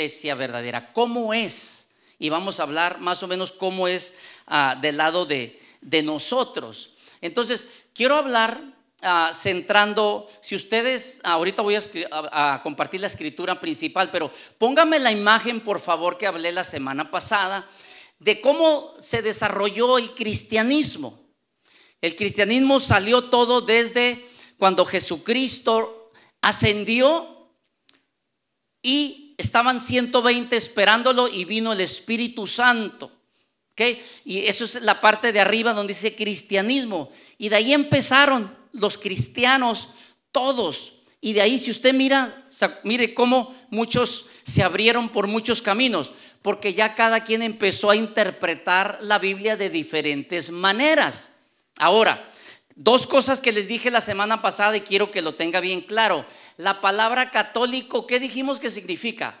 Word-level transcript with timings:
iglesia 0.00 0.34
verdadera? 0.34 0.94
¿Cómo 0.94 1.34
es? 1.34 1.96
Y 2.18 2.30
vamos 2.30 2.58
a 2.58 2.62
hablar 2.62 3.00
más 3.00 3.22
o 3.22 3.28
menos 3.28 3.52
cómo 3.52 3.86
es 3.86 4.18
ah, 4.46 4.74
del 4.80 4.96
lado 4.96 5.26
de, 5.26 5.60
nosotros. 6.02 6.94
Entonces, 7.20 7.84
quiero 7.92 8.16
hablar 8.16 8.62
ah, 9.02 9.30
centrando, 9.34 10.26
si 10.40 10.54
ustedes, 10.54 11.20
ahorita 11.22 11.60
voy 11.60 11.74
a, 11.74 11.82
a, 12.32 12.62
compartir 12.62 13.02
la 13.02 13.08
escritura 13.08 13.60
principal, 13.60 14.10
pero 14.10 14.30
póngame 14.56 14.98
la 14.98 15.12
imagen, 15.12 15.60
por 15.60 15.80
favor, 15.80 16.16
que 16.16 16.26
hablé 16.26 16.50
la 16.50 16.64
semana 16.64 17.10
pasada, 17.10 17.68
de 18.18 18.40
cómo 18.40 18.94
se 19.00 19.20
desarrolló 19.20 19.98
el 19.98 20.14
cristianismo. 20.14 21.20
El 22.00 22.16
cristianismo 22.16 22.80
salió 22.80 23.24
todo 23.24 23.60
desde 23.60 24.26
cuando 24.56 24.86
Jesucristo 24.86 26.10
ascendió 26.40 27.50
y 28.82 29.19
estaban 29.40 29.80
120 29.80 30.56
esperándolo 30.56 31.28
y 31.28 31.44
vino 31.44 31.72
el 31.72 31.80
Espíritu 31.80 32.46
Santo. 32.46 33.10
Y 34.24 34.46
eso 34.46 34.64
es 34.64 34.82
la 34.82 35.00
parte 35.00 35.32
de 35.32 35.40
arriba 35.40 35.72
donde 35.72 35.94
dice 35.94 36.14
cristianismo. 36.14 37.10
Y 37.38 37.48
de 37.48 37.56
ahí 37.56 37.72
empezaron 37.72 38.54
los 38.72 38.98
cristianos, 38.98 39.88
todos. 40.32 40.92
Y 41.20 41.32
de 41.32 41.40
ahí, 41.40 41.58
si 41.58 41.70
usted 41.70 41.94
mira, 41.94 42.44
mire 42.84 43.14
cómo 43.14 43.54
muchos 43.70 44.26
se 44.44 44.62
abrieron 44.62 45.08
por 45.10 45.26
muchos 45.26 45.62
caminos, 45.62 46.12
porque 46.42 46.74
ya 46.74 46.94
cada 46.94 47.24
quien 47.24 47.42
empezó 47.42 47.90
a 47.90 47.96
interpretar 47.96 48.98
la 49.02 49.18
Biblia 49.18 49.56
de 49.56 49.70
diferentes 49.70 50.50
maneras. 50.50 51.40
Ahora, 51.78 52.30
Dos 52.82 53.06
cosas 53.06 53.42
que 53.42 53.52
les 53.52 53.68
dije 53.68 53.90
la 53.90 54.00
semana 54.00 54.40
pasada 54.40 54.74
y 54.74 54.80
quiero 54.80 55.10
que 55.12 55.20
lo 55.20 55.34
tenga 55.34 55.60
bien 55.60 55.82
claro. 55.82 56.24
La 56.56 56.80
palabra 56.80 57.30
católico, 57.30 58.06
¿qué 58.06 58.18
dijimos 58.18 58.58
que 58.58 58.70
significa? 58.70 59.38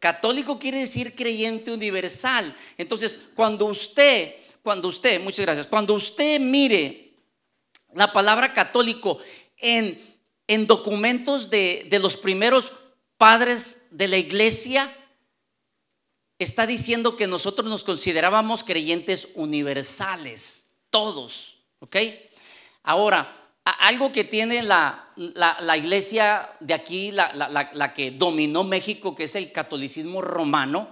Católico 0.00 0.58
quiere 0.58 0.80
decir 0.80 1.14
creyente 1.14 1.70
universal. 1.70 2.52
Entonces, 2.76 3.28
cuando 3.36 3.66
usted, 3.66 4.34
cuando 4.64 4.88
usted, 4.88 5.20
muchas 5.20 5.46
gracias, 5.46 5.68
cuando 5.68 5.94
usted 5.94 6.40
mire 6.40 7.14
la 7.92 8.12
palabra 8.12 8.52
católico 8.52 9.18
en, 9.58 10.18
en 10.48 10.66
documentos 10.66 11.48
de, 11.48 11.86
de 11.88 12.00
los 12.00 12.16
primeros 12.16 12.72
padres 13.16 13.86
de 13.92 14.08
la 14.08 14.16
iglesia, 14.16 14.92
está 16.40 16.66
diciendo 16.66 17.16
que 17.16 17.28
nosotros 17.28 17.70
nos 17.70 17.84
considerábamos 17.84 18.64
creyentes 18.64 19.28
universales 19.36 20.63
todos, 20.94 21.56
¿ok? 21.80 21.96
Ahora, 22.84 23.28
algo 23.64 24.12
que 24.12 24.22
tiene 24.22 24.62
la, 24.62 25.10
iglesia 25.76 26.48
de 26.60 26.72
aquí, 26.72 27.10
la, 27.10 27.92
que 27.92 28.12
dominó 28.12 28.62
México, 28.62 29.12
que 29.16 29.24
es 29.24 29.34
el 29.34 29.50
catolicismo 29.50 30.22
romano, 30.22 30.86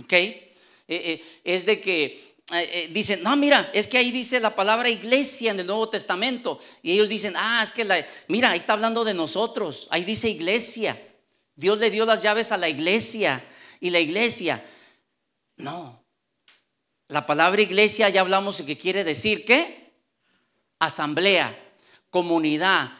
¿ok? 0.00 0.12
Eh, 0.14 0.46
eh, 0.88 1.24
es 1.44 1.66
de 1.66 1.82
que 1.82 2.34
eh, 2.50 2.88
dicen, 2.94 3.22
no, 3.22 3.36
mira, 3.36 3.70
es 3.74 3.86
que 3.86 3.98
ahí 3.98 4.10
dice 4.10 4.40
la 4.40 4.56
palabra 4.56 4.88
iglesia 4.88 5.50
en 5.50 5.60
el 5.60 5.66
Nuevo 5.66 5.90
Testamento. 5.90 6.58
Y 6.82 6.92
ellos 6.92 7.10
dicen, 7.10 7.34
ah, 7.36 7.60
es 7.62 7.72
que 7.72 7.84
la, 7.84 8.06
mira, 8.28 8.52
ahí 8.52 8.58
está 8.58 8.72
hablando 8.72 9.04
de 9.04 9.12
nosotros, 9.12 9.86
ahí 9.90 10.04
dice 10.04 10.30
iglesia. 10.30 10.98
Dios 11.54 11.78
le 11.78 11.90
dio 11.90 12.06
las 12.06 12.22
llaves 12.22 12.52
a 12.52 12.56
la 12.56 12.70
iglesia 12.70 13.44
y 13.80 13.90
la 13.90 14.00
iglesia. 14.00 14.64
No, 15.58 16.05
la 17.08 17.26
palabra 17.26 17.62
iglesia 17.62 18.08
ya 18.08 18.20
hablamos 18.20 18.60
que 18.62 18.76
quiere 18.76 19.04
decir 19.04 19.44
qué? 19.44 19.92
Asamblea, 20.78 21.56
comunidad. 22.10 22.92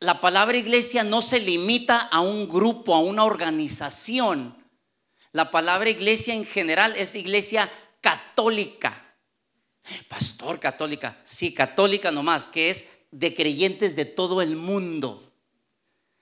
La 0.00 0.20
palabra 0.20 0.56
iglesia 0.56 1.04
no 1.04 1.22
se 1.22 1.38
limita 1.38 2.00
a 2.00 2.20
un 2.20 2.48
grupo, 2.48 2.94
a 2.94 3.00
una 3.00 3.24
organización. 3.24 4.56
La 5.30 5.50
palabra 5.50 5.88
iglesia 5.88 6.34
en 6.34 6.44
general 6.44 6.94
es 6.96 7.14
iglesia 7.14 7.70
católica. 8.00 9.14
Pastor 10.08 10.58
católica, 10.58 11.18
sí, 11.22 11.54
católica 11.54 12.10
nomás, 12.10 12.46
que 12.48 12.70
es 12.70 13.06
de 13.12 13.34
creyentes 13.34 13.94
de 13.94 14.04
todo 14.04 14.42
el 14.42 14.56
mundo. 14.56 15.32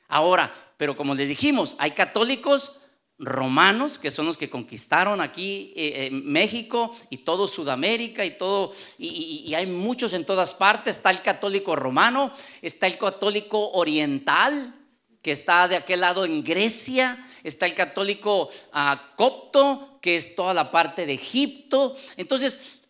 Ahora, 0.09 0.53
pero 0.77 0.97
como 0.97 1.15
les 1.15 1.29
dijimos, 1.29 1.77
hay 1.79 1.93
católicos 1.93 2.80
romanos, 3.21 3.99
que 3.99 4.11
son 4.11 4.27
los 4.27 4.39
que 4.39 4.49
conquistaron 4.49 5.21
aquí 5.21 5.73
eh, 5.77 6.07
eh, 6.07 6.11
México 6.11 6.97
y 7.11 7.19
todo 7.19 7.47
Sudamérica 7.47 8.25
y 8.25 8.37
todo, 8.37 8.73
y, 8.99 9.53
hay 9.55 9.67
muchos 9.67 10.15
en 10.15 10.25
todas 10.25 10.55
partes. 10.55 10.97
Está 10.97 11.11
el 11.11 11.21
católico 11.21 11.77
romano, 11.77 12.33
está 12.63 12.87
el 12.87 12.99
católico 12.99 13.71
oriental, 13.73 14.75
que 15.23 15.33
está 15.33 15.69
de 15.69 15.77
aquel 15.77 16.01
lado 16.01 16.25
en 16.25 16.43
Grecia, 16.43 17.23
está 17.45 17.67
el 17.67 17.75
católico 17.75 18.49
ah, 18.73 19.13
copto, 19.17 19.99
que 20.01 20.17
es 20.17 20.35
toda 20.35 20.55
la 20.55 20.71
parte 20.71 21.05
de 21.05 21.13
Egipto. 21.13 21.95
Entonces, 22.17 22.81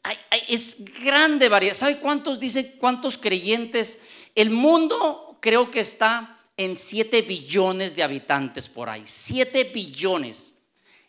es 0.48 0.84
grande 1.02 1.48
variedad. 1.48 1.74
¿Sabe 1.74 1.98
cuántos 1.98 2.38
dice, 2.38 2.76
cuántos 2.78 3.18
creyentes? 3.18 4.02
El 4.36 4.50
mundo 4.50 5.38
creo 5.40 5.70
que 5.70 5.80
está 5.80 6.39
en 6.60 6.76
7 6.76 7.22
billones 7.22 7.96
de 7.96 8.02
habitantes 8.02 8.68
por 8.68 8.90
ahí. 8.90 9.04
7 9.06 9.64
billones. 9.72 10.58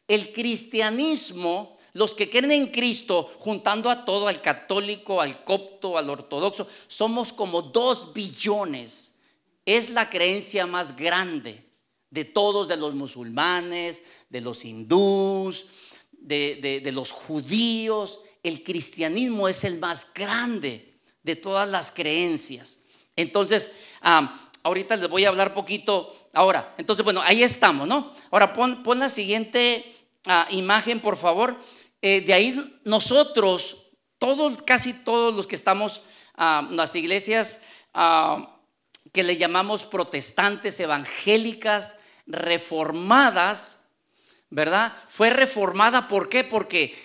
El 0.08 0.32
cristianismo, 0.32 1.78
los 1.92 2.16
que 2.16 2.30
creen 2.30 2.54
en 2.54 2.68
Cristo, 2.68 3.30
juntando 3.38 3.90
a 3.90 4.06
todo, 4.06 4.30
al 4.30 4.42
católico, 4.42 5.20
al 5.20 5.44
copto, 5.44 5.98
al 5.98 6.10
ortodoxo, 6.10 6.70
somos 6.88 7.34
como 7.34 7.64
2 7.64 8.14
billones. 8.14 9.20
Es 9.66 9.90
la 9.90 10.10
creencia 10.10 10.66
más 10.66 10.96
grande 10.96 11.66
de 12.10 12.24
todos, 12.24 12.70
de 12.70 12.78
los 12.78 12.94
musulmanes, 12.94 14.04
de 14.30 14.40
los 14.40 14.64
hindús, 14.64 15.66
de, 16.14 16.82
los 16.94 17.12
judíos. 17.12 18.22
El 18.42 18.64
cristianismo 18.64 19.50
es 19.50 19.66
el 19.66 19.80
más 19.80 20.14
grande 20.14 21.02
de 21.24 21.36
todas 21.36 21.70
las 21.70 21.92
creencias. 21.92 22.86
Entonces, 23.18 23.74
ah, 24.02 24.48
ahorita 24.64 24.96
les 24.96 25.10
voy 25.10 25.26
a 25.26 25.30
hablar 25.30 25.54
poquito 25.54 26.16
ahora. 26.34 26.74
Entonces, 26.78 27.04
bueno, 27.04 27.22
ahí 27.22 27.44
estamos, 27.44 27.88
¿no? 27.88 28.14
Ahora 28.32 28.54
pon, 28.54 29.00
la 29.00 29.10
siguiente 29.10 29.96
ah, 30.28 30.48
imagen, 30.50 31.00
por 31.00 31.18
favor. 31.18 31.58
Eh, 32.02 32.22
de 32.22 32.34
ahí 32.34 32.80
nosotros, 32.84 33.98
todos, 34.18 34.62
casi 34.64 34.94
todos 34.94 35.34
los 35.34 35.48
que 35.48 35.56
estamos 35.56 36.02
en 36.38 36.76
las 36.76 36.96
iglesias 36.96 37.66
ah, 37.94 38.58
que 39.12 39.24
le 39.24 39.38
llamamos 39.38 39.84
protestantes, 39.84 40.80
evangélicas, 40.80 41.98
reformadas, 42.26 43.90
¿verdad? 44.50 44.94
Fue 45.08 45.30
reformada, 45.30 46.08
¿por 46.08 46.30
qué? 46.30 46.44
Porque 46.44 46.96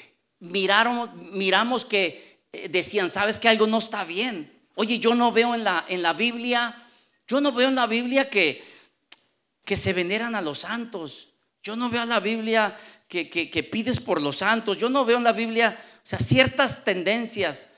miraron, 0.41 1.11
miramos 1.37 1.85
que 1.85 2.41
eh, 2.53 2.69
decían, 2.69 3.11
¿sabes 3.11 3.41
que 3.41 3.49
algo 3.49 3.67
no 3.67 3.79
está 3.79 4.05
bien? 4.05 4.53
Oye, 4.75 4.99
yo 4.99 5.15
no 5.15 5.33
veo 5.33 5.55
en 5.55 5.65
la, 5.65 5.85
en 5.89 6.03
la 6.03 6.13
Biblia 6.13 6.86
yo 7.27 7.41
no 7.41 7.53
veo 7.53 7.69
en 7.69 7.75
la 7.75 7.87
Biblia 7.87 8.31
que, 8.31 8.65
que 9.65 9.77
se 9.77 9.93
veneran 9.93 10.35
a 10.35 10.41
los 10.41 10.61
santos. 10.61 11.35
Yo 11.63 11.75
no 11.75 11.91
veo 11.91 12.05
en 12.05 12.09
la 12.09 12.21
Biblia 12.21 12.77
que, 13.09 13.69
pides 13.71 14.01
por 14.01 14.23
los 14.23 14.37
santos. 14.39 14.79
Yo 14.79 14.89
no 14.89 15.05
veo 15.05 15.19
en 15.19 15.25
la 15.25 15.33
Biblia, 15.33 15.77
o 15.97 16.07
sea, 16.07 16.19
ciertas 16.19 16.85
tendencias 16.85 17.71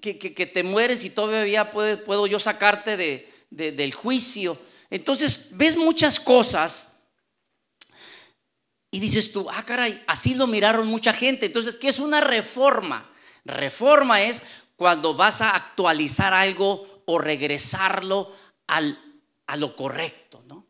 que, 0.00 0.14
te 0.14 0.62
mueres 0.62 1.04
y 1.04 1.10
todavía 1.10 1.70
puedo 1.70 2.26
yo 2.26 2.38
sacarte 2.38 2.96
de, 2.96 3.28
del 3.50 3.92
juicio. 3.92 4.58
Entonces, 4.88 5.48
ves 5.52 5.76
muchas 5.76 6.18
cosas 6.18 7.02
y 8.90 8.98
dices 8.98 9.32
tú, 9.32 9.48
ah, 9.50 9.64
caray, 9.64 10.02
así 10.06 10.34
lo 10.34 10.46
miraron 10.46 10.88
mucha 10.88 11.12
gente. 11.12 11.46
Entonces, 11.46 11.76
¿qué 11.76 11.88
es 11.88 12.00
una 12.00 12.20
reforma? 12.20 13.08
Reforma 13.44 14.22
es 14.22 14.42
cuando 14.76 15.14
vas 15.14 15.42
a 15.42 15.50
actualizar 15.50 16.32
algo 16.32 17.02
o 17.04 17.18
regresarlo 17.18 18.34
a 19.46 19.56
lo 19.56 19.76
correcto, 19.76 20.42
¿no? 20.46 20.66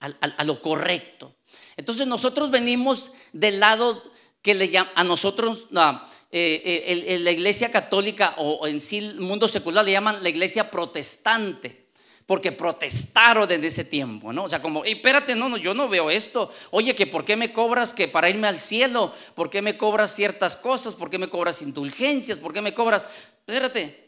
A, 0.00 0.44
lo 0.44 0.60
correcto. 0.60 1.36
Entonces 1.76 2.06
nosotros 2.06 2.50
venimos 2.50 3.12
del 3.32 3.60
lado 3.60 4.02
que 4.42 4.54
le 4.54 4.68
llama, 4.68 4.90
a 4.94 5.04
nosotros 5.04 5.66
eh, 6.30 7.04
eh, 7.06 7.18
la 7.20 7.30
iglesia 7.30 7.70
católica 7.70 8.34
o 8.36 8.66
en 8.66 8.80
sí 8.80 8.98
el 8.98 9.20
mundo 9.20 9.48
secular 9.48 9.84
le 9.84 9.92
llaman 9.92 10.22
la 10.22 10.28
iglesia 10.28 10.70
protestante. 10.70 11.84
Porque 12.26 12.52
protestaron 12.52 13.46
desde 13.46 13.66
ese 13.66 13.84
tiempo, 13.84 14.32
¿no? 14.32 14.44
O 14.44 14.48
sea, 14.48 14.62
como, 14.62 14.82
espérate, 14.86 15.34
no, 15.34 15.50
no, 15.50 15.58
yo 15.58 15.74
no 15.74 15.90
veo 15.90 16.10
esto. 16.10 16.50
Oye, 16.70 16.94
que 16.94 17.06
por 17.06 17.26
qué 17.26 17.36
me 17.36 17.52
cobras 17.52 17.92
que 17.92 18.08
para 18.08 18.30
irme 18.30 18.48
al 18.48 18.60
cielo, 18.60 19.12
por 19.34 19.50
qué 19.50 19.60
me 19.60 19.76
cobras 19.76 20.14
ciertas 20.14 20.56
cosas, 20.56 20.94
por 20.94 21.10
qué 21.10 21.18
me 21.18 21.28
cobras 21.28 21.60
indulgencias, 21.60 22.38
por 22.38 22.54
qué 22.54 22.62
me 22.62 22.72
cobras. 22.72 23.04
Espérate, 23.46 24.04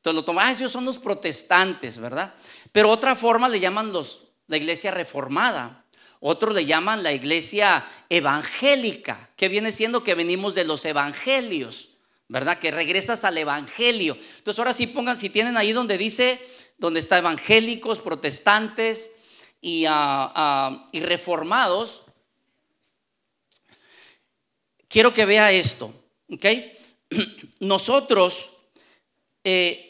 entonces 0.00 0.16
lo 0.16 0.24
toman, 0.24 0.48
ah, 0.48 0.68
son 0.68 0.86
los 0.86 0.96
protestantes, 0.96 1.98
¿verdad? 1.98 2.32
Pero 2.72 2.90
otra 2.90 3.16
forma 3.16 3.48
le 3.48 3.60
llaman 3.60 3.92
los, 3.92 4.28
la 4.46 4.56
iglesia 4.56 4.90
reformada. 4.90 5.84
Otros 6.20 6.54
le 6.54 6.66
llaman 6.66 7.02
la 7.02 7.12
iglesia 7.12 7.84
evangélica, 8.08 9.30
que 9.36 9.48
viene 9.48 9.72
siendo 9.72 10.04
que 10.04 10.14
venimos 10.14 10.54
de 10.54 10.64
los 10.64 10.84
evangelios, 10.84 11.88
¿verdad? 12.28 12.58
Que 12.58 12.70
regresas 12.70 13.24
al 13.24 13.38
evangelio. 13.38 14.16
Entonces 14.38 14.58
ahora 14.58 14.74
sí 14.74 14.86
pongan, 14.86 15.16
si 15.16 15.30
tienen 15.30 15.56
ahí 15.56 15.72
donde 15.72 15.96
dice, 15.96 16.38
donde 16.76 17.00
está 17.00 17.18
evangélicos, 17.18 17.98
protestantes, 18.00 19.16
y, 19.62 19.84
ah, 19.86 20.32
ah, 20.34 20.86
reformados, 20.92 22.02
quiero 24.88 25.12
que 25.14 25.24
vea 25.24 25.52
esto, 25.52 25.92
¿ok? 26.30 26.46
Nosotros, 27.60 28.50
eh, 29.44 29.89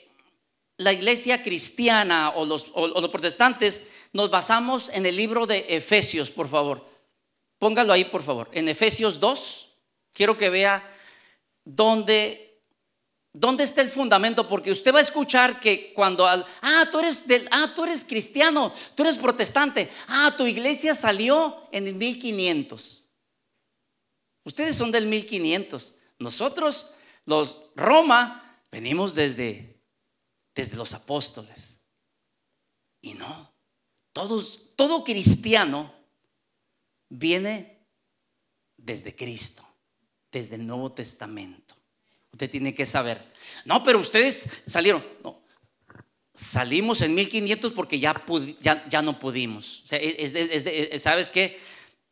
la 0.81 0.95
iglesia 0.95 1.43
cristiana 1.43 2.31
o 2.31 2.47
los, 2.47 2.71
protestantes, 3.11 3.91
nos 4.15 4.31
basamos 4.31 4.89
en 4.89 5.05
el 5.05 5.15
libro 5.15 5.47
de 5.47 5.67
Efesios, 5.69 6.31
por 6.31 6.49
favor. 6.49 6.87
Póngalo 7.59 7.93
ahí, 7.93 8.07
por 8.07 8.23
favor. 8.23 8.49
En 8.53 8.67
Efesios 8.67 9.21
2, 9.21 9.77
quiero 10.13 10.39
que 10.39 10.49
vea 10.49 10.83
dónde 11.65 12.47
¿Dónde 13.33 13.63
está 13.63 13.81
el 13.81 13.89
fundamento? 13.89 14.49
Porque 14.49 14.73
usted 14.73 14.93
va 14.93 14.99
a 14.99 15.03
escuchar 15.03 15.61
que 15.61 15.93
cuando, 15.95 16.27
ah, 16.27 16.89
tú 16.91 16.99
eres 16.99 17.29
del, 17.29 17.49
ah, 17.53 17.71
tú 17.77 17.85
eres 17.85 18.05
cristiano, 18.05 18.73
tú 18.97 19.05
eres 19.05 19.19
protestante, 19.19 19.89
ah, 20.09 20.35
tu 20.37 20.49
iglesia 20.49 20.97
salió 20.97 21.69
en 21.71 21.87
el 21.87 21.95
1500. 21.95 23.09
Ustedes 24.43 24.75
son 24.75 24.91
del 24.91 25.07
1500. 25.07 25.95
Nosotros, 26.19 26.95
los 27.25 27.71
Roma, 27.77 28.59
venimos 28.73 29.15
desde, 29.15 29.70
desde 30.55 30.77
los 30.77 30.95
apóstoles. 30.95 31.83
Y 33.01 33.15
no, 33.15 33.53
todos, 34.13 34.71
todo 34.77 35.05
cristiano 35.05 35.93
viene 37.09 37.87
desde 38.77 39.15
Cristo, 39.15 39.67
desde 40.31 40.57
el 40.57 40.67
Nuevo 40.67 40.93
Testamento. 40.93 41.77
Usted 42.33 42.51
tiene 42.51 42.75
que 42.75 42.87
saber. 42.87 43.23
No, 43.65 43.83
pero 43.83 43.99
ustedes 43.99 44.63
salieron. 44.67 45.05
No, 45.23 45.43
salimos 46.33 47.03
en 47.03 47.15
1500 47.15 47.73
porque 47.73 47.99
ya, 47.99 48.25
ya, 48.61 49.03
no 49.03 49.19
pudimos. 49.19 49.85
¿Sabes 50.99 51.31
qué? 51.31 51.61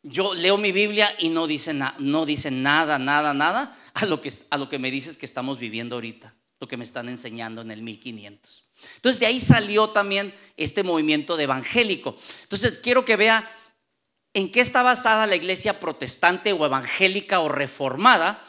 Yo 0.01 0.33
leo 0.33 0.57
mi 0.57 0.71
Biblia 0.71 1.13
y 1.19 1.29
no 1.29 1.47
dice, 1.47 1.73
no 1.73 2.25
dice 2.25 2.51
nada, 2.51 2.99
nada, 2.99 3.33
nada 3.33 3.77
a 3.93 4.05
lo, 4.05 4.21
que, 4.21 4.31
a 4.49 4.57
lo 4.57 4.69
que 4.69 4.79
me 4.79 4.91
dices 4.91 5.17
que 5.17 5.25
estamos 5.25 5.59
viviendo 5.59 5.95
ahorita, 5.95 6.33
lo 6.59 6.67
que 6.67 6.77
me 6.77 6.83
están 6.83 7.09
enseñando 7.09 7.61
en 7.61 7.71
el 7.71 7.81
1500. 7.81 8.65
Entonces 8.95 9.19
de 9.19 9.25
ahí 9.25 9.39
salió 9.39 9.89
también 9.89 10.33
este 10.57 10.83
movimiento 10.83 11.37
de 11.37 11.43
evangélico. 11.43 12.17
Entonces 12.43 12.79
quiero 12.79 13.05
que 13.05 13.15
vea 13.15 13.49
en 14.33 14.51
qué 14.51 14.59
está 14.59 14.83
basada 14.83 15.27
la 15.27 15.35
iglesia 15.35 15.79
protestante 15.79 16.53
o 16.53 16.65
evangélica 16.65 17.39
o 17.39 17.49
reformada 17.49 18.45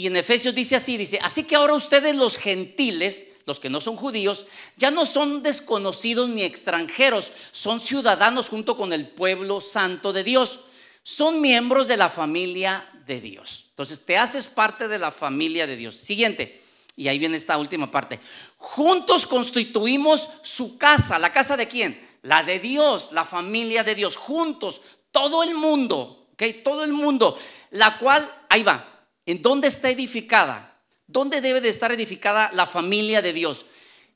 y 0.00 0.06
en 0.06 0.16
Efesios 0.16 0.54
dice 0.54 0.76
así, 0.76 0.96
dice, 0.96 1.18
así 1.22 1.44
que 1.44 1.56
ahora 1.56 1.74
ustedes 1.74 2.16
los 2.16 2.38
gentiles, 2.38 3.32
los 3.44 3.60
que 3.60 3.68
no 3.68 3.82
son 3.82 3.96
judíos, 3.96 4.46
ya 4.78 4.90
no 4.90 5.04
son 5.04 5.42
desconocidos 5.42 6.30
ni 6.30 6.42
extranjeros, 6.42 7.30
son 7.50 7.82
ciudadanos 7.82 8.48
junto 8.48 8.78
con 8.78 8.94
el 8.94 9.06
pueblo 9.08 9.60
santo 9.60 10.14
de 10.14 10.24
Dios, 10.24 10.60
son 11.02 11.42
miembros 11.42 11.86
de 11.86 11.98
la 11.98 12.08
familia 12.08 12.88
de 13.06 13.20
Dios. 13.20 13.66
Entonces 13.70 14.06
te 14.06 14.16
haces 14.16 14.48
parte 14.48 14.88
de 14.88 14.98
la 14.98 15.10
familia 15.10 15.66
de 15.66 15.76
Dios. 15.76 15.96
Siguiente, 15.96 16.62
y 17.00 17.08
ahí 17.08 17.18
viene 17.18 17.38
esta 17.38 17.56
última 17.56 17.90
parte. 17.90 18.20
Juntos 18.58 19.26
constituimos 19.26 20.28
su 20.42 20.76
casa, 20.76 21.18
¿la 21.18 21.32
casa 21.32 21.56
de 21.56 21.66
quién? 21.66 21.98
La 22.22 22.44
de 22.44 22.58
Dios, 22.58 23.12
la 23.12 23.24
familia 23.24 23.82
de 23.82 23.94
Dios, 23.94 24.16
juntos, 24.16 24.82
todo 25.10 25.42
el 25.42 25.54
mundo, 25.54 26.28
¿ok? 26.34 26.42
Todo 26.62 26.84
el 26.84 26.92
mundo, 26.92 27.38
la 27.70 27.98
cual, 27.98 28.30
ahí 28.50 28.62
va, 28.62 28.90
¿En 29.30 29.40
dónde 29.40 29.68
está 29.68 29.88
edificada? 29.90 30.76
¿Dónde 31.06 31.40
debe 31.40 31.60
de 31.60 31.68
estar 31.68 31.92
edificada 31.92 32.50
la 32.52 32.66
familia 32.66 33.22
de 33.22 33.32
Dios? 33.32 33.64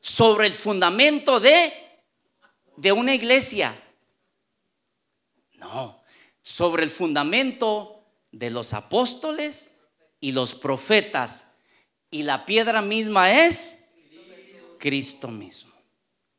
Sobre 0.00 0.46
el 0.46 0.54
fundamento 0.54 1.40
de, 1.40 1.72
de 2.76 2.92
una 2.92 3.14
iglesia. 3.14 3.74
No, 5.54 6.02
sobre 6.42 6.82
el 6.82 6.90
fundamento 6.90 8.04
de 8.30 8.50
los 8.50 8.74
apóstoles 8.74 9.88
y 10.20 10.32
los 10.32 10.54
profetas. 10.54 11.53
Y 12.14 12.22
la 12.22 12.46
piedra 12.46 12.80
misma 12.80 13.44
es 13.44 13.92
Cristo 14.78 15.26
mismo. 15.26 15.72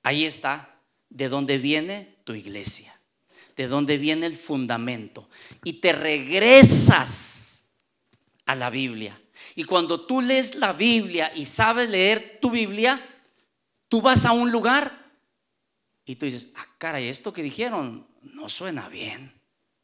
Ahí 0.04 0.24
está 0.24 0.80
de 1.10 1.28
dónde 1.28 1.58
viene 1.58 2.16
tu 2.24 2.34
iglesia, 2.34 2.98
de 3.58 3.68
dónde 3.68 3.98
viene 3.98 4.26
el 4.26 4.38
fundamento. 4.38 5.28
Y 5.66 5.74
te 5.82 5.92
regresas 5.92 7.74
a 8.46 8.56
la 8.56 8.70
Biblia. 8.70 9.22
Y 9.56 9.66
cuando 9.66 10.06
tú 10.06 10.22
lees 10.22 10.56
la 10.56 10.72
Biblia 10.72 11.34
y 11.36 11.44
sabes 11.44 11.90
leer 11.90 12.40
tu 12.42 12.52
Biblia, 12.52 13.06
tú 13.90 14.02
vas 14.02 14.24
a 14.24 14.32
un 14.32 14.54
lugar 14.54 15.12
y 16.06 16.16
tú 16.16 16.26
dices, 16.26 16.54
ah, 16.56 16.68
caray, 16.78 17.10
esto 17.10 17.34
que 17.34 17.44
dijeron 17.44 18.08
no 18.22 18.48
suena 18.48 18.88
bien 18.88 19.34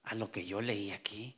a 0.04 0.16
lo 0.16 0.32
que 0.32 0.46
yo 0.46 0.62
leí 0.62 0.92
aquí. 0.92 1.36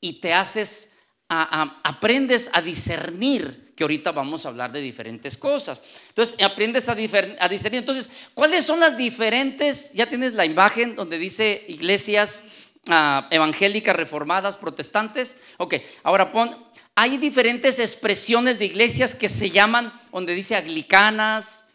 Y 0.00 0.20
te 0.20 0.32
haces, 0.32 0.93
aprendes 1.28 2.50
a 2.52 2.60
discernir, 2.60 3.72
que 3.76 3.84
ahorita 3.84 4.12
vamos 4.12 4.44
a 4.44 4.50
hablar 4.50 4.70
de 4.72 4.80
diferentes 4.80 5.36
cosas. 5.36 5.80
Entonces, 6.08 6.40
aprendes 6.42 6.88
a, 6.88 6.92
a 6.92 7.48
discernir. 7.48 7.80
Entonces, 7.80 8.10
¿cuáles 8.34 8.64
son 8.64 8.80
las 8.80 8.96
diferentes? 8.96 9.92
Ya 9.94 10.06
tienes 10.06 10.34
la 10.34 10.44
imagen 10.44 10.94
donde 10.94 11.18
dice 11.18 11.64
iglesias 11.68 12.44
Ah, 12.88 13.28
evangélicas, 13.30 13.96
reformadas, 13.96 14.58
protestantes. 14.58 15.40
Ok, 15.56 15.76
ahora 16.02 16.30
pon, 16.30 16.54
hay 16.94 17.16
diferentes 17.16 17.78
expresiones 17.78 18.58
de 18.58 18.66
iglesias 18.66 19.14
que 19.14 19.30
se 19.30 19.50
llaman, 19.50 19.90
donde 20.12 20.34
dice 20.34 20.54
anglicanas. 20.54 21.70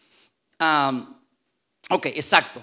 ok, 1.90 2.06
exacto. 2.06 2.62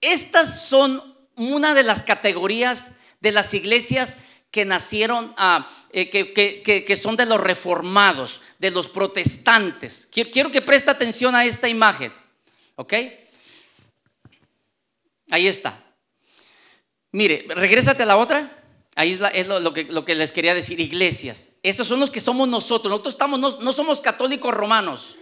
Estas 0.00 0.66
son 0.66 1.02
una 1.36 1.74
de 1.74 1.82
las 1.82 2.02
categorías 2.02 2.96
de 3.20 3.32
las 3.32 3.52
iglesias 3.52 4.18
que 4.54 4.64
nacieron, 4.64 5.34
ah, 5.36 5.68
eh, 5.90 6.08
que, 6.08 6.96
son 6.96 7.16
de 7.16 7.26
los 7.26 7.40
reformados, 7.40 8.40
de 8.60 8.70
los 8.70 8.86
protestantes. 8.86 10.06
Quiero, 10.12 10.30
quiero 10.30 10.52
que 10.52 10.62
preste 10.62 10.92
atención 10.92 11.34
a 11.34 11.44
esta 11.44 11.68
imagen. 11.68 12.12
¿Ok? 12.76 12.94
Ahí 15.32 15.48
está. 15.48 15.82
Mire, 17.10 17.46
regrésate 17.48 18.04
a 18.04 18.06
la 18.06 18.16
otra. 18.16 18.62
Ahí 18.94 19.18
es, 19.32 19.48
lo, 19.48 19.74
que, 19.74 19.82
lo, 19.82 20.04
que, 20.04 20.14
les 20.14 20.30
quería 20.30 20.54
decir, 20.54 20.78
iglesias. 20.78 21.56
Esos 21.64 21.88
son 21.88 21.98
los 21.98 22.12
que 22.12 22.20
somos 22.20 22.46
nosotros. 22.46 22.92
Nosotros 22.92 23.14
estamos, 23.14 23.58
no, 23.58 23.72
somos 23.72 24.00
católicos 24.00 24.54
romanos, 24.54 25.16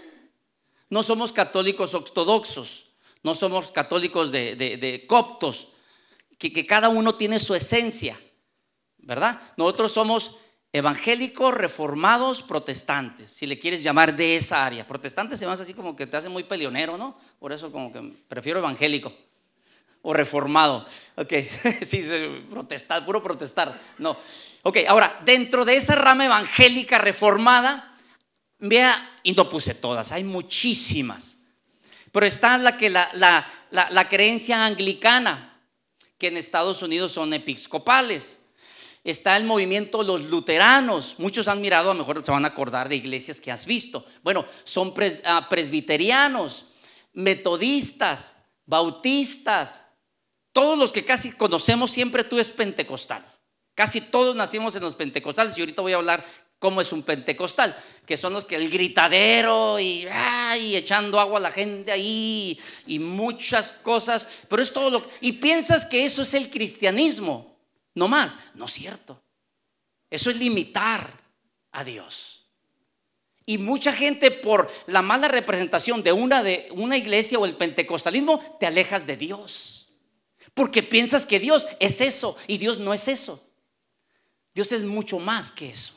no 0.91 1.03
somos 1.03 1.33
católicos 1.33 1.95
ortodoxos, 1.95 2.89
no 3.23 3.35
somos 3.35 3.71
católicos 3.71 4.31
de, 4.31 5.07
coptos, 5.09 5.69
que, 6.37 6.53
que, 6.53 6.67
cada 6.67 6.91
uno 6.91 7.15
tiene 7.15 7.39
su 7.39 7.55
esencia, 7.55 8.21
¿verdad? 9.03 9.41
Nosotros 9.57 9.93
somos 9.93 10.39
evangélicos, 10.73 11.53
reformados, 11.53 12.43
protestantes, 12.43 13.31
si 13.31 13.47
le 13.47 13.59
quieres 13.59 13.83
llamar 13.83 14.17
de 14.17 14.37
esa 14.37 14.65
área. 14.65 14.87
Protestantes 14.87 15.39
se 15.39 15.45
llama 15.45 15.61
así 15.61 15.75
como 15.75 15.95
que 15.95 16.07
te 16.07 16.17
hace 16.17 16.29
muy 16.29 16.45
peleonero, 16.45 16.97
¿no? 16.97 17.17
Por 17.39 17.53
eso 17.53 17.71
como 17.71 17.93
que 17.93 18.01
prefiero 18.29 18.59
evangélico 18.59 19.13
o 20.03 20.13
reformado. 20.13 20.87
Ok, 21.17 21.33
sí, 21.85 22.05
protestar, 22.51 23.05
puro 23.05 23.23
protestar. 23.23 23.79
No. 23.99 24.17
Ok, 24.63 24.79
ahora, 24.89 25.21
dentro 25.25 25.65
de 25.65 25.77
esa 25.77 25.95
rama 25.95 26.25
evangélica 26.25 26.99
reformada, 26.99 27.97
vea, 28.59 29.21
y 29.23 29.33
no 29.33 29.49
puse 29.49 29.75
todas, 29.75 30.13
hay 30.13 30.25
muchísimas. 30.25 31.39
Pero 32.11 32.27
está 32.27 32.59
la, 32.59 32.77
que 32.77 32.91
la, 32.91 33.09
la, 33.15 33.47
la, 33.71 34.09
creencia 34.09 34.67
anglicana, 34.67 35.61
que 36.19 36.29
en 36.29 36.37
Estados 36.37 36.83
Unidos 36.83 37.13
son 37.13 37.33
episcopales. 37.33 38.42
Está 39.05 39.37
el 39.37 39.45
movimiento 39.45 40.03
los 40.03 40.23
luteranos. 40.23 41.17
Muchos 41.19 41.49
han 41.49 41.61
mirado, 41.61 41.91
a 41.91 41.95
lo 41.95 42.01
mejor 42.01 42.25
se 42.25 42.31
van 42.31 42.45
a 42.45 42.49
acordar 42.49 42.89
de 42.89 42.97
iglesias 42.97 43.41
que 43.41 43.51
has 43.51 43.67
visto. 43.67 44.07
Bueno, 44.23 44.47
son 44.65 44.95
ah, 45.25 45.49
presbiterianos, 45.51 46.67
metodistas, 47.13 48.45
bautistas, 48.65 49.87
todos 50.53 50.79
los 50.79 50.93
que 50.93 51.05
casi 51.05 51.33
conocemos 51.33 51.91
siempre 51.91 52.25
tú 52.25 52.39
es 52.39 52.51
pentecostal. 52.51 53.27
Casi 53.75 54.03
todos 54.03 54.37
nacimos 54.37 54.77
en 54.77 54.83
los 54.83 54.95
pentecostales 54.95 55.57
y 55.57 55.63
ahorita 55.63 55.83
voy 55.83 55.93
a 55.95 55.97
hablar 55.97 56.25
cómo 56.59 56.81
es 56.81 56.93
un 56.93 57.03
pentecostal, 57.03 57.77
que 58.07 58.17
son 58.17 58.35
los 58.35 58.45
que 58.45 58.55
el 58.55 58.71
gritadero 58.71 59.81
y, 59.81 60.07
echando 60.77 61.19
agua 61.19 61.39
a 61.39 61.43
la 61.43 61.51
gente 61.51 61.91
ahí 61.91 62.57
y 62.87 63.01
muchas 63.01 63.73
cosas, 63.73 64.29
pero 64.49 64.63
es 64.63 64.73
todo 64.73 64.91
lo 64.91 65.05
y 65.21 65.33
piensas 65.33 65.87
que 65.87 66.05
eso 66.05 66.23
es 66.23 66.35
el 66.35 66.51
cristianismo, 66.51 67.52
no 67.95 68.09
más, 68.09 68.39
no 68.55 68.65
es 68.65 68.73
cierto. 68.73 69.23
Eso 70.11 70.31
es 70.31 70.37
limitar 70.37 71.11
a 71.73 71.85
Dios. 71.85 72.47
Y 73.45 73.59
mucha 73.59 73.93
gente 73.93 74.31
por 74.31 74.71
la 74.87 75.03
mala 75.03 75.29
representación 75.29 76.03
de 76.03 76.13
una 76.13 76.43
de 76.43 76.69
una 76.73 76.97
iglesia 76.97 77.39
o 77.39 77.45
el 77.45 77.57
pentecostalismo 77.57 78.39
te 78.61 78.67
alejas 78.67 79.07
de 79.07 79.17
Dios. 79.17 79.89
Porque 80.55 80.83
piensas 80.83 81.27
que 81.27 81.41
Dios 81.41 81.67
es 81.81 82.01
eso 82.01 82.37
y 82.47 82.59
Dios 82.59 82.79
no 82.79 82.95
es 82.95 83.09
eso. 83.09 83.43
Dios 84.55 84.71
es 84.73 84.85
mucho 84.85 85.19
más 85.19 85.51
que 85.51 85.71
eso. 85.71 85.95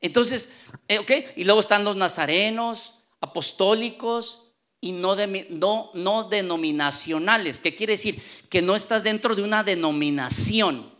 Entonces, 0.00 0.52
eh, 0.86 0.98
¿ok? 0.98 1.10
Y 1.36 1.44
luego 1.44 1.60
están 1.60 1.82
los 1.82 1.96
nazarenos, 1.96 3.00
apostólicos 3.20 4.43
y 4.84 4.92
no, 4.92 5.16
no, 5.48 5.90
no 5.94 6.24
denominacionales. 6.24 7.58
¿Qué 7.58 7.74
quiere 7.74 7.94
decir? 7.94 8.22
Que 8.50 8.60
no 8.60 8.76
estás 8.76 9.02
dentro 9.02 9.34
de 9.34 9.40
una 9.40 9.64
denominación. 9.64 10.92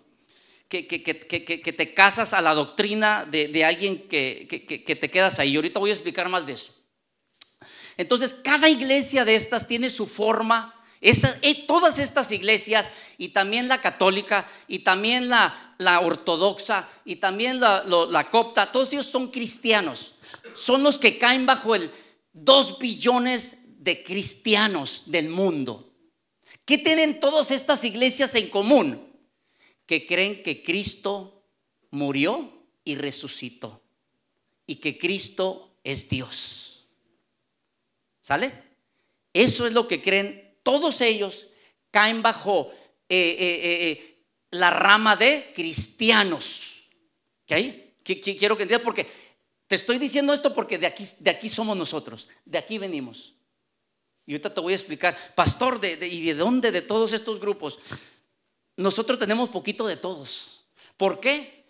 Que, 0.68 0.86
que, 0.86 1.02
que, 1.02 1.44
que 1.44 1.72
te 1.72 1.92
casas 1.92 2.32
a 2.32 2.40
la 2.40 2.54
doctrina 2.54 3.26
de, 3.30 3.48
de 3.48 3.62
alguien 3.62 4.08
que, 4.08 4.96
te 5.00 5.10
quedas 5.10 5.38
ahí. 5.38 5.54
Ahorita 5.54 5.80
voy 5.80 5.90
a 5.90 5.92
explicar 5.92 6.30
más 6.30 6.46
de 6.46 6.54
eso. 6.54 6.72
Entonces, 7.98 8.40
cada 8.42 8.70
iglesia 8.70 9.26
de 9.26 9.34
estas 9.36 9.68
tiene 9.68 9.90
su 9.90 10.06
forma. 10.06 10.74
Esa, 11.02 11.38
eh, 11.42 11.66
todas 11.66 11.98
estas 11.98 12.32
iglesias, 12.32 12.90
y 13.18 13.28
también 13.28 13.68
la 13.68 13.82
católica, 13.82 14.48
y 14.66 14.78
también 14.78 15.28
la, 15.28 15.74
la 15.76 16.00
ortodoxa, 16.00 16.88
y 17.04 17.16
también 17.16 17.60
la, 17.60 17.84
la 17.84 18.30
copta, 18.30 18.72
todos 18.72 18.94
ellos 18.94 19.06
son 19.06 19.30
cristianos. 19.30 20.12
Son 20.54 20.82
los 20.82 20.96
que 20.96 21.18
caen 21.18 21.44
bajo 21.44 21.74
el 21.74 21.90
2 22.32 22.78
billones 22.78 23.63
de 23.84 24.02
cristianos 24.02 25.02
del 25.06 25.28
mundo. 25.28 25.92
¿Qué 26.64 26.78
tienen 26.78 27.20
todas 27.20 27.50
estas 27.50 27.84
iglesias 27.84 28.34
en 28.34 28.48
común? 28.48 29.12
Que 29.84 30.06
creen 30.06 30.42
que 30.42 30.62
Cristo 30.62 31.44
murió 31.90 32.64
y 32.82 32.94
resucitó 32.94 33.82
y 34.66 34.76
que 34.76 34.96
Cristo 34.96 35.76
es 35.84 36.08
Dios. 36.08 36.86
¿Sale? 38.22 38.54
Eso 39.34 39.66
es 39.66 39.74
lo 39.74 39.86
que 39.86 40.00
creen. 40.00 40.56
Todos 40.62 41.02
ellos 41.02 41.48
caen 41.90 42.22
bajo 42.22 42.72
eh, 43.06 43.36
eh, 43.38 43.90
eh, 43.90 44.24
la 44.52 44.70
rama 44.70 45.14
de 45.14 45.52
cristianos. 45.54 46.88
¿Ok? 47.42 47.52
Quiero 48.02 48.56
que 48.56 48.62
entiendas 48.62 48.80
porque 48.82 49.06
te 49.66 49.74
estoy 49.74 49.98
diciendo 49.98 50.32
esto 50.32 50.54
porque 50.54 50.78
de 50.78 50.86
aquí, 50.86 51.06
de 51.18 51.30
aquí 51.30 51.50
somos 51.50 51.76
nosotros, 51.76 52.28
de 52.46 52.56
aquí 52.56 52.78
venimos. 52.78 53.34
Y 54.26 54.32
ahorita 54.32 54.54
te 54.54 54.60
voy 54.60 54.72
a 54.72 54.76
explicar, 54.76 55.16
pastor, 55.34 55.80
de, 55.80 56.06
¿y 56.06 56.22
de 56.22 56.34
dónde 56.34 56.72
de 56.72 56.82
todos 56.82 57.12
estos 57.12 57.40
grupos? 57.40 57.78
Nosotros 58.76 59.18
tenemos 59.18 59.50
poquito 59.50 59.86
de 59.86 59.96
todos. 59.96 60.64
¿Por 60.96 61.20
qué? 61.20 61.66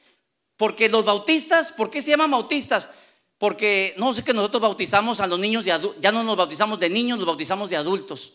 Porque 0.57 0.89
los 0.89 1.05
bautistas, 1.05 1.73
¿por 1.73 1.91
qué 1.91 2.01
se 2.01 2.11
llaman 2.11 2.31
bautistas? 2.31 2.95
Porque 3.39 3.95
no 3.99 4.13
sé 4.13 4.23
que 4.23 4.33
nosotros 4.33 4.63
bautizamos 4.63 5.21
a 5.21 5.27
los 5.27 5.39
niños 5.39 5.65
de 5.65 5.73
ya 6.01 6.13
no 6.13 6.23
nos 6.23 6.37
bautizamos 6.37 6.79
de 6.79 6.89
niños, 6.89 7.19
nos 7.19 7.27
bautizamos 7.27 7.69
de 7.71 7.77
adultos. 7.77 8.35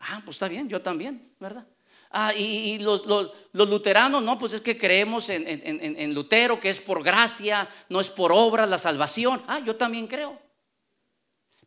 Ah, 0.00 0.22
pues 0.24 0.36
está 0.36 0.48
bien, 0.48 0.68
yo 0.68 0.80
también, 0.80 1.34
¿verdad? 1.38 1.66
Ah, 2.10 2.32
y, 2.34 2.78
los, 2.78 3.04
luteranos, 3.52 4.22
no, 4.22 4.38
pues 4.38 4.54
es 4.54 4.62
que 4.62 4.78
creemos 4.78 5.28
en, 5.28 5.44
en 5.46 6.14
Lutero, 6.14 6.58
que 6.58 6.70
es 6.70 6.80
por 6.80 7.02
gracia, 7.02 7.68
no 7.90 8.00
es 8.00 8.08
por 8.08 8.32
obra 8.32 8.64
la 8.64 8.78
salvación. 8.78 9.42
Ah, 9.46 9.58
yo 9.58 9.76
también 9.76 10.06
creo 10.06 10.47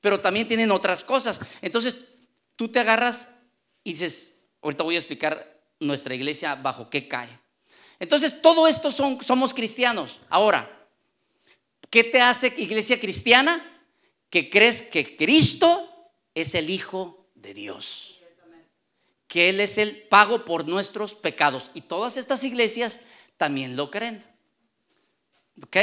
pero 0.01 0.20
también 0.20 0.48
tienen 0.48 0.72
otras 0.72 1.03
cosas. 1.03 1.39
Entonces, 1.62 1.96
tú 2.55 2.67
te 2.67 2.79
agarras 2.79 3.43
y 3.84 3.91
dices, 3.93 4.50
ahorita 4.62 4.84
voy 4.84 4.96
a 4.96 5.00
explicar 5.00 5.62
nuestra 5.79 6.13
iglesia 6.13 6.55
bajo 6.55 6.89
qué 6.89 7.08
cae. 7.08 7.29
Entonces, 8.00 8.41
todo 8.41 8.67
esto 8.67 8.91
son, 8.91 9.24
somos 9.24 9.53
cristianos. 9.53 10.20
Ahora, 10.29 10.70
¿qué 11.89 12.03
te 12.03 12.20
hace 12.20 12.53
iglesia 12.58 13.00
cristiana? 13.00 13.63
Que 14.29 14.50
crees 14.50 14.81
que 14.81 15.15
Cristo 15.15 15.88
es 16.34 16.55
el 16.55 16.70
Hijo 16.70 17.27
de 17.36 17.53
Dios. 17.53 18.20
Que 19.27 19.50
Él 19.50 19.60
es 19.60 19.77
el 19.77 19.96
pago 20.10 20.43
por 20.46 20.67
nuestros 20.67 21.13
pecados. 21.13 21.70
Y 21.74 21.81
todas 21.81 22.17
estas 22.17 22.43
iglesias 22.43 23.01
también 23.38 23.75
lo 23.75 23.91
creen. 23.91 24.24
¿Ok? 25.63 25.77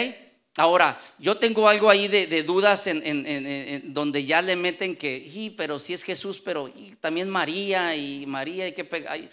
Ahora, 0.58 0.98
yo 1.20 1.36
tengo 1.36 1.68
algo 1.68 1.88
ahí 1.88 2.08
de, 2.08 2.42
dudas 2.42 2.88
en, 2.88 3.94
donde 3.94 4.24
ya 4.24 4.42
le 4.42 4.56
meten 4.56 4.96
que, 4.96 5.52
pero 5.56 5.78
si 5.78 5.94
es 5.94 6.02
Jesús, 6.02 6.42
pero 6.44 6.68
también 6.98 7.30
María 7.30 7.94
y 7.94 8.26
María, 8.26 8.64
hay 8.64 8.72
que 8.72 9.30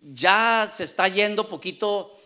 ya 0.00 0.68
se 0.68 0.82
está 0.82 1.06
yendo 1.06 1.48
poquito 1.48 2.18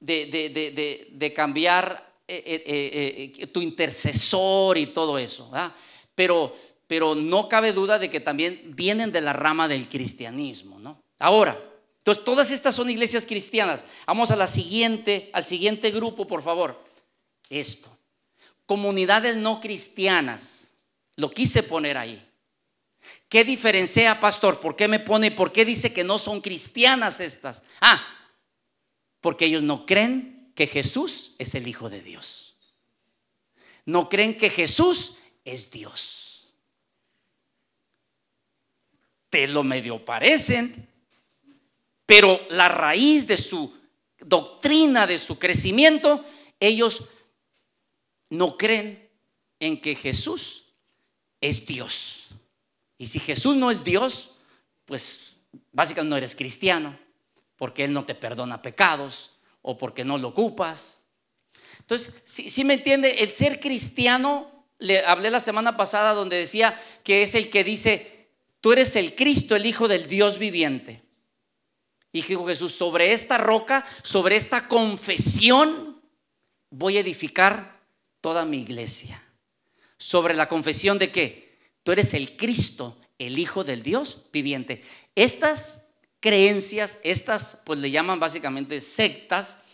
de, 0.00 1.32
cambiar 1.36 2.14
eh, 2.26 2.42
eh, 2.46 3.32
eh, 3.38 3.46
tu 3.48 3.60
intercesor 3.60 4.78
y 4.78 4.86
todo 4.86 5.18
eso, 5.18 5.52
Pero, 6.14 6.56
pero 6.86 7.14
no 7.14 7.46
cabe 7.46 7.74
duda 7.74 7.98
de 7.98 8.08
que 8.08 8.20
también 8.20 8.72
vienen 8.74 9.12
de 9.12 9.20
la 9.20 9.34
rama 9.34 9.68
del 9.68 9.86
cristianismo, 9.86 10.78
¿no? 10.78 10.98
Ahora, 11.18 11.62
entonces 11.98 12.24
todas 12.24 12.50
estas 12.52 12.74
son 12.74 12.88
iglesias 12.88 13.26
cristianas. 13.26 13.84
Vamos 14.06 14.30
a 14.30 14.36
la 14.36 14.46
siguiente, 14.46 15.28
al 15.34 15.44
siguiente 15.44 15.90
grupo, 15.90 16.26
por 16.26 16.40
favor 16.40 16.88
esto. 17.50 17.94
Comunidades 18.64 19.36
no 19.36 19.60
cristianas, 19.60 20.78
lo 21.16 21.30
quise 21.30 21.62
poner 21.62 21.98
ahí. 21.98 22.26
¿Qué 23.28 23.44
diferencia, 23.44 24.18
pastor? 24.20 24.60
¿Por 24.60 24.76
qué 24.76 24.88
me 24.88 25.00
pone, 25.00 25.30
por 25.30 25.52
qué 25.52 25.64
dice 25.64 25.92
que 25.92 26.04
no 26.04 26.18
son 26.18 26.40
cristianas 26.40 27.20
estas? 27.20 27.62
Ah, 27.80 28.02
porque 29.20 29.46
ellos 29.46 29.62
no 29.62 29.86
creen 29.86 30.52
que 30.54 30.66
Jesús 30.66 31.34
es 31.38 31.54
el 31.54 31.66
Hijo 31.66 31.90
de 31.90 32.02
Dios. 32.02 32.56
No 33.86 34.08
creen 34.08 34.36
que 34.36 34.50
Jesús 34.50 35.18
es 35.44 35.70
Dios. 35.70 36.54
Te 39.28 39.46
lo 39.46 39.62
medio 39.62 40.04
parecen, 40.04 40.88
pero 42.04 42.40
la 42.50 42.68
raíz 42.68 43.26
de 43.26 43.36
su 43.36 43.72
doctrina, 44.18 45.06
de 45.06 45.18
su 45.18 45.38
crecimiento, 45.38 46.24
ellos 46.58 47.04
no 48.30 48.56
creen 48.56 49.10
en 49.58 49.80
que 49.80 49.94
Jesús 49.94 50.72
es 51.40 51.66
Dios. 51.66 52.28
Y 52.96 53.06
si 53.06 53.18
Jesús 53.18 53.56
no 53.56 53.70
es 53.70 53.84
Dios, 53.84 54.36
pues 54.84 55.36
básicamente 55.72 56.10
no 56.10 56.16
eres 56.16 56.34
cristiano, 56.34 56.98
porque 57.56 57.84
Él 57.84 57.92
no 57.92 58.04
te 58.04 58.14
perdona 58.14 58.62
pecados 58.62 59.38
o 59.62 59.76
porque 59.76 60.04
no 60.04 60.18
lo 60.18 60.28
ocupas. 60.28 61.02
Entonces, 61.78 62.22
si, 62.24 62.64
me 62.64 62.74
entiende, 62.74 63.22
el 63.22 63.30
ser 63.30 63.58
cristiano, 63.58 64.66
le 64.78 65.04
hablé 65.04 65.30
la 65.30 65.40
semana 65.40 65.76
pasada 65.76 66.14
donde 66.14 66.36
decía 66.36 66.80
que 67.04 67.22
es 67.22 67.34
el 67.34 67.50
que 67.50 67.64
dice, 67.64 68.28
tú 68.60 68.72
eres 68.72 68.96
el 68.96 69.14
Cristo, 69.14 69.56
el 69.56 69.66
Hijo 69.66 69.88
del 69.88 70.06
Dios 70.06 70.38
viviente. 70.38 71.02
Y 72.12 72.22
dijo 72.22 72.46
Jesús, 72.46 72.72
sobre 72.72 73.12
esta 73.12 73.38
roca, 73.38 73.86
sobre 74.02 74.36
esta 74.36 74.66
confesión, 74.68 76.00
voy 76.70 76.96
a 76.96 77.00
edificar 77.00 77.69
toda 78.20 78.44
mi 78.44 78.58
iglesia. 78.58 79.22
Sobre 79.96 80.34
la 80.34 80.48
confesión 80.48 80.98
de 80.98 81.10
que 81.10 81.58
tú 81.82 81.92
eres 81.92 82.14
el 82.14 82.36
Cristo, 82.36 82.96
el 83.18 83.38
Hijo 83.38 83.64
del 83.64 83.82
Dios 83.82 84.26
viviente. 84.32 84.82
Estas 85.14 85.94
creencias, 86.20 87.00
estas 87.02 87.62
pues 87.64 87.78
le 87.78 87.90
llaman 87.90 88.20
básicamente 88.20 88.80
sectas, 88.80 89.64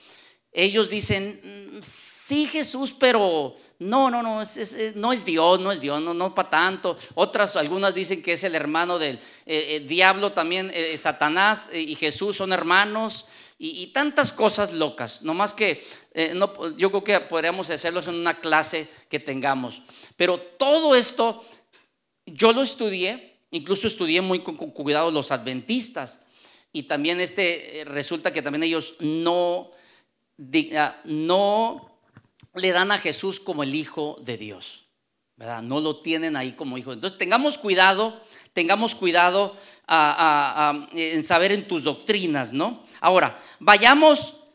ellos 0.59 0.89
dicen, 0.89 1.39
mm, 1.43 1.83
sí 1.83 2.47
Jesús, 2.47 2.95
pero 2.99 3.55
no, 3.79 4.11
no, 4.11 4.23
no, 4.23 4.43
no 4.95 5.13
es 5.13 5.25
Dios, 5.27 5.61
no 5.61 5.71
es 5.71 5.81
Dios, 5.83 6.01
no, 6.01 6.15
no 6.15 6.35
para 6.35 6.49
tanto. 6.49 6.97
Otras, 7.15 7.57
algunas 7.57 7.95
dicen 7.95 8.23
que 8.23 8.33
es 8.33 8.43
el 8.43 8.55
hermano 8.55 8.99
del 8.99 9.17
eh, 9.17 9.21
eh, 9.45 9.85
diablo 9.87 10.33
también, 10.33 10.71
eh, 10.73 10.97
Satanás 10.97 11.69
y 11.75 11.95
Jesús 11.95 12.37
son 12.37 12.55
hermanos 12.55 13.27
y, 13.59 13.89
tantas 13.89 14.33
cosas 14.33 14.73
locas. 14.73 15.21
No 15.21 15.35
más 15.35 15.53
que 15.53 15.87
eh, 16.19 16.33
no, 16.35 16.75
yo 16.79 16.89
creo 16.89 17.05
que 17.05 17.21
podríamos 17.21 17.69
hacerlo 17.69 18.01
en 18.01 18.15
una 18.15 18.41
clase 18.41 18.89
que 19.11 19.21
tengamos. 19.21 19.83
Pero 20.17 20.39
todo 20.39 20.95
esto 20.97 21.45
yo 22.25 22.55
lo 22.55 22.63
estudié, 22.63 23.37
incluso 23.51 23.87
estudié 23.87 24.23
muy 24.23 24.43
con, 24.43 24.57
cuidado 24.57 25.11
los 25.11 25.31
adventistas. 25.31 26.25
Y 26.73 26.85
también 26.85 27.21
este 27.21 27.81
eh, 27.81 27.85
resulta 27.85 28.33
que 28.33 28.41
también 28.41 28.63
ellos 28.63 28.97
no, 29.01 29.73
ah, 30.75 30.97
no 31.05 32.01
le 32.55 32.73
dan 32.73 32.93
a 32.93 32.99
Jesús 32.99 33.39
como 33.39 33.63
el 33.63 33.75
Hijo 33.75 34.17
de 34.23 34.39
Dios. 34.39 34.87
¿verdad? 35.37 35.61
No 35.61 35.81
lo 35.81 35.97
tienen 35.97 36.35
ahí 36.35 36.53
como 36.53 36.79
hijo. 36.79 36.95
Entonces 36.95 37.19
tengamos 37.19 37.59
cuidado, 37.59 38.23
tengamos 38.55 38.95
cuidado 38.95 39.55
en 39.87 41.25
saber 41.25 41.53
en 41.53 41.69
tus 41.69 41.85
doctrinas, 41.85 42.55
¿no? 42.55 42.87
Ahora, 43.01 43.39
vayamos, 43.61 44.46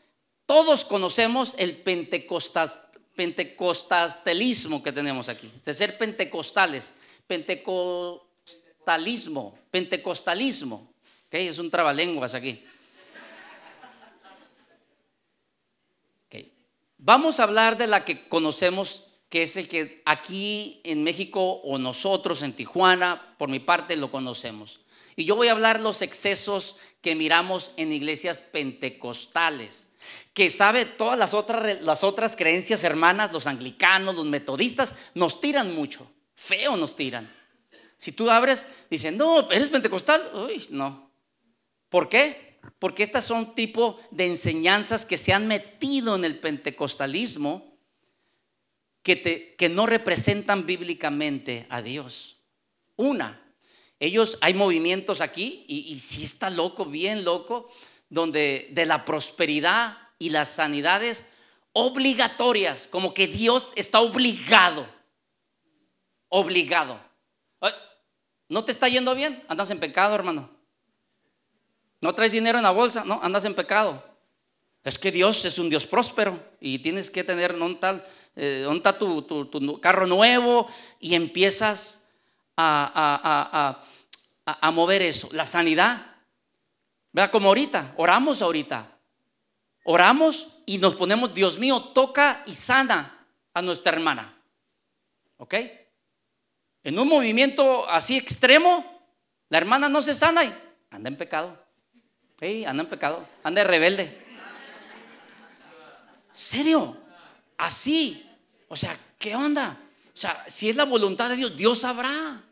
todos 0.46 0.84
conocemos 0.84 1.56
el 1.58 1.82
pentecostalismo 1.82 4.82
que 4.82 4.92
tenemos 4.92 5.28
aquí, 5.28 5.50
de 5.64 5.74
ser 5.74 5.98
pentecostales, 5.98 6.94
pentecostalismo, 7.26 9.58
pentecostalismo, 9.70 10.94
¿okay? 11.26 11.48
es 11.48 11.58
un 11.58 11.70
trabalenguas 11.70 12.34
aquí. 12.34 12.64
Vamos 17.04 17.40
a 17.40 17.42
hablar 17.42 17.78
de 17.78 17.88
la 17.88 18.04
que 18.04 18.28
conocemos 18.28 19.14
que 19.28 19.42
es 19.42 19.56
el 19.56 19.66
que 19.66 20.02
aquí 20.04 20.80
en 20.84 21.02
México 21.02 21.54
o 21.64 21.76
nosotros 21.76 22.44
en 22.44 22.52
Tijuana, 22.52 23.34
por 23.38 23.48
mi 23.48 23.58
parte, 23.58 23.96
lo 23.96 24.12
conocemos. 24.12 24.78
Y 25.16 25.24
yo 25.24 25.34
voy 25.34 25.48
a 25.48 25.52
hablar 25.52 25.80
los 25.80 26.00
excesos 26.00 26.76
que 27.00 27.16
miramos 27.16 27.72
en 27.76 27.92
iglesias 27.92 28.40
pentecostales, 28.40 29.91
que 30.34 30.50
sabe 30.50 30.86
todas 30.86 31.18
las 31.18 31.34
otras, 31.34 31.82
las 31.82 32.04
otras 32.04 32.36
creencias 32.36 32.84
hermanas, 32.84 33.32
los 33.32 33.46
anglicanos, 33.46 34.14
los 34.14 34.26
metodistas, 34.26 34.96
nos 35.14 35.40
tiran 35.40 35.74
mucho, 35.74 36.10
feo 36.34 36.76
nos 36.76 36.96
tiran. 36.96 37.32
Si 37.96 38.12
tú 38.12 38.30
abres, 38.30 38.66
dicen, 38.90 39.16
no, 39.16 39.50
¿eres 39.50 39.68
pentecostal? 39.68 40.30
Uy, 40.34 40.66
no. 40.70 41.12
¿Por 41.88 42.08
qué? 42.08 42.58
Porque 42.78 43.02
estas 43.02 43.24
son 43.24 43.54
tipo 43.54 44.00
de 44.10 44.26
enseñanzas 44.26 45.04
que 45.04 45.18
se 45.18 45.32
han 45.32 45.46
metido 45.46 46.16
en 46.16 46.24
el 46.24 46.38
pentecostalismo 46.38 47.78
que, 49.02 49.16
te, 49.16 49.54
que 49.56 49.68
no 49.68 49.86
representan 49.86 50.66
bíblicamente 50.66 51.66
a 51.68 51.82
Dios. 51.82 52.38
Una, 52.96 53.42
ellos, 54.02 54.38
hay 54.40 54.54
movimientos 54.54 55.20
aquí, 55.20 55.64
y, 55.68 55.96
si 56.00 56.24
está 56.24 56.50
loco, 56.50 56.86
bien 56.86 57.24
loco, 57.24 57.68
donde 58.08 58.68
de 58.72 58.84
la 58.84 59.04
prosperidad 59.04 59.96
y 60.22 60.30
las 60.30 60.50
sanidades 60.50 61.32
obligatorias, 61.72 62.86
como 62.88 63.12
que 63.12 63.26
Dios 63.26 63.72
está 63.74 63.98
obligado, 63.98 64.86
obligado. 66.28 67.00
¿No 68.48 68.64
te 68.64 68.70
está 68.70 68.88
yendo 68.88 69.16
bien? 69.16 69.42
Andas 69.48 69.70
en 69.70 69.80
pecado, 69.80 70.14
hermano. 70.14 70.48
¿No 72.00 72.14
traes 72.14 72.30
dinero 72.30 72.56
en 72.58 72.62
la 72.62 72.70
bolsa? 72.70 73.04
No, 73.04 73.18
andas 73.20 73.44
en 73.46 73.54
pecado. 73.56 74.00
Es 74.84 74.96
que 74.96 75.10
Dios 75.10 75.44
es 75.44 75.58
un 75.58 75.68
Dios 75.68 75.86
próspero 75.86 76.38
y 76.60 76.78
tienes 76.78 77.10
que 77.10 77.24
tener 77.24 77.56
un 77.56 77.80
tal, 77.80 78.04
eh, 78.36 78.64
tu, 78.96 79.80
carro 79.80 80.06
nuevo 80.06 80.68
y 81.00 81.16
empiezas 81.16 82.14
a, 82.56 83.82
a, 84.46 84.70
mover 84.70 85.02
eso. 85.02 85.30
La 85.32 85.46
sanidad. 85.46 86.06
Vea 87.10 87.28
como 87.28 87.48
ahorita, 87.48 87.94
oramos 87.96 88.40
ahorita. 88.40 88.92
Oramos 89.84 90.58
y 90.66 90.78
nos 90.78 90.94
ponemos, 90.94 91.34
Dios 91.34 91.58
mío, 91.58 91.80
toca 91.80 92.42
y 92.46 92.54
sana 92.54 93.26
a 93.52 93.62
nuestra 93.62 93.92
hermana. 93.92 94.36
¿Ok? 95.36 95.54
En 96.84 96.98
un 96.98 97.08
movimiento 97.08 97.88
así 97.88 98.16
extremo, 98.16 98.84
la 99.48 99.58
hermana 99.58 99.88
no 99.88 100.02
se 100.02 100.14
sana 100.14 100.44
y 100.44 100.54
anda 100.90 101.08
en 101.08 101.16
pecado. 101.16 101.56
anda 102.66 102.82
en 102.82 102.88
pecado, 102.88 103.28
anda 103.42 103.62
de 103.62 103.68
rebelde. 103.68 104.22
¿Serio? 106.32 106.96
Así. 107.58 108.28
O 108.68 108.76
sea, 108.76 108.96
¿qué 109.18 109.36
onda? 109.36 109.78
O 110.14 110.16
sea, 110.16 110.44
si 110.48 110.68
es 110.68 110.76
la 110.76 110.84
voluntad 110.84 111.28
de 111.28 111.36
Dios, 111.36 111.56
Dios 111.56 111.80
sabrá. 111.80 112.42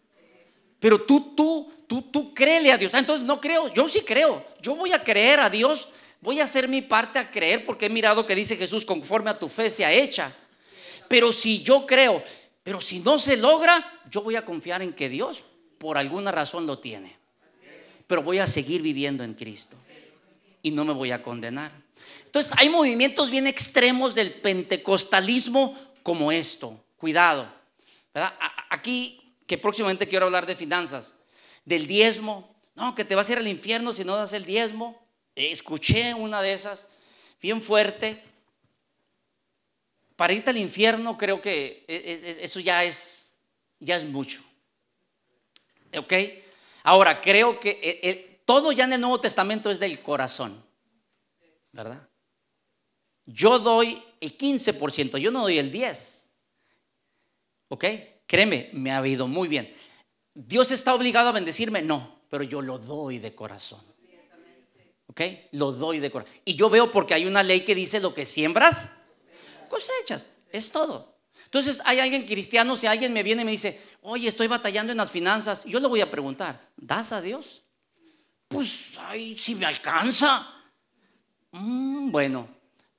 Pero 0.78 1.02
tú, 1.02 1.34
tú, 1.34 1.72
tú, 1.86 2.02
tú 2.02 2.34
créele 2.34 2.72
a 2.72 2.78
Dios. 2.78 2.94
Ah, 2.94 2.98
entonces 2.98 3.26
no 3.26 3.40
creo, 3.40 3.72
yo 3.72 3.88
sí 3.88 4.00
creo. 4.00 4.44
Yo 4.60 4.76
voy 4.76 4.92
a 4.92 5.02
creer 5.02 5.40
a 5.40 5.50
Dios. 5.50 5.88
Voy 6.20 6.40
a 6.40 6.44
hacer 6.44 6.68
mi 6.68 6.82
parte 6.82 7.18
a 7.18 7.30
creer 7.30 7.64
porque 7.64 7.86
he 7.86 7.90
mirado 7.90 8.26
que 8.26 8.34
dice 8.34 8.56
Jesús, 8.56 8.84
conforme 8.84 9.30
a 9.30 9.38
tu 9.38 9.48
fe 9.48 9.70
sea 9.70 9.92
hecha. 9.92 10.32
Pero 11.08 11.32
si 11.32 11.62
yo 11.62 11.86
creo, 11.86 12.22
pero 12.62 12.80
si 12.80 13.00
no 13.00 13.18
se 13.18 13.36
logra, 13.36 13.82
yo 14.10 14.22
voy 14.22 14.36
a 14.36 14.44
confiar 14.44 14.82
en 14.82 14.92
que 14.92 15.08
Dios 15.08 15.42
por 15.78 15.96
alguna 15.96 16.30
razón 16.30 16.66
lo 16.66 16.78
tiene. 16.78 17.16
Pero 18.06 18.22
voy 18.22 18.38
a 18.38 18.46
seguir 18.46 18.82
viviendo 18.82 19.24
en 19.24 19.34
Cristo 19.34 19.76
y 20.62 20.70
no 20.70 20.84
me 20.84 20.92
voy 20.92 21.10
a 21.10 21.22
condenar. 21.22 21.72
Entonces 22.26 22.52
hay 22.58 22.68
movimientos 22.68 23.30
bien 23.30 23.46
extremos 23.46 24.14
del 24.14 24.32
pentecostalismo 24.32 25.76
como 26.02 26.30
esto. 26.32 26.78
Cuidado. 26.98 27.50
Aquí, 28.68 29.34
que 29.46 29.56
próximamente 29.56 30.06
quiero 30.06 30.26
hablar 30.26 30.46
de 30.46 30.54
finanzas, 30.54 31.20
del 31.64 31.86
diezmo. 31.86 32.54
No, 32.74 32.94
que 32.94 33.04
te 33.04 33.14
vas 33.14 33.28
a 33.28 33.32
ir 33.32 33.38
al 33.38 33.48
infierno 33.48 33.92
si 33.92 34.04
no 34.04 34.16
das 34.16 34.32
el 34.32 34.44
diezmo. 34.44 34.99
Escuché 35.34 36.14
una 36.14 36.42
de 36.42 36.52
esas, 36.52 36.88
bien 37.40 37.62
fuerte. 37.62 38.22
Para 40.16 40.32
irte 40.32 40.50
al 40.50 40.58
infierno 40.58 41.16
creo 41.16 41.40
que 41.40 41.84
e, 41.88 41.96
e, 41.96 42.30
e, 42.30 42.44
eso 42.44 42.60
ya 42.60 42.84
es, 42.84 43.38
ya 43.78 43.96
es 43.96 44.04
mucho. 44.04 44.42
¿Ok? 45.96 46.12
Ahora, 46.82 47.20
creo 47.20 47.58
que 47.58 48.42
todo 48.44 48.72
ya 48.72 48.84
en 48.84 48.94
el 48.94 49.00
Nuevo 49.00 49.20
Testamento 49.20 49.70
es 49.70 49.78
del 49.78 50.00
corazón. 50.00 50.62
¿Verdad? 51.72 52.08
Yo 53.26 53.58
doy 53.58 54.02
el 54.20 54.36
15%, 54.36 55.18
yo 55.18 55.30
no 55.30 55.42
doy 55.42 55.58
el 55.58 55.72
10%. 55.72 56.26
¿Ok? 57.68 57.84
Créeme, 58.26 58.70
me 58.72 58.90
ha 58.90 59.06
ido 59.06 59.28
muy 59.28 59.48
bien. 59.48 59.72
¿Dios 60.34 60.72
está 60.72 60.94
obligado 60.94 61.28
a 61.28 61.32
bendecirme? 61.32 61.82
No, 61.82 62.22
pero 62.28 62.42
yo 62.42 62.60
lo 62.60 62.78
doy 62.78 63.18
de 63.18 63.34
corazón. 63.34 63.80
¿Ok? 65.10 65.22
Lo 65.52 65.72
doy 65.72 65.98
de 65.98 66.08
corazón. 66.08 66.32
Y 66.44 66.54
yo 66.54 66.70
veo 66.70 66.92
porque 66.92 67.14
hay 67.14 67.26
una 67.26 67.42
ley 67.42 67.62
que 67.62 67.74
dice 67.74 67.98
lo 67.98 68.14
que 68.14 68.24
siembras, 68.24 69.02
cosechas. 69.68 70.28
Es 70.52 70.70
todo. 70.70 71.16
Entonces 71.46 71.82
hay 71.84 71.98
alguien 71.98 72.26
cristiano, 72.26 72.76
si 72.76 72.86
alguien 72.86 73.12
me 73.12 73.24
viene 73.24 73.42
y 73.42 73.44
me 73.44 73.50
dice, 73.50 73.80
oye, 74.02 74.28
estoy 74.28 74.46
batallando 74.46 74.92
en 74.92 74.98
las 74.98 75.10
finanzas, 75.10 75.64
yo 75.64 75.80
le 75.80 75.88
voy 75.88 76.00
a 76.00 76.12
preguntar, 76.12 76.64
¿das 76.76 77.10
a 77.10 77.20
Dios? 77.20 77.64
Pues, 78.46 78.98
ay, 79.00 79.36
si 79.36 79.56
me 79.56 79.66
alcanza. 79.66 80.46
Mm, 81.50 82.12
bueno, 82.12 82.46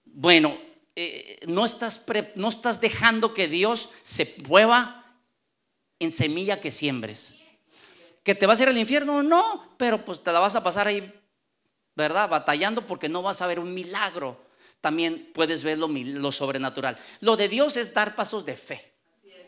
bueno, 0.03 0.57
eh, 0.93 1.39
no, 1.47 1.63
estás 1.63 2.05
no 2.35 2.49
estás 2.49 2.81
dejando 2.81 3.33
que 3.33 3.47
Dios 3.47 3.89
se 4.03 4.35
mueva 4.49 5.15
en 5.99 6.11
semilla 6.11 6.59
que 6.59 6.71
siembres. 6.71 7.35
¿Que 8.23 8.35
te 8.35 8.47
vas 8.47 8.59
a 8.59 8.63
ir 8.63 8.69
al 8.69 8.77
infierno? 8.77 9.23
No, 9.23 9.73
pero 9.77 10.03
pues 10.03 10.21
te 10.21 10.31
la 10.33 10.39
vas 10.39 10.55
a 10.55 10.63
pasar 10.63 10.87
ahí, 10.87 11.20
¿verdad? 12.01 12.29
Batallando 12.29 12.85
porque 12.85 13.09
no 13.09 13.21
vas 13.21 13.41
a 13.41 13.47
ver 13.47 13.59
un 13.59 13.73
milagro 13.73 14.51
también 14.81 15.29
puedes 15.33 15.63
ver 15.63 15.77
lo, 15.77 16.31
sobrenatural. 16.31 16.97
Lo 17.21 17.37
de 17.37 17.47
Dios 17.47 17.77
es 17.77 17.93
dar 17.93 18.15
pasos 18.15 18.45
de 18.45 18.57
fe, 18.57 18.93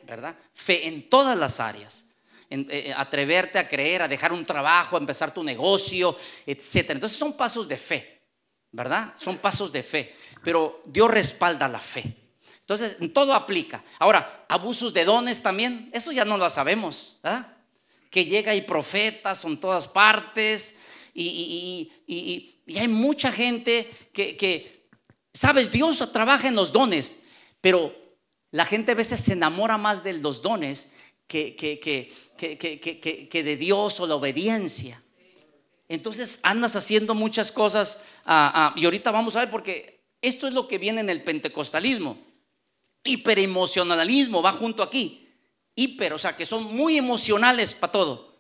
¿verdad? 0.04 0.36
Fe 0.54 0.88
en 0.88 1.10
todas 1.10 1.36
las 1.36 1.60
áreas. 1.60 2.06
En, 2.50 2.62
eh, 2.70 2.90
eh, 2.90 2.94
atreverte 2.96 3.58
a 3.58 3.68
creer, 3.68 4.04
a 4.04 4.08
dejar 4.08 4.32
un 4.32 4.46
trabajo, 4.46 4.96
a 4.96 5.00
empezar 5.00 5.34
tu 5.34 5.44
negocio, 5.44 6.16
etc. 6.46 6.92
Entonces 6.92 7.18
son 7.18 7.34
pasos 7.34 7.68
de 7.68 7.78
fe, 7.78 8.22
¿verdad? 8.72 9.16
Son 9.18 9.38
pasos 9.38 9.72
de 9.72 9.82
fe. 9.82 10.16
Pero 10.44 10.84
Dios 10.86 11.10
respalda 11.10 11.68
la 11.68 11.80
fe. 11.80 12.04
Entonces, 12.60 12.98
en 13.02 13.12
todo 13.12 13.34
aplica. 13.34 13.84
Ahora, 14.00 14.46
abusos 14.48 14.94
de 14.94 15.04
dones 15.04 15.42
también, 15.42 15.90
eso 15.92 16.12
ya 16.12 16.24
no 16.26 16.38
lo 16.38 16.50
sabemos, 16.50 17.20
¿verdad? 17.24 17.48
Que 18.12 18.24
llega 18.24 18.54
y 18.54 18.62
profetas 18.62 19.40
son 19.40 19.60
todas 19.60 19.88
partes 19.88 20.80
y, 21.14 21.92
hay 22.76 22.88
mucha 22.88 23.32
gente 23.32 23.90
que, 24.12 24.84
Sabes, 25.34 25.72
Dios 25.72 26.12
trabaja 26.14 26.48
en 26.48 26.56
los 26.56 26.72
dones, 26.72 27.26
pero 27.60 27.92
la 28.52 28.68
gente 28.68 28.92
a 28.92 28.96
veces 28.96 29.20
se 29.20 29.34
enamora 29.34 29.80
más 29.80 30.04
de 30.04 30.14
los 30.14 30.44
dones 30.44 30.94
que, 31.26 31.56
que, 31.56 33.44
de 33.44 33.58
Dios 33.58 34.00
o 34.00 34.06
la 34.06 34.16
obediencia. 34.16 35.02
Entonces 35.90 36.40
andas 36.44 36.76
haciendo 36.76 37.16
muchas 37.16 37.52
cosas 37.52 38.04
ah, 38.26 38.52
ah, 38.56 38.74
y 38.76 38.86
ahorita 38.86 39.12
vamos 39.12 39.36
a 39.36 39.42
ver 39.42 39.52
porque 39.52 40.06
esto 40.22 40.48
es 40.48 40.54
lo 40.54 40.68
que 40.68 40.78
viene 40.78 41.02
en 41.02 41.10
el 41.10 41.24
pentecostalismo. 41.24 42.18
Hiperemocionalismo 43.04 44.42
va 44.42 44.54
junto 44.54 44.82
aquí. 44.84 45.28
Hiper, 45.76 46.14
o 46.14 46.20
sea, 46.20 46.36
que 46.36 46.46
son 46.46 46.76
muy 46.76 46.98
emocionales 46.98 47.74
para 47.74 47.92
todo. 47.92 48.33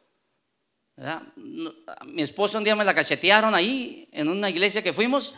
Mi 2.05 2.21
esposo 2.21 2.57
un 2.57 2.63
día 2.63 2.75
me 2.75 2.85
la 2.85 2.93
cachetearon 2.93 3.53
ahí 3.53 4.07
en 4.11 4.29
una 4.29 4.49
iglesia 4.49 4.81
que 4.81 4.93
fuimos. 4.93 5.35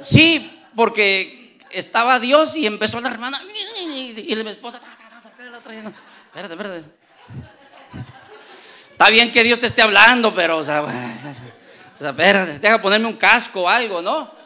Sí, 0.00 0.60
porque 0.74 1.58
estaba 1.70 2.18
Dios 2.20 2.56
y 2.56 2.66
empezó 2.66 3.00
la 3.00 3.10
hermana 3.10 3.40
y 3.80 4.34
la 4.34 4.50
esposa. 4.50 4.80
Espérate, 6.26 6.54
espérate. 6.54 6.84
Está 8.92 9.10
bien 9.10 9.30
que 9.30 9.44
Dios 9.44 9.60
te 9.60 9.66
esté 9.66 9.82
hablando, 9.82 10.34
pero, 10.34 10.58
o 10.58 10.62
sea, 10.64 10.84
espérate, 12.00 12.58
deja 12.58 12.82
ponerme 12.82 13.06
un 13.06 13.16
casco 13.16 13.62
o 13.62 13.68
algo, 13.68 14.02
¿no? 14.02 14.37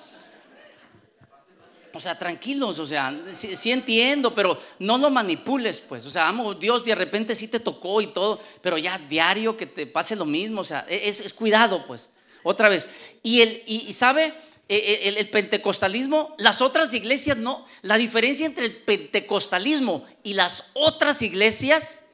O 1.95 2.01
sea, 2.01 2.19
tranquilos, 2.19 2.79
o 2.79 2.87
sea, 2.87 3.15
sí, 3.33 3.71
entiendo, 3.71 4.35
pero 4.35 4.61
no 4.79 4.99
lo 4.99 5.11
manipules, 5.11 5.81
pues. 5.81 6.07
O 6.07 6.11
sea, 6.11 6.29
amo, 6.29 6.55
Dios 6.55 6.85
de 6.85 6.95
repente 6.95 7.35
sí 7.35 7.49
te 7.49 7.61
tocó 7.61 8.01
y 8.01 8.09
todo, 8.09 8.41
pero 8.61 8.79
ya 8.79 8.99
diario 8.99 9.57
que 9.57 9.67
te 9.67 9.87
pase 9.87 10.17
lo 10.17 10.25
mismo, 10.25 10.63
o 10.63 10.65
sea, 10.65 10.87
es, 10.89 11.33
cuidado, 11.33 11.85
pues. 11.87 12.09
Otra 12.43 12.69
vez. 12.69 12.89
Y, 13.23 13.41
el, 13.41 13.63
y 13.67 13.93
sabe, 13.93 14.35
eh, 14.75 15.03
eh, 15.05 15.15
el, 15.19 15.29
pentecostalismo, 15.29 16.35
las 16.39 16.63
otras 16.63 16.95
iglesias 16.95 17.37
no. 17.37 17.67
La 17.83 17.99
diferencia 17.99 18.47
entre 18.47 18.65
el 18.65 18.77
pentecostalismo 18.77 20.03
y 20.23 20.33
las 20.33 20.71
otras 20.73 21.21
iglesias 21.21 22.05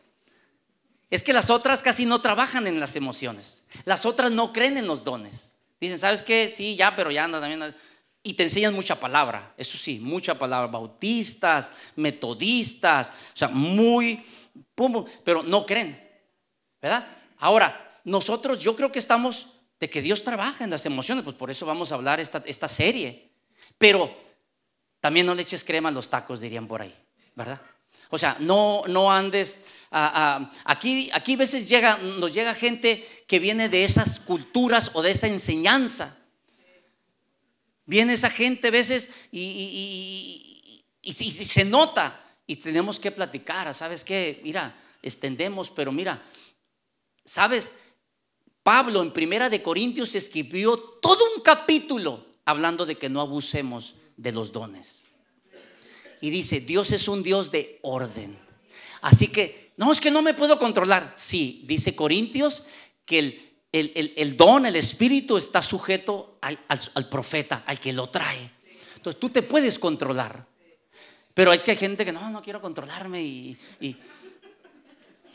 es 1.09 1.23
que 1.23 1.33
las 1.33 1.51
otras 1.51 1.83
casi 1.83 2.05
no 2.05 2.21
trabajan 2.21 2.67
en 2.67 2.81
las 2.81 2.97
emociones. 2.97 3.64
Las 3.85 4.05
otras 4.07 4.33
no 4.33 4.53
creen 4.53 4.77
en 4.77 4.88
los 4.88 5.05
dones. 5.05 5.53
Dicen, 5.81 6.01
¿sabes 6.01 6.25
qué? 6.25 6.53
Sí, 6.53 6.75
ya, 6.75 6.97
pero 6.97 7.12
ya 7.12 7.23
anda 7.23 7.41
también. 7.41 7.77
Y 8.23 8.35
te 8.35 8.43
enseñan 8.43 8.75
mucha 8.75 8.99
palabra, 8.99 9.55
eso 9.57 9.79
sí, 9.79 10.01
mucha 10.01 10.39
palabra. 10.39 10.67
Bautistas, 10.67 11.73
metodistas, 11.97 13.13
o 13.35 13.37
sea, 13.37 13.49
muy, 13.49 14.25
pero 15.25 15.43
no 15.43 15.65
creen. 15.65 16.07
¿Verdad? 16.81 17.09
Ahora, 17.39 17.91
nosotros 18.05 18.61
yo 18.61 18.77
creo 18.77 18.93
que 18.93 18.99
estamos 18.99 19.55
de 19.81 19.89
que 19.89 20.03
Dios 20.03 20.25
trabaja 20.25 20.65
en 20.65 20.71
las 20.71 20.87
emociones, 20.87 21.25
pues 21.25 21.37
por 21.37 21.51
eso 21.51 21.67
vamos 21.67 21.93
a 21.93 21.95
hablar 21.95 22.21
esta, 22.21 22.43
esta 22.47 22.69
serie. 22.69 23.31
Pero 23.79 24.15
también 25.01 25.27
no 25.27 25.35
le 25.35 25.43
eches 25.43 25.65
crema 25.65 25.89
a 25.89 25.93
los 25.93 26.11
tacos, 26.11 26.41
dirían 26.41 26.67
por 26.67 26.83
ahí, 26.83 26.95
¿verdad? 27.35 27.61
O 28.11 28.19
sea, 28.19 28.37
no, 28.41 28.83
no 28.87 29.13
andes. 29.13 29.67
aquí, 29.91 31.11
aquí 31.13 31.35
a 31.35 31.39
veces 31.39 31.69
llega, 31.69 31.99
nos 31.99 32.33
llega 32.33 32.55
gente 32.55 33.07
que 33.27 33.39
viene 33.39 33.69
de 33.69 33.85
esas 33.85 34.19
culturas 34.19 34.91
o 34.95 35.03
de 35.03 35.11
esa 35.11 35.29
enseñanza. 35.29 36.18
Viene 37.88 38.12
esa 38.12 38.29
gente 38.29 38.68
a 38.68 38.70
veces 38.70 39.09
y, 39.33 40.92
y, 41.01 41.12
se 41.12 41.64
nota 41.64 42.22
y 42.46 42.57
tenemos 42.57 43.01
que 43.01 43.11
platicar. 43.11 43.72
¿Sabes 43.72 44.05
qué? 44.05 44.42
Mira, 44.44 44.79
extendemos, 45.01 45.70
pero 45.70 45.90
mira, 45.90 46.22
¿sabes? 47.24 47.79
Pablo 48.62 49.01
en 49.01 49.11
Primera 49.11 49.48
de 49.48 49.62
Corintios 49.62 50.14
escribió 50.14 50.77
todo 50.77 51.24
un 51.35 51.42
capítulo 51.42 52.27
hablando 52.44 52.85
de 52.85 52.96
que 52.96 53.09
no 53.09 53.22
abusemos 53.22 53.94
de 54.18 54.33
los 54.33 54.53
dones. 54.53 55.07
Y 56.20 56.29
dice, 56.29 56.61
Dios 56.61 56.92
es 56.92 57.09
un 57.09 57.22
Dios 57.22 57.51
de 57.51 57.79
orden. 57.81 58.38
Así 59.01 59.29
que, 59.29 59.72
no, 59.79 59.90
es 59.90 59.98
que 59.98 60.11
no 60.11 60.20
me 60.20 60.35
puedo 60.35 60.59
controlar. 60.59 61.14
Sí, 61.16 61.64
dice 61.66 61.96
Corintios 61.96 62.66
que 63.07 63.18
el, 63.18 63.48
el, 63.73 64.37
don, 64.37 64.67
el 64.67 64.77
espíritu 64.77 65.37
está 65.37 65.63
sujeto 65.63 66.39
al, 66.41 66.59
al, 66.69 67.09
profeta, 67.09 67.63
al 67.67 67.79
que 67.79 67.93
lo 67.93 68.09
trae. 68.09 68.51
Entonces 68.97 69.21
tú 69.21 69.29
te 69.29 69.43
puedes 69.43 69.79
controlar. 69.79 70.47
Pero 71.35 71.51
hay 71.51 71.61
que 71.61 71.71
hay 71.71 71.77
gente 71.77 72.05
que 72.05 72.13
no, 72.13 72.31
no 72.31 72.43
quiero 72.43 72.61
controlarme 72.61 73.23
y, 73.23 73.57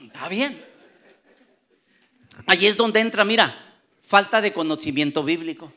está 0.05 0.27
bien. 0.27 0.61
Allí 2.47 2.65
es 2.65 2.75
donde 2.75 2.99
entra, 2.99 3.23
mira, 3.23 3.77
falta 4.01 4.41
de 4.41 4.51
conocimiento 4.51 5.23
bíblico. 5.23 5.71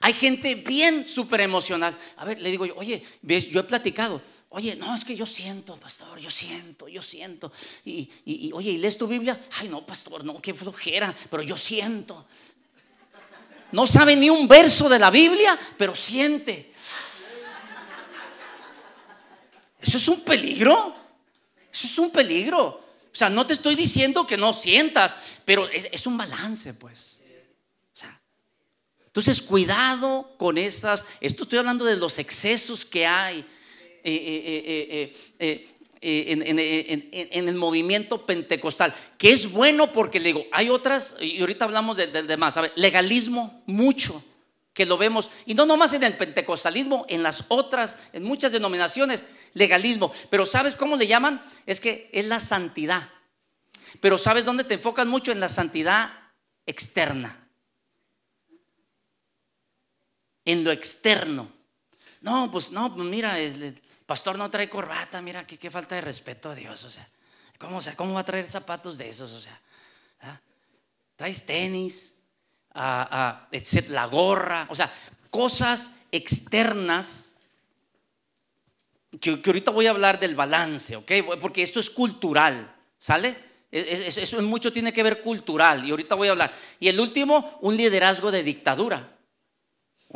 Hay 0.00 0.12
gente 0.12 0.56
bien 0.56 1.08
súper 1.08 1.40
emocional. 1.40 1.96
A 2.16 2.24
ver, 2.24 2.40
le 2.40 2.50
digo 2.50 2.66
yo, 2.66 2.74
oye, 2.76 3.02
yo 3.22 3.60
he 3.60 3.64
platicado. 3.64 4.20
Oye, 4.50 4.76
no, 4.76 4.94
es 4.94 5.04
que 5.04 5.16
yo 5.16 5.26
siento, 5.26 5.76
pastor, 5.76 6.18
yo 6.18 6.30
siento, 6.30 6.88
yo 6.88 7.02
siento. 7.02 7.52
Y, 7.84 8.08
y, 8.24 8.52
oye, 8.52 8.72
¿y 8.72 8.78
lees 8.78 8.96
tu 8.96 9.06
Biblia? 9.06 9.38
Ay, 9.58 9.68
no, 9.68 9.84
pastor, 9.84 10.24
no, 10.24 10.40
qué 10.40 10.54
flojera, 10.54 11.14
pero 11.30 11.42
yo 11.42 11.56
siento. 11.56 12.26
No 13.72 13.86
sabe 13.86 14.14
ni 14.14 14.30
un 14.30 14.46
verso 14.46 14.88
de 14.88 14.98
la 14.98 15.10
Biblia, 15.10 15.58
pero 15.76 15.94
siente. 15.96 16.72
Eso 19.80 19.98
es 19.98 20.08
un 20.08 20.20
peligro. 20.20 20.94
Eso 21.72 21.86
es 21.86 21.98
un 21.98 22.10
peligro. 22.10 22.64
O 22.66 23.18
sea, 23.18 23.28
no 23.28 23.46
te 23.46 23.52
estoy 23.52 23.74
diciendo 23.74 24.26
que 24.26 24.36
no 24.36 24.52
sientas, 24.52 25.16
pero 25.44 25.68
es, 25.68 25.88
es 25.90 26.06
un 26.06 26.16
balance, 26.16 26.74
pues. 26.74 27.16
Entonces, 29.16 29.40
cuidado 29.40 30.34
con 30.36 30.58
esas, 30.58 31.06
esto 31.22 31.44
estoy 31.44 31.58
hablando 31.58 31.86
de 31.86 31.96
los 31.96 32.18
excesos 32.18 32.84
que 32.84 33.06
hay 33.06 33.46
en, 36.00 37.48
el 37.48 37.54
movimiento 37.54 38.24
pentecostal, 38.24 38.94
que 39.18 39.32
es 39.32 39.50
bueno 39.52 39.92
porque 39.92 40.20
le 40.20 40.26
digo, 40.26 40.46
hay 40.52 40.70
otras, 40.70 41.16
y 41.20 41.40
ahorita 41.40 41.64
hablamos 41.64 41.96
del 41.96 42.26
demás, 42.26 42.58
legalismo 42.76 43.62
mucho 43.66 44.24
que 44.72 44.86
lo 44.86 44.98
vemos, 44.98 45.30
y 45.46 45.54
no 45.54 45.64
nomás 45.64 45.94
en 45.94 46.04
el 46.04 46.14
pentecostalismo, 46.14 47.06
en 47.08 47.22
las 47.22 47.46
otras, 47.48 47.98
en 48.12 48.24
muchas 48.24 48.52
denominaciones, 48.52 49.24
legalismo, 49.54 50.12
pero 50.28 50.44
¿sabes 50.44 50.76
cómo 50.76 50.96
le 50.96 51.06
llaman? 51.06 51.42
Es 51.64 51.80
que 51.80 52.10
es 52.12 52.26
la 52.26 52.40
santidad, 52.40 53.08
pero 54.00 54.18
¿sabes 54.18 54.44
dónde 54.44 54.64
te 54.64 54.74
enfocas 54.74 55.06
mucho? 55.06 55.32
En 55.32 55.40
la 55.40 55.48
santidad 55.48 56.12
externa 56.66 57.46
en 60.46 60.64
lo 60.64 60.70
externo. 60.70 61.52
No, 62.22 62.50
pues 62.50 62.72
no, 62.72 62.94
pues 62.94 63.06
mira, 63.06 63.38
el, 63.38 63.78
pastor 64.06 64.38
no 64.38 64.50
trae 64.50 64.68
corbata, 64.68 65.20
mira, 65.20 65.46
qué, 65.46 65.58
qué 65.58 65.70
falta 65.70 65.96
de 65.96 66.00
respeto 66.00 66.50
a 66.50 66.54
Dios, 66.54 66.84
o 66.84 66.90
sea, 66.90 67.06
¿cómo, 67.58 67.80
¿cómo 67.96 68.14
va 68.14 68.20
a 68.20 68.24
traer 68.24 68.48
zapatos 68.48 68.96
de 68.96 69.08
esos? 69.08 69.32
O 69.32 69.40
sea, 69.40 69.60
¿ah? 70.22 70.40
traes 71.16 71.44
tenis, 71.44 72.16
a, 72.76 73.48
la 73.88 74.06
gorra, 74.06 74.66
o 74.70 74.74
sea, 74.74 74.92
cosas 75.30 76.02
externas 76.12 77.40
que, 79.20 79.40
ahorita 79.44 79.70
voy 79.70 79.86
a 79.86 79.90
hablar 79.90 80.20
del 80.20 80.34
balance, 80.34 80.96
¿ok? 80.96 81.12
Porque 81.40 81.62
esto 81.62 81.80
es 81.80 81.88
cultural, 81.88 82.74
¿sale? 82.98 83.34
Eso 83.70 84.40
mucho 84.42 84.72
tiene 84.72 84.92
que 84.92 85.02
ver 85.02 85.22
cultural 85.22 85.86
y 85.86 85.90
ahorita 85.90 86.14
voy 86.14 86.28
a 86.28 86.32
hablar. 86.32 86.52
Y 86.78 86.88
el 86.88 87.00
último, 87.00 87.58
un 87.62 87.76
liderazgo 87.76 88.30
de 88.30 88.42
dictadura. 88.42 89.15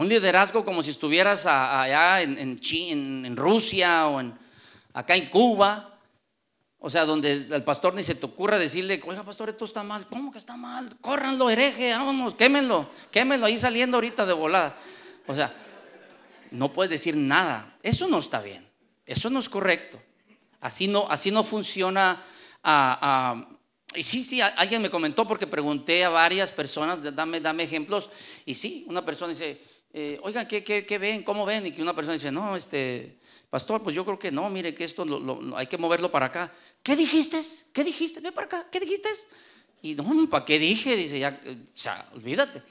Un 0.00 0.08
liderazgo 0.08 0.64
como 0.64 0.82
si 0.82 0.88
estuvieras 0.88 1.44
allá 1.44 2.22
en, 2.22 3.36
Rusia 3.36 4.06
o 4.06 4.18
en, 4.18 4.32
acá 4.94 5.14
en 5.14 5.26
Cuba. 5.26 5.98
O 6.78 6.88
sea, 6.88 7.04
donde 7.04 7.46
al 7.52 7.62
pastor 7.64 7.92
ni 7.92 8.02
se 8.02 8.14
te 8.14 8.24
ocurra 8.24 8.58
decirle, 8.58 8.98
oiga, 9.06 9.22
pastor, 9.24 9.50
esto 9.50 9.66
está 9.66 9.82
mal. 9.82 10.06
¿Cómo 10.08 10.32
que 10.32 10.38
está 10.38 10.56
mal? 10.56 10.96
Córranlo, 11.02 11.50
hereje, 11.50 11.90
vámonos, 11.90 12.34
quémenlo, 12.34 12.88
quémenlo 13.10 13.44
ahí 13.44 13.58
saliendo 13.58 13.98
ahorita 13.98 14.24
de 14.24 14.32
volada. 14.32 14.74
O 15.26 15.34
sea, 15.34 15.54
no 16.50 16.72
puedes 16.72 16.88
decir 16.88 17.14
nada. 17.14 17.68
Eso 17.82 18.08
no 18.08 18.20
está 18.20 18.40
bien. 18.40 18.66
Eso 19.04 19.28
no 19.28 19.38
es 19.38 19.50
correcto. 19.50 20.00
Así 20.62 20.88
no, 20.88 21.08
así 21.10 21.30
no 21.30 21.44
funciona. 21.44 22.22
y 23.94 24.02
sí, 24.02 24.24
sí, 24.24 24.40
alguien 24.40 24.80
me 24.80 24.88
comentó 24.88 25.28
porque 25.28 25.46
pregunté 25.46 26.06
a 26.06 26.08
varias 26.08 26.50
personas, 26.50 27.00
dame, 27.14 27.42
dame 27.42 27.64
ejemplos. 27.64 28.08
Y 28.46 28.54
sí, 28.54 28.86
una 28.88 29.04
persona 29.04 29.34
dice, 29.34 29.68
eh, 29.92 30.20
oigan, 30.22 30.46
¿qué, 30.46 30.98
ven? 31.00 31.22
¿Cómo 31.22 31.44
ven? 31.44 31.66
Y 31.66 31.72
que 31.72 31.82
una 31.82 31.94
persona 31.94 32.14
dice, 32.14 32.30
no, 32.30 32.54
este, 32.56 33.18
pastor, 33.48 33.82
pues 33.82 33.94
yo 33.94 34.04
creo 34.04 34.18
que 34.18 34.30
no, 34.30 34.48
mire 34.48 34.72
que 34.72 34.84
esto 34.84 35.04
hay 35.56 35.66
que 35.66 35.78
moverlo 35.78 36.10
para 36.10 36.26
acá. 36.26 36.52
¿Qué 36.82 36.94
dijiste? 36.94 37.40
¿Qué 37.72 37.82
dijiste? 37.82 38.20
Ven 38.20 38.32
para 38.32 38.46
acá, 38.46 38.68
¿qué 38.70 38.78
dijiste? 38.78 39.08
Y 39.82 39.94
no, 39.94 40.28
¿para 40.28 40.44
qué 40.44 40.58
dije? 40.58 40.96
Dice, 40.96 41.18
ya, 41.18 41.40
ya, 41.74 42.08
olvídate. 42.14 42.62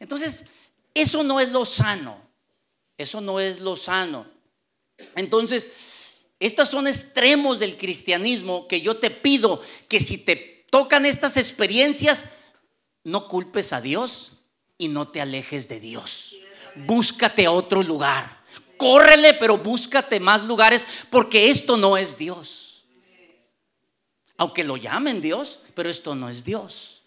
Entonces, 0.00 0.70
eso 0.92 1.22
no 1.22 1.38
es 1.38 1.52
lo 1.52 1.64
sano. 1.64 2.20
Eso 2.98 3.20
no 3.20 3.38
es 3.38 3.60
lo 3.60 3.76
sano. 3.76 4.26
Entonces, 5.14 5.72
estos 6.40 6.68
son 6.70 6.88
extremos 6.88 7.58
del 7.58 7.76
cristianismo 7.76 8.66
que 8.66 8.80
yo 8.80 8.96
te 8.96 9.10
pido 9.10 9.62
que 9.88 10.00
si 10.00 10.18
te 10.18 10.66
tocan 10.70 11.06
estas 11.06 11.36
experiencias, 11.36 12.36
no 13.04 13.28
culpes 13.28 13.72
a 13.72 13.80
Dios 13.80 14.44
y 14.78 14.88
no 14.88 15.08
te 15.08 15.20
alejes 15.20 15.68
de 15.68 15.78
Dios 15.78 16.33
búscate 16.76 17.46
a 17.46 17.52
otro 17.52 17.82
lugar. 17.82 18.44
Córrele, 18.76 19.34
pero 19.34 19.56
búscate 19.56 20.20
más 20.20 20.42
lugares 20.44 20.86
porque 21.10 21.50
esto 21.50 21.76
no 21.76 21.96
es 21.96 22.18
Dios. 22.18 22.84
Aunque 24.36 24.64
lo 24.64 24.76
llamen 24.76 25.20
Dios, 25.20 25.60
pero 25.74 25.88
esto 25.88 26.14
no 26.14 26.28
es 26.28 26.44
Dios. 26.44 27.02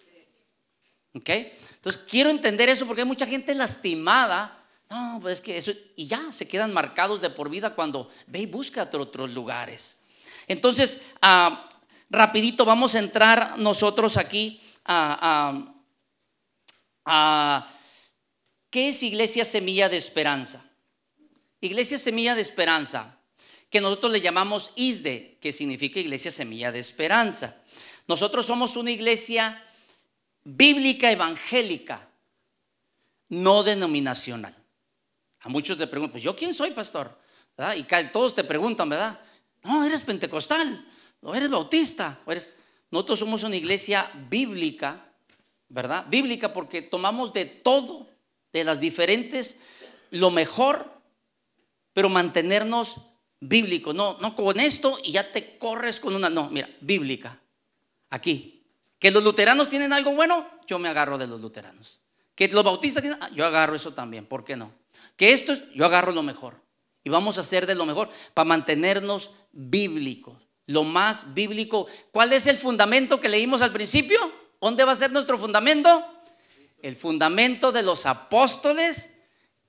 ¿Ok? 1.14 1.30
Entonces 1.30 2.04
quiero 2.10 2.30
entender 2.30 2.70
eso 2.70 2.86
porque 2.86 3.02
hay 3.02 3.08
mucha 3.08 3.28
gente 3.28 3.54
lastimada. 3.54 4.54
No, 4.90 5.20
pues 5.22 5.40
es 5.40 5.42
que 5.42 5.58
eso, 5.58 5.72
y 5.98 6.08
ya 6.08 6.32
se 6.32 6.48
quedan 6.48 6.74
marcados 6.74 7.20
de 7.20 7.30
por 7.30 7.50
vida 7.50 7.76
cuando 7.76 8.10
ve 8.28 8.40
y 8.40 8.46
busca 8.46 8.90
otros 8.94 9.32
lugares. 9.32 10.06
Entonces, 10.48 11.12
ah, 11.22 11.70
rapidito 12.10 12.64
vamos 12.64 12.96
a 12.96 13.00
entrar 13.00 13.60
nosotros 13.60 14.16
aquí 14.16 14.62
a, 14.86 15.74
a 17.04 17.70
¿Qué 18.70 18.90
es 18.90 19.02
Iglesia 19.04 19.46
Semilla 19.46 19.90
de 19.90 19.98
Esperanza? 19.98 20.70
Iglesia 21.62 21.98
Semilla 21.98 22.36
de 22.36 22.42
Esperanza, 22.42 23.20
que 23.70 23.82
nosotros 23.82 24.12
le 24.12 24.22
llamamos 24.22 24.74
ISDE, 24.76 25.38
que 25.42 25.52
significa 25.54 26.00
Iglesia 26.00 26.32
Semilla 26.32 26.72
de 26.72 26.80
Esperanza. 26.80 27.64
Nosotros 28.08 28.46
somos 28.46 28.76
una 28.76 28.92
iglesia 28.92 29.64
bíblica 30.44 31.12
evangélica, 31.12 32.08
no 33.30 33.64
denominacional. 33.64 34.56
A 35.42 35.50
muchos 35.50 35.78
te 35.78 35.88
preguntan, 35.88 36.12
pues 36.14 36.24
yo 36.24 36.36
quién 36.36 36.54
soy, 36.54 36.72
pastor? 36.72 37.18
Y 37.76 37.84
todos 38.12 38.36
te 38.36 38.44
preguntan, 38.44 38.90
¿verdad? 38.90 39.20
No, 39.64 39.84
eres 39.84 40.04
pentecostal, 40.04 40.86
o 41.22 41.34
eres 41.34 41.50
bautista, 41.50 42.20
o 42.26 42.32
eres... 42.32 42.54
Nosotros 42.92 43.20
somos 43.20 43.44
una 43.44 43.56
iglesia 43.56 44.10
bíblica, 44.30 45.12
¿verdad? 45.68 46.06
Bíblica 46.08 46.54
porque 46.54 46.82
tomamos 46.82 47.34
de 47.34 47.46
todo 47.46 48.08
de 48.60 48.66
las 48.66 48.80
diferentes, 48.80 49.62
lo 50.12 50.32
mejor, 50.32 50.92
pero 51.94 52.10
mantenernos 52.10 52.98
bíblicos. 53.40 53.94
No, 53.94 54.18
no 54.20 54.36
con 54.36 54.60
esto 54.60 55.00
y 55.04 55.14
ya 55.14 55.32
te 55.32 55.58
corres 55.58 56.00
con 56.00 56.16
una, 56.16 56.30
no, 56.30 56.50
mira, 56.50 56.70
bíblica. 56.82 57.40
Aquí. 58.10 58.54
Que 59.00 59.12
los 59.12 59.24
luteranos 59.24 59.70
tienen 59.70 59.94
algo 59.94 60.14
bueno, 60.14 60.48
yo 60.66 60.80
me 60.80 60.90
agarro 60.90 61.18
de 61.18 61.28
los 61.28 61.40
luteranos. 61.40 62.00
Que 62.34 62.48
los 62.48 62.64
bautistas 62.64 63.02
tienen, 63.04 63.20
ah, 63.22 63.30
yo 63.34 63.46
agarro 63.46 63.76
eso 63.76 63.94
también, 63.94 64.26
¿por 64.26 64.44
qué 64.44 64.56
no? 64.56 64.72
Que 65.16 65.32
esto 65.34 65.54
es, 65.54 65.72
yo 65.74 65.86
agarro 65.86 66.12
lo 66.12 66.24
mejor. 66.24 66.62
Y 67.04 67.10
vamos 67.10 67.38
a 67.38 67.42
hacer 67.42 67.68
de 67.68 67.76
lo 67.76 67.86
mejor 67.86 68.10
para 68.34 68.46
mantenernos 68.46 69.36
bíblicos. 69.52 70.36
Lo 70.66 70.84
más 70.84 71.34
bíblico. 71.34 71.88
¿Cuál 72.12 72.34
es 72.34 72.48
el 72.48 72.58
fundamento 72.58 73.22
que 73.22 73.30
leímos 73.30 73.62
al 73.62 73.72
principio? 73.72 74.20
¿Dónde 74.60 74.84
va 74.84 74.92
a 74.92 74.96
ser 74.96 75.12
nuestro 75.12 75.38
fundamento? 75.38 76.04
El 76.82 76.96
fundamento 76.96 77.72
de 77.72 77.84
los 77.84 78.06
apóstoles 78.06 79.24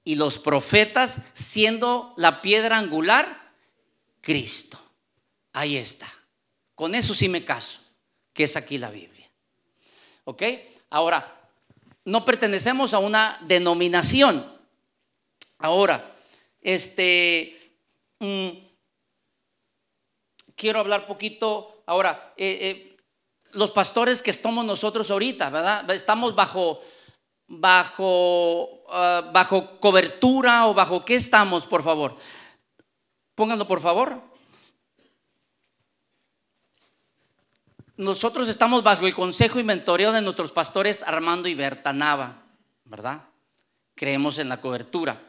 y 0.05 0.15
los 0.15 0.39
profetas, 0.39 1.27
siendo 1.35 2.15
la 2.17 2.41
piedra 2.41 2.79
angular 2.79 3.53
Cristo. 4.21 4.79
ahí 5.53 5.77
está. 5.77 6.09
Con 6.75 6.95
eso 6.95 7.15
sí 7.15 7.29
me 7.29 7.45
caso, 7.45 7.81
que 8.33 8.45
es 8.45 8.57
aquí 8.57 8.79
la 8.79 8.91
Biblia. 8.91 9.29
¿Ok? 10.25 10.43
Ahora, 10.91 11.39
no 12.05 12.25
pertenecemos 12.25 12.95
a 12.95 12.99
una 12.99 13.39
denominación. 13.43 14.45
Ahora, 15.59 16.15
este, 16.61 17.75
mm, 18.19 18.49
quiero 20.55 20.81
hablar 20.81 21.07
poquito, 21.07 21.83
ahora, 21.87 22.33
eh, 22.37 22.59
eh, 22.61 22.97
los 23.53 23.71
pastores 23.71 24.23
que 24.23 24.31
estamos 24.31 24.65
nosotros 24.65 25.11
ahorita, 25.11 25.51
¿verdad? 25.51 25.91
Estamos 25.91 26.35
bajo, 26.35 26.83
bajo, 27.49 28.85
ah, 28.91 29.31
bajo 29.33 29.81
cobertura 29.81 30.67
o 30.67 30.75
bajo 30.75 31.05
qué 31.05 31.17
estamos, 31.17 31.67
por 31.67 31.83
favor. 31.83 32.17
Pónganlo, 33.35 33.67
por 33.67 33.81
favor. 33.81 34.23
Nosotros 37.97 38.49
estamos 38.49 38.85
bajo 38.85 39.07
el 39.07 39.15
consejo 39.15 39.59
y 39.59 39.65
mentoreo 39.65 40.13
de 40.13 40.23
nuestros 40.23 40.53
pastores 40.53 41.03
Armando 41.03 41.49
y 41.49 41.55
Berta 41.55 41.93
Nava, 41.93 42.45
¿verdad? 42.85 43.25
Creemos 43.97 44.39
en 44.39 44.49
la 44.49 44.61
cobertura, 44.61 45.21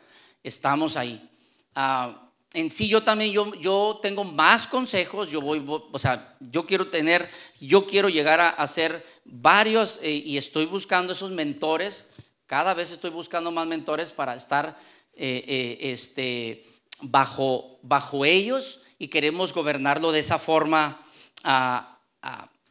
estamos 0.44 0.96
ahí. 0.96 1.28
Ah, 1.74 2.30
en 2.54 2.70
sí 2.70 2.88
yo 2.88 3.04
también, 3.04 3.32
yo, 3.32 3.54
yo 3.56 4.00
tengo 4.02 4.24
más 4.24 4.66
consejos, 4.66 5.30
yo 5.30 5.42
voy, 5.42 5.64
o 5.68 6.00
sea, 6.00 6.36
yo 6.40 6.66
quiero 6.66 6.88
tener, 6.88 7.30
yo 7.60 7.86
quiero 7.86 8.10
llegar 8.10 8.40
a 8.40 8.50
hacer 8.50 9.06
varios 9.24 10.00
eh, 10.02 10.12
y 10.12 10.38
estoy 10.38 10.66
buscando 10.66 11.14
esos 11.14 11.32
mentores, 11.32 12.09
cada 12.50 12.74
vez 12.74 12.92
estoy 12.92 13.12
buscando 13.12 13.52
más 13.52 13.68
mentores 13.68 14.12
para 14.12 14.34
estar 14.34 14.76
eh, 15.14 15.44
eh, 15.48 15.78
este, 15.92 16.66
bajo, 17.00 17.78
bajo 17.84 18.26
ellos 18.26 18.82
y 18.98 19.08
queremos 19.08 19.54
gobernarlo 19.54 20.12
de 20.12 20.18
esa 20.18 20.40
forma 20.40 21.08
a, 21.44 21.96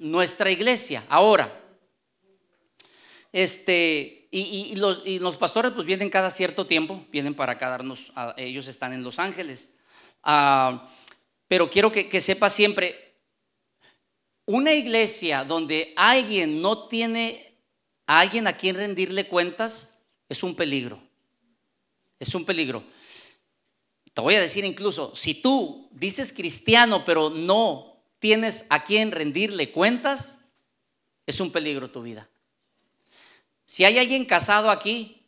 nuestra 0.01 0.51
iglesia. 0.51 1.05
Ahora, 1.09 1.49
este, 3.33 4.29
y, 4.33 4.75
los, 4.75 5.03
y, 5.05 5.21
los, 5.21 5.37
pastores 5.37 5.71
pues 5.71 5.87
vienen 5.87 6.11
cada 6.11 6.31
cierto 6.31 6.67
tiempo, 6.67 7.05
vienen 7.13 7.35
para 7.35 7.53
acá 7.53 7.69
darnos, 7.69 8.13
ellos 8.37 8.67
están 8.67 8.93
en 8.93 9.05
Los 9.05 9.21
Ángeles. 9.21 9.79
Ah, 10.25 10.89
pero 11.47 11.71
quiero 11.71 11.93
que, 11.93 12.09
que 12.09 12.21
sepa 12.21 12.51
siempre, 12.51 13.15
una 14.45 14.73
iglesia 14.73 15.45
donde 15.45 15.93
alguien 15.97 16.61
no 16.61 16.89
tiene 16.89 17.48
a 18.09 18.21
alguien 18.21 18.47
a 18.47 18.55
quien 18.55 18.75
rendirle 18.75 19.29
cuentas 19.29 20.03
es 20.31 20.43
un 20.43 20.57
peligro. 20.57 20.99
Es 22.19 22.35
un 22.35 22.47
peligro. 22.47 22.83
Te 24.15 24.23
voy 24.23 24.35
a 24.35 24.41
decir 24.41 24.65
incluso, 24.65 25.15
si 25.15 25.35
tú 25.35 25.91
dices 25.93 26.33
cristiano 26.33 27.05
pero 27.05 27.29
no 27.29 28.03
tienes 28.19 28.65
a 28.71 28.83
quien 28.83 29.13
rendirle 29.13 29.71
cuentas, 29.71 30.47
es 31.27 31.39
un 31.39 31.53
peligro 31.53 31.91
tu 31.91 32.03
vida. 32.03 32.29
Si 33.67 33.85
hay 33.85 33.99
alguien 33.99 34.25
casado 34.25 34.71
aquí 34.71 35.23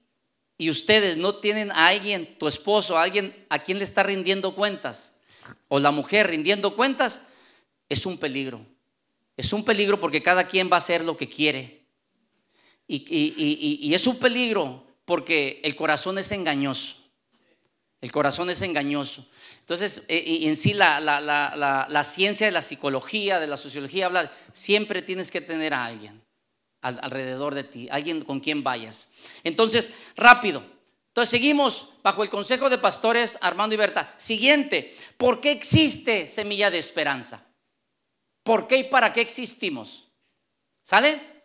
y 0.57 0.71
ustedes 0.71 1.19
no 1.19 1.35
tienen 1.35 1.71
a 1.73 1.88
alguien, 1.88 2.35
tu 2.38 2.49
esposo, 2.49 2.97
a 2.97 3.03
alguien 3.03 3.47
a 3.51 3.62
quien 3.62 3.77
le 3.77 3.85
está 3.85 4.03
rindiendo 4.03 4.55
cuentas, 4.55 5.21
o 5.69 5.79
la 5.79 5.90
mujer 5.90 6.29
rindiendo 6.29 6.75
cuentas, 6.75 7.29
es 7.90 8.07
un 8.07 8.16
peligro. 8.16 8.64
Es 9.37 9.53
un 9.53 9.66
peligro 9.66 10.01
porque 10.01 10.23
cada 10.23 10.49
quien 10.49 10.71
va 10.71 10.77
a 10.77 10.79
hacer 10.79 11.05
lo 11.05 11.19
que 11.19 11.29
quiere. 11.29 11.80
Y, 12.92 13.94
es 13.94 14.07
un 14.09 14.18
peligro 14.18 14.85
porque 15.05 15.61
el 15.62 15.76
corazón 15.76 16.18
es 16.18 16.33
engañoso. 16.33 16.96
El 18.00 18.11
corazón 18.11 18.50
es 18.50 18.62
engañoso. 18.62 19.29
Entonces, 19.61 20.07
eh, 20.09 20.40
en 20.42 20.57
sí 20.57 20.72
la, 20.72 21.00
la, 21.00 22.05
ciencia 22.05 22.46
de 22.46 22.53
la 22.53 22.62
psicología, 22.62 23.38
de 23.38 23.46
la 23.46 23.57
sociología 23.57 24.07
habla, 24.07 24.33
siempre 24.53 25.03
tienes 25.03 25.31
que 25.31 25.40
tener 25.40 25.72
a 25.72 25.85
alguien 25.85 26.20
alrededor 26.81 27.55
de 27.55 27.64
ti, 27.64 27.88
alguien 27.90 28.24
con 28.24 28.40
quien 28.40 28.64
vayas. 28.64 29.12
Entonces, 29.44 29.92
rápido. 30.16 30.64
Entonces, 31.09 31.31
seguimos 31.31 31.94
bajo 32.03 32.22
el 32.22 32.31
consejo 32.31 32.70
de 32.70 32.79
pastores 32.79 33.38
Armando 33.42 33.74
y 33.74 33.79
Berta. 33.79 34.12
Siguiente, 34.16 34.96
¿por 35.16 35.40
qué 35.40 35.53
existe 35.53 36.26
semilla 36.26 36.70
de 36.70 36.79
esperanza? 36.79 37.46
¿Por 38.42 38.66
qué 38.66 38.79
y 38.79 38.85
para 38.85 39.12
qué 39.12 39.20
existimos? 39.20 40.09
¿Sale? 40.83 41.39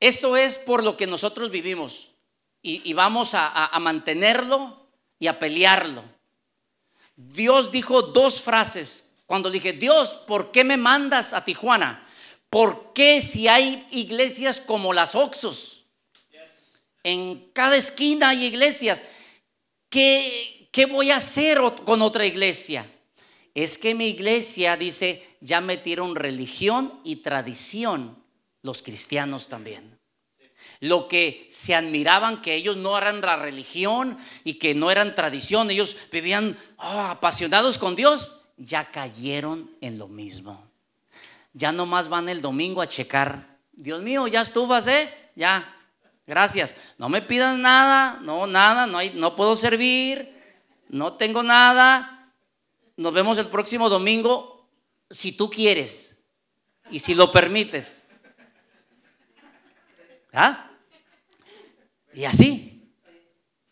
Esto 0.00 0.36
es 0.36 0.58
por 0.58 0.84
lo 0.84 0.96
que 0.96 1.06
nosotros 1.06 1.50
vivimos 1.50 2.12
y, 2.62 2.92
vamos 2.92 3.30
a 3.34 3.76
mantenerlo 3.80 4.88
y 5.18 5.26
a 5.26 5.38
pelearlo. 5.38 6.02
Dios 7.16 7.72
dijo 7.72 8.02
dos 8.02 8.40
frases 8.40 9.16
cuando 9.26 9.50
dije, 9.50 9.72
Dios, 9.72 10.14
¿por 10.26 10.52
qué 10.52 10.62
me 10.62 10.76
mandas 10.76 11.32
a 11.32 11.44
Tijuana? 11.44 12.06
¿Por 12.48 12.92
qué 12.92 13.20
si 13.20 13.48
hay 13.48 13.86
iglesias 13.90 14.60
como 14.60 14.92
las 14.92 15.14
Oxos? 15.14 15.84
En 17.02 17.50
cada 17.52 17.76
esquina 17.76 18.30
hay 18.30 18.44
iglesias. 18.44 19.04
¿Qué, 19.90 20.68
¿Qué 20.70 20.86
voy 20.86 21.10
a 21.10 21.16
hacer 21.16 21.60
con 21.84 22.02
otra 22.02 22.24
iglesia? 22.24 22.86
Es 23.52 23.78
que 23.78 23.94
mi 23.94 24.08
iglesia 24.08 24.76
dice, 24.76 25.26
ya 25.40 25.60
metieron 25.60 26.14
religión 26.14 27.00
y 27.04 27.16
tradición 27.16 28.17
los 28.68 28.82
cristianos 28.82 29.48
también. 29.48 29.98
Lo 30.80 31.08
que 31.08 31.48
se 31.50 31.74
admiraban 31.74 32.40
que 32.40 32.54
ellos 32.54 32.76
no 32.76 32.96
eran 32.96 33.20
la 33.20 33.36
religión 33.36 34.16
y 34.44 34.54
que 34.54 34.74
no 34.74 34.92
eran 34.92 35.16
tradición, 35.16 35.70
ellos 35.70 35.96
vivían 36.12 36.56
ah, 36.78 37.10
apasionados 37.10 37.78
con 37.78 37.96
Dios, 37.96 38.40
ya 38.56 38.90
cayeron 38.92 39.70
en 39.80 39.98
lo 39.98 40.06
mismo 40.06 40.68
ya 41.58 41.72
nomás 41.72 42.08
van 42.08 42.28
el 42.28 42.40
domingo 42.40 42.80
a 42.80 42.88
checar. 42.88 43.58
Dios 43.72 44.00
mío, 44.00 44.28
ya 44.28 44.42
estufas, 44.42 44.86
¿eh? 44.86 45.12
Ya, 45.34 45.74
gracias. 46.26 46.74
No 46.98 47.08
me 47.08 47.22
pidas 47.22 47.58
nada, 47.58 48.18
no, 48.22 48.46
nada, 48.46 48.86
no, 48.86 48.98
hay, 48.98 49.10
no 49.10 49.34
puedo 49.34 49.56
servir, 49.56 50.32
no 50.88 51.14
tengo 51.14 51.42
nada. 51.42 52.32
Nos 52.96 53.12
vemos 53.12 53.38
el 53.38 53.48
próximo 53.48 53.88
domingo 53.88 54.68
si 55.10 55.32
tú 55.32 55.50
quieres 55.50 56.22
y 56.90 57.00
si 57.00 57.14
lo 57.14 57.32
permites. 57.32 58.07
¿Ah? 60.32 60.70
Y 62.14 62.24
así, 62.24 62.92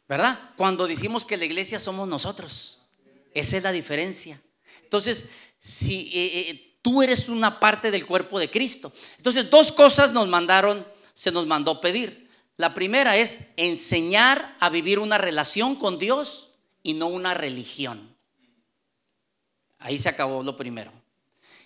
¿verdad? 0.09 0.39
Cuando 0.57 0.87
decimos 0.87 1.25
que 1.25 1.37
la 1.37 1.45
iglesia 1.45 1.79
somos 1.79 2.09
nosotros, 2.09 2.81
esa 3.35 3.57
es 3.57 3.63
la 3.63 3.73
diferencia. 3.73 4.41
Entonces, 4.83 5.31
si 5.59 6.11
eh, 6.15 6.51
eh, 6.51 6.67
Tú 6.87 7.03
eres 7.03 7.29
una 7.29 7.59
parte 7.59 7.91
del 7.91 8.07
cuerpo 8.07 8.39
de 8.39 8.49
Cristo. 8.49 8.93
Entonces, 9.17 9.51
dos 9.51 9.73
cosas 9.73 10.13
nos 10.13 10.29
mandaron, 10.29 10.87
se 11.15 11.33
nos 11.33 11.45
mandó 11.45 11.81
pedir. 11.81 12.31
La 12.57 12.75
primera 12.75 13.17
es 13.17 13.55
enseñar 13.57 14.55
a 14.61 14.71
vivir 14.71 15.01
una 15.01 15.19
relación 15.19 15.75
con 15.75 15.99
Dios 15.99 16.53
y 16.85 16.95
no 16.95 17.09
una 17.09 17.35
religión. 17.35 18.17
Ahí 19.81 19.99
se 19.99 20.09
acabó 20.09 20.45
lo 20.45 20.55
primero. 20.55 20.93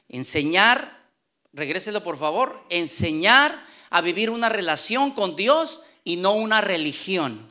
Enseñar, 0.09 1.07
regréselo 1.53 2.03
por 2.03 2.19
favor, 2.19 2.65
enseñar 2.71 3.63
a 3.91 4.01
vivir 4.01 4.31
una 4.31 4.49
relación 4.49 5.11
con 5.11 5.37
Dios 5.37 5.81
y 6.05 6.17
no 6.17 6.33
una 6.33 6.61
religión. 6.61 7.51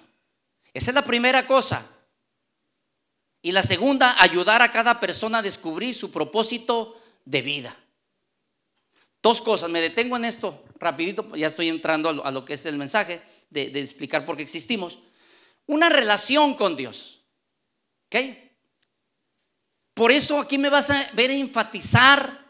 Esa 0.74 0.92
es 0.92 0.96
la 0.96 1.06
primera 1.06 1.46
cosa. 1.46 1.86
Y 3.42 3.52
la 3.52 3.64
segunda, 3.64 4.22
ayudar 4.22 4.62
a 4.62 4.72
cada 4.72 5.00
persona 5.00 5.38
a 5.38 5.42
descubrir 5.42 5.96
su 5.96 6.12
propósito 6.12 7.00
de 7.26 7.42
vida. 7.42 7.78
Dos 9.22 9.42
cosas, 9.42 9.70
me 9.70 9.82
detengo 9.82 10.16
en 10.18 10.26
esto 10.26 10.64
rapidito, 10.80 11.36
ya 11.36 11.48
estoy 11.48 11.68
entrando 11.68 12.10
a 12.24 12.32
lo, 12.32 12.46
que 12.46 12.54
es 12.54 12.66
el 12.66 12.78
mensaje 12.78 13.22
de, 13.50 13.70
de, 13.70 13.82
explicar 13.82 14.26
por 14.26 14.38
qué 14.38 14.44
existimos. 14.44 15.00
Una 15.68 15.90
relación 15.90 16.56
con 16.56 16.76
Dios. 16.76 17.26
¿Ok? 18.08 18.16
Por 19.94 20.12
eso 20.12 20.40
aquí 20.40 20.58
me 20.58 20.70
vas 20.70 20.90
a 20.90 21.12
ver 21.14 21.32
enfatizar. 21.32 22.49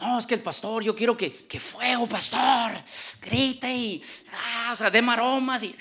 No, 0.00 0.16
es 0.16 0.26
que 0.26 0.34
el 0.34 0.40
pastor, 0.40 0.84
yo 0.84 0.94
quiero 0.94 1.16
que, 1.16 1.32
que 1.32 1.58
fuego, 1.58 2.06
pastor, 2.06 2.72
grite 3.20 3.74
y, 3.74 4.02
ah, 4.32 4.70
o 4.72 4.76
sea, 4.76 4.90
de 4.90 5.02
maromas 5.02 5.64
y, 5.64 5.74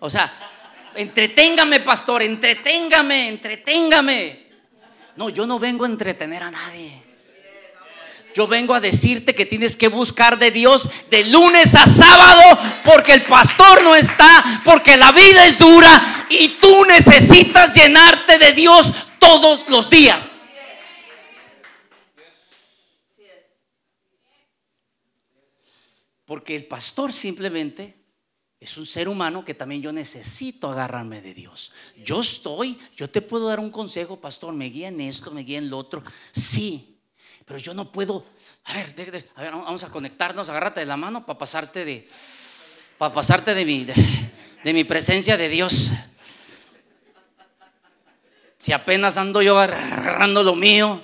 o 0.00 0.10
sea, 0.10 0.32
entreténgame, 0.96 1.78
pastor, 1.80 2.22
entreténgame, 2.22 3.28
entreténgame. 3.28 4.46
No, 5.14 5.28
yo 5.28 5.46
no 5.46 5.60
vengo 5.60 5.84
a 5.84 5.88
entretener 5.88 6.42
a 6.42 6.50
nadie. 6.50 7.02
Yo 8.34 8.48
vengo 8.48 8.74
a 8.74 8.80
decirte 8.80 9.34
que 9.34 9.46
tienes 9.46 9.76
que 9.76 9.88
buscar 9.88 10.38
de 10.38 10.50
Dios 10.50 10.88
de 11.10 11.24
lunes 11.24 11.74
a 11.74 11.86
sábado 11.86 12.42
porque 12.82 13.12
el 13.12 13.22
pastor 13.22 13.84
no 13.84 13.94
está, 13.94 14.62
porque 14.64 14.96
la 14.96 15.12
vida 15.12 15.46
es 15.46 15.58
dura 15.58 16.26
y 16.30 16.48
tú 16.60 16.84
necesitas 16.86 17.74
llenarte 17.74 18.38
de 18.38 18.52
Dios 18.52 18.90
todos 19.18 19.68
los 19.68 19.90
días. 19.90 20.31
Porque 26.32 26.56
el 26.56 26.64
pastor 26.64 27.12
simplemente 27.12 27.94
es 28.58 28.78
un 28.78 28.86
ser 28.86 29.06
humano 29.06 29.44
que 29.44 29.52
también 29.52 29.82
yo 29.82 29.92
necesito 29.92 30.70
agarrarme 30.70 31.20
de 31.20 31.34
Dios. 31.34 31.72
Yo 32.02 32.22
estoy, 32.22 32.78
yo 32.96 33.10
te 33.10 33.20
puedo 33.20 33.48
dar 33.48 33.60
un 33.60 33.70
consejo, 33.70 34.18
pastor, 34.18 34.54
me 34.54 34.70
guía 34.70 34.88
en 34.88 35.02
esto, 35.02 35.30
me 35.30 35.42
guía 35.42 35.58
en 35.58 35.68
lo 35.68 35.76
otro. 35.76 36.02
Sí, 36.32 36.98
pero 37.44 37.58
yo 37.58 37.74
no 37.74 37.92
puedo. 37.92 38.24
A 38.64 38.72
ver, 38.72 38.94
ver 38.94 39.28
vamos 39.36 39.84
a 39.84 39.90
conectarnos, 39.90 40.48
agárrate 40.48 40.80
de 40.80 40.86
la 40.86 40.96
mano 40.96 41.26
para 41.26 41.38
pasarte 41.38 41.84
de, 41.84 42.08
para 42.96 43.12
pasarte 43.12 43.54
de 43.54 43.66
mi, 43.66 43.84
de 43.84 44.72
mi 44.72 44.84
presencia 44.84 45.36
de 45.36 45.50
Dios. 45.50 45.90
Si 48.56 48.72
apenas 48.72 49.18
ando 49.18 49.42
yo 49.42 49.58
agarrando 49.58 50.42
lo 50.42 50.56
mío. 50.56 50.98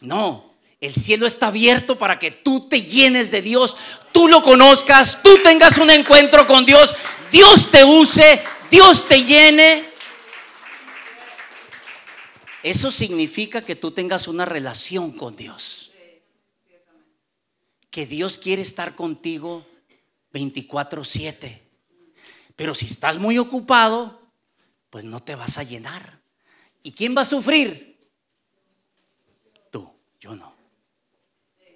No, 0.00 0.45
el 0.80 0.94
cielo 0.94 1.26
está 1.26 1.46
abierto 1.46 1.98
para 1.98 2.18
que 2.18 2.30
tú 2.30 2.68
te 2.68 2.82
llenes 2.82 3.30
de 3.30 3.42
Dios, 3.42 3.76
tú 4.12 4.28
lo 4.28 4.42
conozcas, 4.42 5.22
tú 5.22 5.42
tengas 5.42 5.78
un 5.78 5.90
encuentro 5.90 6.46
con 6.46 6.66
Dios, 6.66 6.94
Dios 7.30 7.70
te 7.70 7.84
use, 7.84 8.42
Dios 8.70 9.08
te 9.08 9.24
llene. 9.24 9.88
Eso 12.62 12.90
significa 12.90 13.62
que 13.62 13.76
tú 13.76 13.92
tengas 13.92 14.28
una 14.28 14.44
relación 14.44 15.12
con 15.12 15.36
Dios. 15.36 15.92
Que 17.90 18.06
Dios 18.06 18.38
quiere 18.38 18.60
estar 18.60 18.94
contigo 18.94 19.64
24/7. 20.32 21.62
Pero 22.54 22.74
si 22.74 22.86
estás 22.86 23.18
muy 23.18 23.38
ocupado, 23.38 24.20
pues 24.90 25.04
no 25.04 25.22
te 25.22 25.34
vas 25.34 25.58
a 25.58 25.62
llenar. 25.62 26.20
¿Y 26.82 26.92
quién 26.92 27.16
va 27.16 27.22
a 27.22 27.24
sufrir? 27.24 27.98
Tú, 29.70 29.90
yo 30.20 30.34
no. 30.34 30.55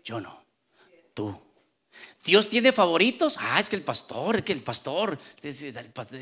Yo 0.04 0.20
no. 0.20 0.44
Tú. 1.14 1.36
Dios 2.24 2.48
tiene 2.48 2.72
favoritos. 2.72 3.36
Ah, 3.38 3.60
es 3.60 3.68
que 3.68 3.76
el 3.76 3.82
pastor, 3.82 4.36
es 4.36 4.42
que 4.42 4.52
el 4.52 4.62
pastor. 4.62 5.18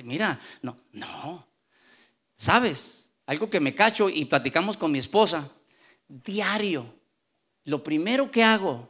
Mira, 0.05 0.39
no, 0.63 0.79
no. 0.93 1.47
¿Sabes? 2.37 3.11
Algo 3.27 3.51
que 3.51 3.61
me 3.61 3.75
cacho 3.75 4.09
y 4.09 4.25
platicamos 4.25 4.77
con 4.77 4.91
mi 4.91 4.99
esposa. 4.99 5.51
Diario. 6.09 6.95
Lo 7.65 7.85
primero 7.85 8.31
que 8.31 8.43
hago, 8.43 8.89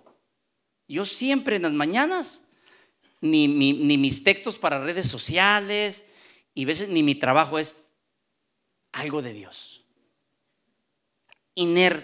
yo 0.87 1.05
siempre 1.05 1.57
en 1.57 1.63
las 1.63 1.73
mañanas, 1.73 2.49
ni, 3.21 3.49
ni 3.49 3.99
mis 3.99 4.23
textos 4.23 4.57
para 4.57 4.79
redes 4.79 5.09
sociales, 5.09 6.11
y 6.55 6.65
veces 6.65 6.89
ni 6.89 7.03
mi 7.03 7.17
trabajo 7.17 7.59
es 7.59 7.85
algo 8.93 9.21
de 9.21 9.33
Dios 9.33 9.78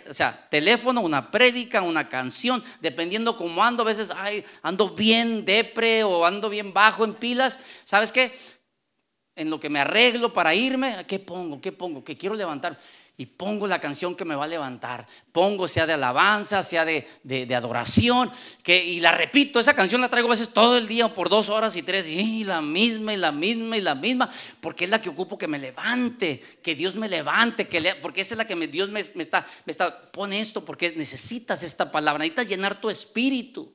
o 0.09 0.15
sea, 0.15 0.49
teléfono, 0.51 1.01
una 1.01 1.31
prédica, 1.31 1.83
una 1.83 2.09
canción, 2.09 2.63
dependiendo 2.81 3.37
cómo 3.37 3.63
ando, 3.63 3.83
a 3.83 3.87
veces 3.87 4.11
ay, 4.17 4.45
ando 4.63 4.91
bien 4.91 5.45
depre 5.45 6.03
o 6.03 6.27
ando 6.27 6.49
bien 6.49 6.73
bajo 6.73 7.05
en 7.05 7.15
pilas, 7.15 7.61
¿sabes 7.85 8.11
qué? 8.11 8.37
En 9.37 9.51
lo 9.51 9.61
que 9.61 9.69
me 9.69 9.81
arreglo 9.81 10.33
para 10.33 10.55
irme, 10.55 11.05
¿qué 11.07 11.19
pongo? 11.19 11.61
¿Qué 11.61 11.73
pongo? 11.73 12.03
¿Qué 12.03 12.17
quiero 12.17 12.35
levantar? 12.35 12.79
Y 13.17 13.27
pongo 13.27 13.67
la 13.69 13.81
canción 13.81 14.17
que 14.17 14.25
me 14.25 14.35
va 14.35 14.45
a 14.45 14.49
levantar. 14.49 15.07
Pongo 15.31 15.69
sea 15.69 15.87
de 15.87 15.93
alabanza, 15.93 16.63
sea 16.65 16.85
de, 16.85 17.55
adoración, 17.55 18.31
que, 18.63 18.85
y 18.85 18.99
la 18.99 19.13
repito, 19.13 19.61
esa 19.61 19.75
canción 19.75 20.01
la 20.01 20.09
traigo 20.09 20.29
a 20.29 20.33
veces 20.33 20.53
todo 20.53 20.77
el 20.77 20.89
día 20.89 21.09
por 21.09 21.29
dos 21.29 21.49
horas 21.49 21.77
y 21.77 21.83
tres, 21.83 22.09
y 22.09 22.43
la 22.43 22.61
misma 22.61 23.15
y 23.15 23.17
la 23.17 23.31
misma 23.31 23.77
y 23.77 23.83
la 23.83 23.95
misma, 23.95 24.31
porque 24.61 24.85
es 24.85 24.91
la 24.91 25.01
que 25.01 25.11
ocupo 25.11 25.39
que 25.39 25.47
me 25.47 25.59
levante, 25.61 26.43
que 26.63 26.75
Dios 26.75 26.97
me 26.97 27.09
levante, 27.09 27.69
que 27.69 27.95
porque 28.03 28.23
esa 28.23 28.35
es 28.35 28.39
la 28.39 28.47
que 28.47 28.57
me, 28.57 28.67
Dios 28.67 28.89
me, 28.89 29.01
está, 29.01 29.47
me 29.65 29.71
está, 29.71 30.11
pone 30.11 30.41
esto, 30.41 30.65
porque 30.65 30.93
necesitas 30.97 31.63
esta 31.63 31.93
palabra, 31.93 32.25
necesitas 32.25 32.49
llenar 32.49 32.81
tu 32.81 32.91
espíritu. 32.91 33.73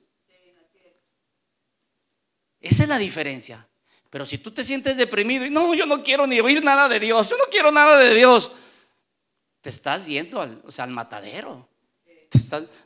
Esa 2.60 2.84
es 2.84 2.90
la 2.90 2.98
diferencia. 2.98 3.66
Pero 4.10 4.26
si 4.26 4.38
tú 4.40 4.52
te 4.52 4.66
sientes 4.66 4.98
deprimido 4.98 5.46
y 5.46 5.50
no, 5.50 5.74
yo 5.76 5.86
no 5.86 6.04
quiero 6.04 6.28
ni 6.28 6.42
oír 6.42 6.62
nada 6.62 6.90
de 6.90 7.00
Dios, 7.00 7.30
yo 7.30 7.38
no 7.38 7.46
quiero 7.50 7.72
nada 7.72 7.98
de 7.98 8.14
Dios 8.16 8.52
te 9.62 9.70
estás 9.70 10.06
yendo 10.08 10.42
al, 10.42 10.62
o 10.66 10.72
sea, 10.72 10.86
al 10.86 10.92
matadero. 10.92 11.68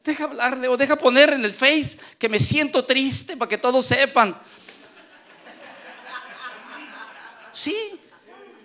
deja 0.03 0.23
hablarle 0.23 0.67
o 0.67 0.77
deja 0.77 0.95
poner 0.95 1.33
en 1.33 1.45
el 1.45 1.53
face 1.53 1.99
que 2.17 2.29
me 2.29 2.39
siento 2.39 2.85
triste 2.85 3.37
para 3.37 3.49
que 3.49 3.57
todos 3.57 3.85
sepan. 3.85 4.39
Sí. 7.53 7.99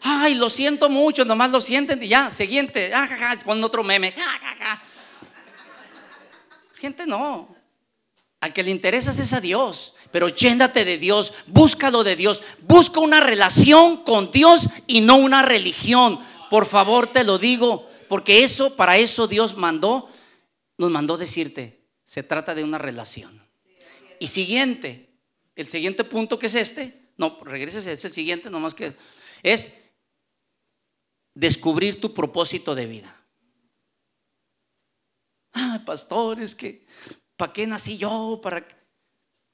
Ay, 0.01 0.35
lo 0.35 0.49
siento 0.49 0.89
mucho, 0.89 1.25
nomás 1.25 1.51
lo 1.51 1.61
sienten 1.61 2.03
y 2.03 2.09
ya, 2.09 2.31
siguiente, 2.31 2.93
ah, 2.95 3.37
pon 3.45 3.63
otro 3.63 3.83
meme. 3.83 4.15
Gente, 6.75 7.07
no. 7.07 7.55
Al 8.41 8.53
que 8.53 8.63
le 8.63 8.71
interesa 8.71 9.11
es 9.11 9.33
a 9.33 9.41
Dios, 9.41 9.97
pero 10.13 10.29
llénate 10.29 10.85
de 10.85 10.97
Dios, 10.97 11.35
búscalo 11.47 12.05
de 12.05 12.15
Dios, 12.15 12.43
busca 12.63 13.01
una 13.01 13.21
relación 13.21 14.05
con 14.05 14.31
Dios 14.31 14.69
y 14.87 15.01
no 15.01 15.17
una 15.17 15.43
religión. 15.43 16.21
Por 16.49 16.67
favor, 16.67 17.09
te 17.09 17.25
lo 17.25 17.39
digo, 17.39 17.88
porque 18.09 18.43
eso, 18.43 18.77
para 18.77 18.97
eso 18.97 19.27
Dios 19.27 19.57
mandó, 19.57 20.09
nos 20.77 20.91
mandó 20.91 21.17
decirte, 21.17 21.85
se 22.05 22.23
trata 22.23 22.55
de 22.55 22.65
una 22.65 22.79
relación. 22.79 23.43
Y 24.19 24.29
siguiente, 24.29 25.11
el 25.55 25.69
siguiente 25.69 26.05
punto 26.05 26.39
que 26.39 26.47
es 26.47 26.55
este, 26.55 27.11
no, 27.17 27.39
regreses, 27.45 27.87
es 27.87 28.05
el 28.05 28.13
siguiente, 28.13 28.51
nomás 28.51 28.75
que 28.75 28.95
es 29.43 29.91
descubrir 31.35 32.01
tu 32.01 32.15
propósito 32.15 32.75
de 32.75 32.87
vida. 32.87 33.15
Ah, 35.53 35.83
pastor, 35.85 36.41
es 36.41 36.55
que, 36.55 36.87
¿para 37.37 37.53
qué 37.53 37.67
nací 37.67 37.97
yo? 37.99 38.41
¿Para 38.43 38.67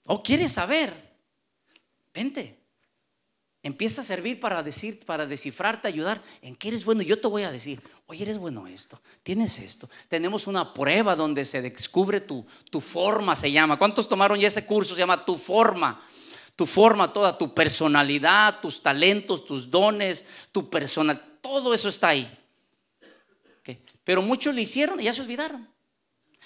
¿O 0.06 0.22
quieres 0.22 0.52
saber? 0.52 0.92
Vente. 2.12 2.60
Empieza 3.62 4.02
a 4.02 4.04
servir 4.04 4.38
para 4.40 4.62
decir, 4.62 5.00
para 5.06 5.26
descifrarte, 5.26 5.88
ayudar. 5.88 6.22
¿En 6.42 6.54
qué 6.54 6.68
eres 6.68 6.84
bueno? 6.84 7.02
Yo 7.02 7.18
te 7.18 7.28
voy 7.28 7.42
a 7.44 7.50
decir, 7.50 7.82
oye, 8.06 8.22
eres 8.22 8.38
bueno 8.38 8.66
esto, 8.66 9.00
tienes 9.22 9.58
esto. 9.58 9.88
Tenemos 10.08 10.46
una 10.46 10.74
prueba 10.74 11.16
donde 11.16 11.44
se 11.44 11.62
descubre 11.62 12.20
tu, 12.20 12.44
tu 12.70 12.80
forma, 12.80 13.36
se 13.36 13.50
llama. 13.50 13.78
¿Cuántos 13.78 14.08
tomaron 14.08 14.38
ya 14.38 14.48
ese 14.48 14.66
curso? 14.66 14.94
Se 14.94 15.00
llama 15.00 15.24
tu 15.24 15.36
forma. 15.36 16.00
Tu 16.56 16.66
forma, 16.66 17.12
toda 17.12 17.36
tu 17.36 17.52
personalidad, 17.52 18.60
tus 18.60 18.80
talentos, 18.80 19.44
tus 19.44 19.68
dones, 19.70 20.24
tu 20.52 20.70
personal, 20.70 21.20
todo 21.40 21.74
eso 21.74 21.88
está 21.88 22.08
ahí. 22.08 22.30
Pero 24.04 24.22
muchos 24.22 24.54
lo 24.54 24.60
hicieron 24.60 25.00
y 25.00 25.04
ya 25.04 25.14
se 25.14 25.22
olvidaron. 25.22 25.66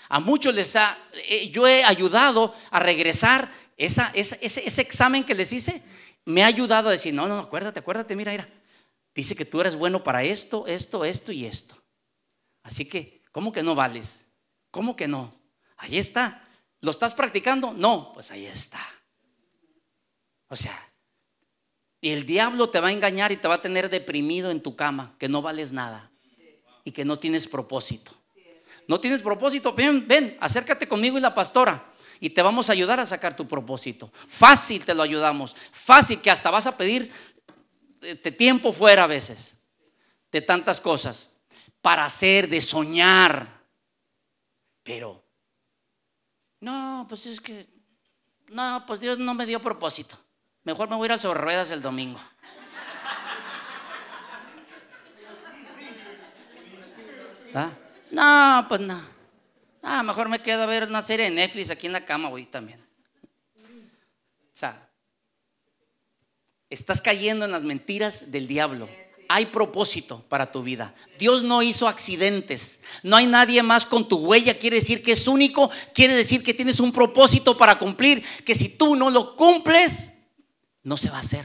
A 0.09 0.21
muchos 0.21 0.55
les 0.55 0.77
ha, 0.77 0.97
eh, 1.29 1.51
yo 1.51 1.67
he 1.67 1.85
ayudado 1.85 2.55
a 2.71 2.79
regresar 2.79 3.53
esa, 3.77 4.11
ese, 4.15 4.39
ese 4.41 4.81
examen 4.81 5.25
que 5.25 5.35
les 5.35 5.53
hice 5.53 5.83
me 6.25 6.43
ha 6.43 6.47
ayudado 6.47 6.89
a 6.89 6.93
decir, 6.93 7.15
no, 7.15 7.27
no, 7.27 7.39
acuérdate, 7.39 7.81
acuérdate, 7.81 8.15
mira, 8.15 8.33
mira. 8.33 8.49
Dice 9.19 9.35
que 9.35 9.45
tú 9.45 9.61
eres 9.61 9.75
bueno 9.75 10.05
para 10.05 10.23
esto, 10.23 10.69
esto, 10.69 11.05
esto 11.05 11.33
y 11.33 11.45
esto. 11.45 11.75
Así 12.63 12.85
que, 12.85 13.25
¿cómo 13.33 13.51
que 13.51 13.65
no 13.65 13.75
vales? 13.75 14.33
¿Cómo 14.71 14.95
que 14.95 15.09
no? 15.09 15.35
Ahí 15.77 15.99
está. 15.99 16.49
¿Lo 16.83 16.93
estás 16.93 17.15
practicando? 17.15 17.73
No, 17.73 18.13
pues 18.15 18.31
ahí 18.31 18.47
está. 18.47 18.79
O 20.47 20.55
sea, 20.55 20.79
el 22.01 22.27
diablo 22.27 22.71
te 22.71 22.79
va 22.79 22.91
a 22.91 22.93
engañar 22.93 23.33
y 23.33 23.39
te 23.39 23.49
va 23.49 23.57
a 23.57 23.61
tener 23.61 23.91
deprimido 23.91 24.53
en 24.53 24.63
tu 24.63 24.77
cama, 24.77 25.17
que 25.19 25.29
no 25.29 25.43
vales 25.43 25.73
nada 25.73 26.13
y 26.85 26.93
que 26.93 27.05
no 27.05 27.19
tienes 27.19 27.49
propósito. 27.49 28.13
No 28.87 29.01
tienes 29.01 29.21
propósito, 29.21 29.73
ven, 29.73 30.07
ven, 30.07 30.37
acércate 30.39 30.87
conmigo 30.87 31.19
y 31.19 31.21
la 31.21 31.35
pastora 31.35 31.93
y 32.21 32.31
te 32.31 32.43
vamos 32.43 32.69
a 32.69 32.73
ayudar 32.73 33.01
a 33.01 33.07
sacar 33.07 33.37
tu 33.37 33.47
propósito. 33.47 34.11
Fácil 34.29 34.85
te 34.85 34.95
lo 34.95 35.03
ayudamos. 35.03 35.55
Fácil 35.73 36.21
que 36.21 36.31
hasta 36.31 36.51
vas 36.51 36.67
a 36.67 36.77
pedir 36.77 37.13
de 38.01 38.33
tiempo 38.33 38.73
fuera 38.73 39.05
a 39.05 39.07
veces 39.07 39.59
de 40.31 40.41
tantas 40.41 40.81
cosas 40.81 41.41
para 41.81 42.05
hacer, 42.05 42.49
de 42.49 42.61
soñar. 42.61 43.63
Pero, 44.83 45.23
no, 46.61 47.07
pues 47.09 47.27
es 47.27 47.41
que, 47.41 47.67
no, 48.49 48.85
pues 48.87 49.01
Dios 49.01 49.19
no 49.19 49.35
me 49.35 49.47
dio 49.47 49.61
propósito. 49.61 50.19
Mejor 50.65 50.89
me 50.89 50.97
voy 50.97 51.05
a 51.05 51.07
ir 51.07 51.13
al 51.13 51.21
sobre 51.21 51.41
ruedas 51.41 51.71
el 51.71 51.83
domingo. 51.83 52.21
¿Ah? 57.55 57.71
No, 58.11 58.67
pues 58.69 58.81
no. 58.81 59.01
Ah, 59.83 60.03
mejor 60.03 60.29
me 60.29 60.41
quedo 60.41 60.63
a 60.63 60.67
ver 60.67 60.85
una 60.85 61.03
serie 61.03 61.27
de 61.27 61.31
Netflix 61.31 61.71
aquí 61.71 61.87
en 61.87 61.93
la 61.93 62.05
cama 62.05 62.29
hoy 62.29 62.47
también. 62.47 62.81
O 63.61 64.61
sea, 64.61 64.88
estás 66.71 67.01
cayendo 67.01 67.45
en 67.45 67.51
las 67.51 67.65
mentiras 67.65 68.31
del 68.31 68.47
diablo. 68.47 68.89
Hay 69.31 69.47
propósito 69.47 70.25
para 70.29 70.51
tu 70.51 70.63
vida. 70.63 70.95
Dios 71.19 71.43
no 71.43 71.63
hizo 71.63 71.87
accidentes. 71.87 72.81
No 73.03 73.17
hay 73.17 73.27
nadie 73.27 73.63
más 73.63 73.85
con 73.85 74.09
tu 74.09 74.17
huella. 74.17 74.59
Quiere 74.59 74.77
decir 74.77 75.03
que 75.03 75.13
es 75.13 75.29
único. 75.29 75.71
Quiere 75.93 76.15
decir 76.15 76.43
que 76.43 76.55
tienes 76.55 76.81
un 76.81 76.93
propósito 76.93 77.57
para 77.57 77.79
cumplir. 77.79 78.25
Que 78.45 78.55
si 78.55 78.71
tú 78.71 78.97
no 78.97 79.11
lo 79.11 79.37
cumples, 79.37 80.15
no 80.83 80.97
se 80.97 81.11
va 81.11 81.19
a 81.19 81.21
hacer. 81.21 81.45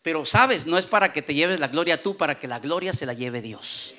Pero 0.00 0.24
sabes, 0.24 0.66
no 0.66 0.78
es 0.78 0.86
para 0.86 1.12
que 1.12 1.22
te 1.22 1.34
lleves 1.34 1.60
la 1.60 1.68
gloria 1.68 2.02
tú, 2.02 2.16
para 2.16 2.38
que 2.38 2.48
la 2.48 2.58
gloria 2.58 2.92
se 2.92 3.06
la 3.06 3.14
lleve 3.14 3.42
Dios. 3.42 3.94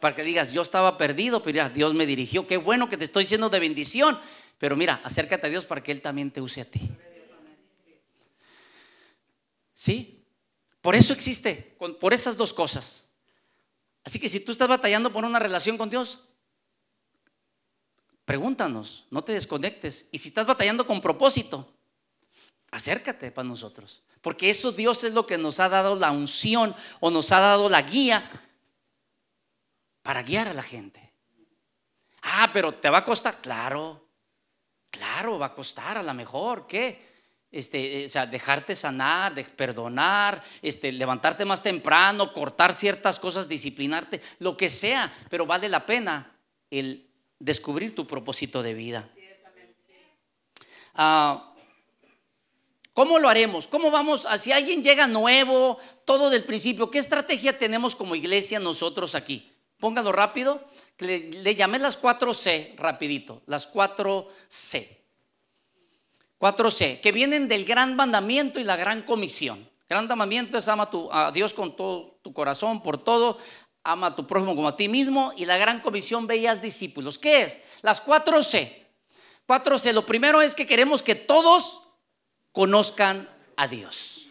Para 0.00 0.14
que 0.14 0.22
digas, 0.22 0.52
yo 0.52 0.60
estaba 0.60 0.98
perdido, 0.98 1.42
pero 1.42 1.68
Dios 1.70 1.94
me 1.94 2.04
dirigió. 2.04 2.46
Qué 2.46 2.58
bueno 2.58 2.90
que 2.90 2.98
te 2.98 3.04
estoy 3.04 3.24
diciendo 3.24 3.48
de 3.48 3.58
bendición. 3.58 4.18
Pero 4.64 4.76
mira, 4.76 4.98
acércate 5.04 5.46
a 5.46 5.50
Dios 5.50 5.66
para 5.66 5.82
que 5.82 5.92
Él 5.92 6.00
también 6.00 6.30
te 6.30 6.40
use 6.40 6.62
a 6.62 6.64
ti. 6.64 6.90
¿Sí? 9.74 10.24
Por 10.80 10.94
eso 10.94 11.12
existe, 11.12 11.76
por 12.00 12.14
esas 12.14 12.38
dos 12.38 12.54
cosas. 12.54 13.10
Así 14.04 14.18
que 14.18 14.26
si 14.26 14.40
tú 14.40 14.52
estás 14.52 14.66
batallando 14.66 15.12
por 15.12 15.22
una 15.26 15.38
relación 15.38 15.76
con 15.76 15.90
Dios, 15.90 16.28
pregúntanos, 18.24 19.04
no 19.10 19.22
te 19.22 19.32
desconectes. 19.32 20.08
Y 20.12 20.16
si 20.16 20.28
estás 20.28 20.46
batallando 20.46 20.86
con 20.86 21.02
propósito, 21.02 21.70
acércate 22.70 23.32
para 23.32 23.46
nosotros. 23.46 24.02
Porque 24.22 24.48
eso 24.48 24.72
Dios 24.72 25.04
es 25.04 25.12
lo 25.12 25.26
que 25.26 25.36
nos 25.36 25.60
ha 25.60 25.68
dado 25.68 25.94
la 25.94 26.10
unción 26.10 26.74
o 27.00 27.10
nos 27.10 27.30
ha 27.32 27.40
dado 27.40 27.68
la 27.68 27.82
guía 27.82 28.30
para 30.02 30.22
guiar 30.22 30.48
a 30.48 30.54
la 30.54 30.62
gente. 30.62 31.12
Ah, 32.22 32.48
pero 32.50 32.72
te 32.72 32.88
va 32.88 33.00
a 33.00 33.04
costar, 33.04 33.42
claro, 33.42 34.03
claro, 34.96 35.38
va 35.38 35.46
a 35.46 35.54
costar 35.54 35.98
a 35.98 36.02
lo 36.02 36.14
mejor, 36.14 36.66
¿qué? 36.66 37.14
Este, 37.50 38.02
eh, 38.02 38.06
o 38.06 38.08
sea, 38.08 38.26
dejarte 38.26 38.74
sanar, 38.74 39.34
de 39.34 39.44
perdonar, 39.44 40.42
este, 40.62 40.90
levantarte 40.92 41.44
más 41.44 41.62
temprano, 41.62 42.32
cortar 42.32 42.76
ciertas 42.76 43.20
cosas, 43.20 43.48
disciplinarte, 43.48 44.20
lo 44.40 44.56
que 44.56 44.68
sea, 44.68 45.12
pero 45.30 45.46
vale 45.46 45.68
la 45.68 45.86
pena 45.86 46.36
el 46.70 47.08
descubrir 47.38 47.94
tu 47.94 48.06
propósito 48.06 48.62
de 48.62 48.74
vida. 48.74 49.08
Ah, 50.94 51.52
¿Cómo 52.92 53.18
lo 53.18 53.28
haremos? 53.28 53.66
¿Cómo 53.66 53.90
vamos? 53.90 54.26
Si 54.38 54.52
alguien 54.52 54.82
llega 54.82 55.08
nuevo, 55.08 55.78
todo 56.04 56.30
del 56.30 56.44
principio, 56.44 56.90
¿qué 56.90 56.98
estrategia 56.98 57.58
tenemos 57.58 57.96
como 57.96 58.14
iglesia 58.14 58.60
nosotros 58.60 59.16
aquí? 59.16 59.53
Póngalo 59.84 60.12
rápido. 60.12 60.64
Le, 60.96 61.30
le 61.30 61.54
llamé 61.54 61.78
las 61.78 61.98
cuatro 61.98 62.32
C, 62.32 62.74
rapidito, 62.78 63.42
las 63.44 63.66
cuatro 63.66 64.30
C. 64.48 65.04
4C, 66.40 67.02
que 67.02 67.12
vienen 67.12 67.48
del 67.48 67.66
gran 67.66 67.94
mandamiento 67.94 68.58
y 68.58 68.64
la 68.64 68.76
gran 68.76 69.02
comisión. 69.02 69.68
Gran 69.86 70.08
mandamiento 70.08 70.56
es 70.56 70.68
ama 70.68 70.88
a 71.12 71.30
Dios 71.32 71.52
con 71.52 71.76
todo 71.76 72.18
tu 72.22 72.32
corazón, 72.32 72.82
por 72.82 72.96
todo, 72.96 73.36
ama 73.82 74.06
a 74.06 74.16
tu 74.16 74.26
prójimo 74.26 74.56
como 74.56 74.68
a 74.68 74.76
ti 74.78 74.88
mismo, 74.88 75.34
y 75.36 75.44
la 75.44 75.58
gran 75.58 75.80
comisión 75.80 76.26
veías 76.26 76.62
discípulos. 76.62 77.18
¿Qué 77.18 77.42
es? 77.42 77.60
Las 77.82 78.02
4C. 78.02 78.86
4C, 79.46 79.92
lo 79.92 80.06
primero 80.06 80.40
es 80.40 80.54
que 80.54 80.66
queremos 80.66 81.02
que 81.02 81.14
todos 81.14 81.82
conozcan 82.52 83.28
a 83.58 83.68
Dios. 83.68 84.28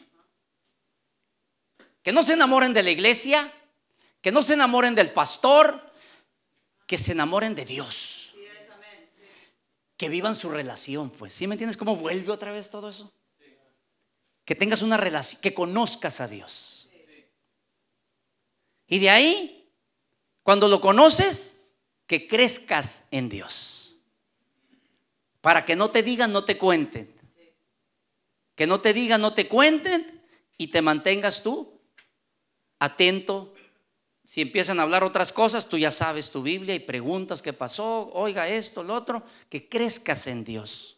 Que 2.02 2.12
no 2.12 2.24
se 2.24 2.34
enamoren 2.34 2.74
de 2.74 2.82
la 2.82 2.90
iglesia, 2.90 3.54
que 4.24 4.32
no 4.32 4.42
se 4.42 4.56
enamoren 4.56 4.96
del 4.96 5.14
pastor, 5.14 5.94
que 6.88 6.98
se 6.98 7.12
enamoren 7.12 7.54
de 7.54 7.66
Dios 7.66 8.24
que 10.04 10.10
vivan 10.10 10.36
su 10.36 10.50
relación, 10.50 11.10
pues. 11.12 11.34
¿Sí 11.34 11.48
me 11.48 11.56
entiendes 11.56 11.78
cómo 11.78 11.96
vuelve 11.96 12.30
otra 12.32 12.52
vez 12.52 12.70
todo 12.70 12.90
eso? 12.90 13.10
Que 14.44 14.54
tengas 14.54 14.82
una 14.82 14.98
relación, 14.98 15.42
que 15.42 15.54
conozcas 15.54 16.20
a 16.20 16.28
Dios. 16.28 16.90
Y 18.88 19.00
de 19.00 19.10
ahí, 19.10 19.72
cuando 20.42 20.68
lo 20.68 20.82
conoces, 20.82 21.76
que 22.06 22.28
crezcas 22.28 23.08
en 23.12 23.30
Dios. 23.30 23.96
Para 25.40 25.64
que 25.66 25.78
no 25.78 25.90
te 25.90 26.04
digan, 26.04 26.34
no 26.34 26.44
te 26.44 26.58
cuenten. 26.58 27.16
Que 28.56 28.68
no 28.68 28.82
te 28.82 28.94
digan, 28.94 29.22
no 29.22 29.34
te 29.34 29.48
cuenten 29.48 30.22
y 30.58 30.68
te 30.68 30.82
mantengas 30.82 31.44
tú 31.44 31.80
atento 32.78 33.53
si 34.26 34.42
empiezan 34.42 34.80
a 34.80 34.84
hablar 34.84 35.04
otras 35.04 35.34
cosas, 35.34 35.68
tú 35.68 35.78
ya 35.78 35.92
sabes 35.92 36.32
tu 36.32 36.42
Biblia 36.42 36.74
y 36.74 36.80
preguntas 36.80 37.42
qué 37.42 37.52
pasó, 37.52 38.10
oiga 38.14 38.48
esto, 38.48 38.84
lo 38.84 38.94
otro, 38.94 39.24
que 39.50 39.68
crezcas 39.68 40.28
en 40.28 40.44
Dios. 40.44 40.98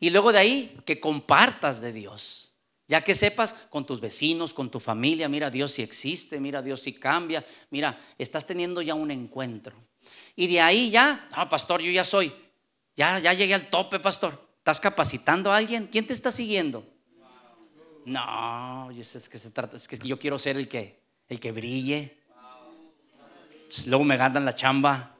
Y 0.00 0.10
luego 0.10 0.32
de 0.32 0.38
ahí, 0.38 0.80
que 0.84 1.00
compartas 1.00 1.80
de 1.80 1.92
Dios. 1.92 2.52
Ya 2.88 3.04
que 3.04 3.14
sepas 3.14 3.52
con 3.68 3.84
tus 3.84 4.00
vecinos, 4.00 4.54
con 4.54 4.70
tu 4.70 4.80
familia, 4.80 5.28
mira, 5.28 5.50
Dios 5.50 5.72
si 5.72 5.82
existe, 5.82 6.40
mira, 6.40 6.62
Dios 6.62 6.80
si 6.80 6.94
cambia, 6.94 7.44
mira, 7.70 7.98
estás 8.16 8.46
teniendo 8.46 8.80
ya 8.80 8.94
un 8.94 9.10
encuentro. 9.10 9.76
Y 10.34 10.46
de 10.46 10.60
ahí 10.60 10.90
ya, 10.90 11.28
no, 11.36 11.48
pastor, 11.48 11.82
yo 11.82 11.90
ya 11.90 12.04
soy, 12.04 12.32
ya, 12.96 13.18
ya 13.18 13.34
llegué 13.34 13.54
al 13.54 13.68
tope, 13.68 14.00
pastor. 14.00 14.48
¿Estás 14.58 14.80
capacitando 14.80 15.52
a 15.52 15.56
alguien? 15.56 15.86
¿Quién 15.86 16.06
te 16.06 16.12
está 16.12 16.32
siguiendo? 16.32 16.84
No, 18.04 18.90
es 18.90 19.28
que 19.28 19.38
se 19.38 19.50
trata, 19.50 19.76
es 19.76 19.86
que 19.86 19.98
yo 19.98 20.18
quiero 20.18 20.38
ser 20.38 20.56
el 20.56 20.66
que 20.66 20.98
el 21.28 21.40
que 21.40 21.52
brille. 21.52 22.16
Luego 23.86 24.04
me 24.04 24.16
ganan 24.16 24.44
la 24.44 24.54
chamba. 24.54 25.14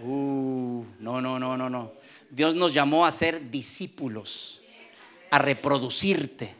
Uh, 0.00 0.84
no, 1.00 1.20
no, 1.20 1.38
no, 1.38 1.56
no, 1.56 1.68
no. 1.68 1.92
Dios 2.30 2.54
nos 2.54 2.72
llamó 2.72 3.04
a 3.04 3.12
ser 3.12 3.50
discípulos, 3.50 4.60
a 5.30 5.38
reproducirte, 5.38 6.54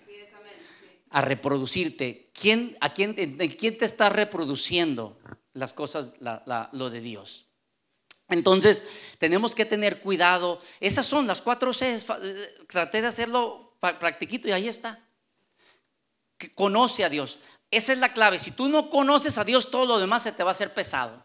a 1.10 1.20
reproducirte. 1.20 2.30
¿Quién, 2.32 2.76
a 2.80 2.94
quién, 2.94 3.14
quién 3.14 3.78
te 3.78 3.84
está 3.84 4.08
reproduciendo 4.08 5.18
las 5.52 5.72
cosas, 5.72 6.14
lo 6.72 6.90
de 6.90 7.00
Dios? 7.00 7.46
Entonces, 8.28 9.16
tenemos 9.18 9.54
que 9.54 9.64
tener 9.64 10.00
cuidado. 10.00 10.60
Esas 10.80 11.06
son 11.06 11.26
las 11.26 11.40
cuatro 11.40 11.72
C. 11.72 12.00
Traté 12.68 13.00
de 13.00 13.06
hacerlo 13.06 13.76
practiquito 13.80 14.48
y 14.48 14.52
ahí 14.52 14.68
está. 14.68 14.98
Conoce 16.54 17.04
a 17.04 17.08
Dios. 17.08 17.38
Esa 17.70 17.92
es 17.92 17.98
la 17.98 18.12
clave. 18.12 18.38
Si 18.38 18.52
tú 18.52 18.68
no 18.68 18.88
conoces 18.90 19.38
a 19.38 19.44
Dios, 19.44 19.70
todo 19.70 19.84
lo 19.84 19.98
demás 19.98 20.22
se 20.22 20.32
te 20.32 20.42
va 20.42 20.50
a 20.50 20.52
hacer 20.52 20.72
pesado. 20.72 21.24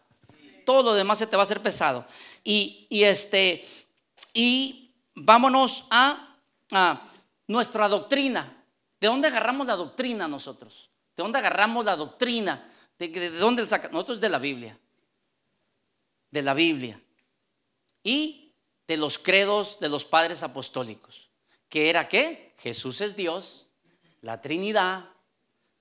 Todo 0.66 0.82
lo 0.82 0.94
demás 0.94 1.18
se 1.18 1.26
te 1.26 1.36
va 1.36 1.42
a 1.42 1.44
hacer 1.44 1.60
pesado. 1.60 2.06
Y, 2.42 2.86
este, 2.90 3.64
y 4.32 4.94
vámonos 5.14 5.86
a, 5.90 6.36
nuestra 7.46 7.88
doctrina. 7.88 8.64
¿De 9.00 9.06
dónde 9.06 9.28
agarramos 9.28 9.66
la 9.66 9.76
doctrina 9.76 10.26
nosotros? 10.26 10.90
¿De 11.14 11.22
dónde 11.22 11.38
agarramos 11.38 11.84
la 11.84 11.94
doctrina? 11.94 12.70
¿De, 12.98 13.08
de 13.08 13.30
dónde 13.30 13.66
saca? 13.68 13.88
Nosotros 13.90 14.20
de 14.20 14.28
la 14.28 14.38
Biblia. 14.38 14.78
De 16.30 16.42
la 16.42 16.54
Biblia. 16.54 17.00
Y 18.02 18.52
de 18.86 18.96
los 18.96 19.18
credos 19.18 19.78
de 19.78 19.88
los 19.88 20.04
padres 20.04 20.42
apostólicos. 20.42 21.28
¿Que 21.68 21.90
era 21.90 22.08
qué? 22.08 22.54
Jesús 22.58 23.00
es 23.00 23.16
Dios, 23.16 23.66
la 24.20 24.40
Trinidad, 24.40 25.04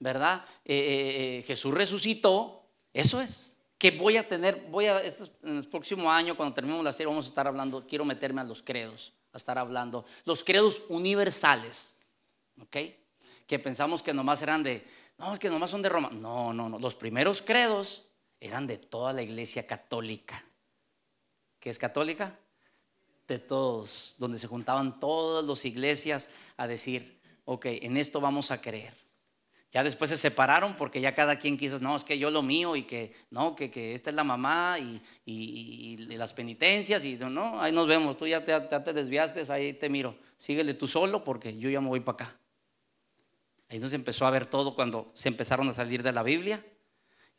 ¿verdad? 0.03 0.43
Eh, 0.65 0.75
eh, 0.75 1.39
eh, 1.39 1.43
Jesús 1.43 1.73
resucitó, 1.73 2.67
eso 2.91 3.21
es. 3.21 3.61
Que 3.77 3.91
voy 3.91 4.17
a 4.17 4.27
tener, 4.27 4.67
voy 4.69 4.85
a, 4.85 5.01
este, 5.01 5.23
en 5.43 5.57
el 5.57 5.67
próximo 5.67 6.11
año, 6.11 6.35
cuando 6.35 6.53
terminemos 6.53 6.83
la 6.83 6.91
serie, 6.91 7.07
vamos 7.07 7.25
a 7.25 7.29
estar 7.29 7.47
hablando, 7.47 7.87
quiero 7.87 8.05
meterme 8.05 8.41
a 8.41 8.43
los 8.43 8.61
credos, 8.61 9.13
a 9.31 9.37
estar 9.37 9.57
hablando, 9.57 10.05
los 10.25 10.43
credos 10.43 10.83
universales, 10.89 11.99
¿ok? 12.61 12.77
Que 13.47 13.59
pensamos 13.59 14.03
que 14.03 14.13
nomás 14.13 14.41
eran 14.41 14.61
de, 14.61 14.85
no, 15.17 15.33
es 15.33 15.39
que 15.39 15.49
nomás 15.49 15.71
son 15.71 15.81
de 15.81 15.89
Roma. 15.89 16.09
No, 16.11 16.53
no, 16.53 16.69
no, 16.69 16.79
los 16.79 16.95
primeros 16.95 17.41
credos 17.41 18.07
eran 18.39 18.67
de 18.67 18.77
toda 18.77 19.13
la 19.13 19.21
iglesia 19.21 19.65
católica. 19.65 20.43
¿Qué 21.59 21.69
es 21.69 21.79
católica? 21.79 22.37
De 23.27 23.39
todos, 23.39 24.15
donde 24.17 24.37
se 24.37 24.47
juntaban 24.47 24.99
todas 24.99 25.45
las 25.45 25.63
iglesias 25.63 26.29
a 26.57 26.67
decir, 26.67 27.21
ok, 27.45 27.65
en 27.67 27.95
esto 27.95 28.19
vamos 28.19 28.51
a 28.51 28.61
creer. 28.61 29.02
Ya 29.73 29.83
después 29.83 30.11
se 30.11 30.17
separaron 30.17 30.75
porque 30.75 31.01
ya 31.01 31.15
cada 31.15 31.39
quien 31.39 31.57
quiso, 31.57 31.79
no, 31.79 31.95
es 31.95 32.03
que 32.03 32.19
yo 32.19 32.29
lo 32.29 32.43
mío 32.43 32.75
y 32.75 32.83
que, 32.83 33.11
no, 33.31 33.55
que, 33.55 33.71
que 33.71 33.95
esta 33.95 34.11
es 34.11 34.15
la 34.15 34.23
mamá 34.23 34.77
y, 34.77 35.01
y, 35.25 35.97
las 36.15 36.31
penitencias 36.31 37.03
y 37.05 37.15
no, 37.15 37.59
ahí 37.59 37.71
nos 37.71 37.87
vemos, 37.87 38.15
tú 38.15 38.27
ya 38.27 38.45
te, 38.45 38.59
te, 38.59 38.93
desviaste, 38.93 39.51
ahí 39.51 39.73
te 39.73 39.89
miro, 39.89 40.15
síguele 40.37 40.75
tú 40.75 40.85
solo 40.85 41.23
porque 41.23 41.57
yo 41.57 41.71
ya 41.71 41.81
me 41.81 41.87
voy 41.87 42.01
para 42.01 42.25
acá. 42.25 42.37
Ahí 43.67 43.79
nos 43.79 43.93
empezó 43.93 44.27
a 44.27 44.29
ver 44.29 44.45
todo 44.45 44.75
cuando 44.75 45.09
se 45.15 45.29
empezaron 45.29 45.67
a 45.67 45.73
salir 45.73 46.03
de 46.03 46.11
la 46.11 46.21
Biblia. 46.21 46.63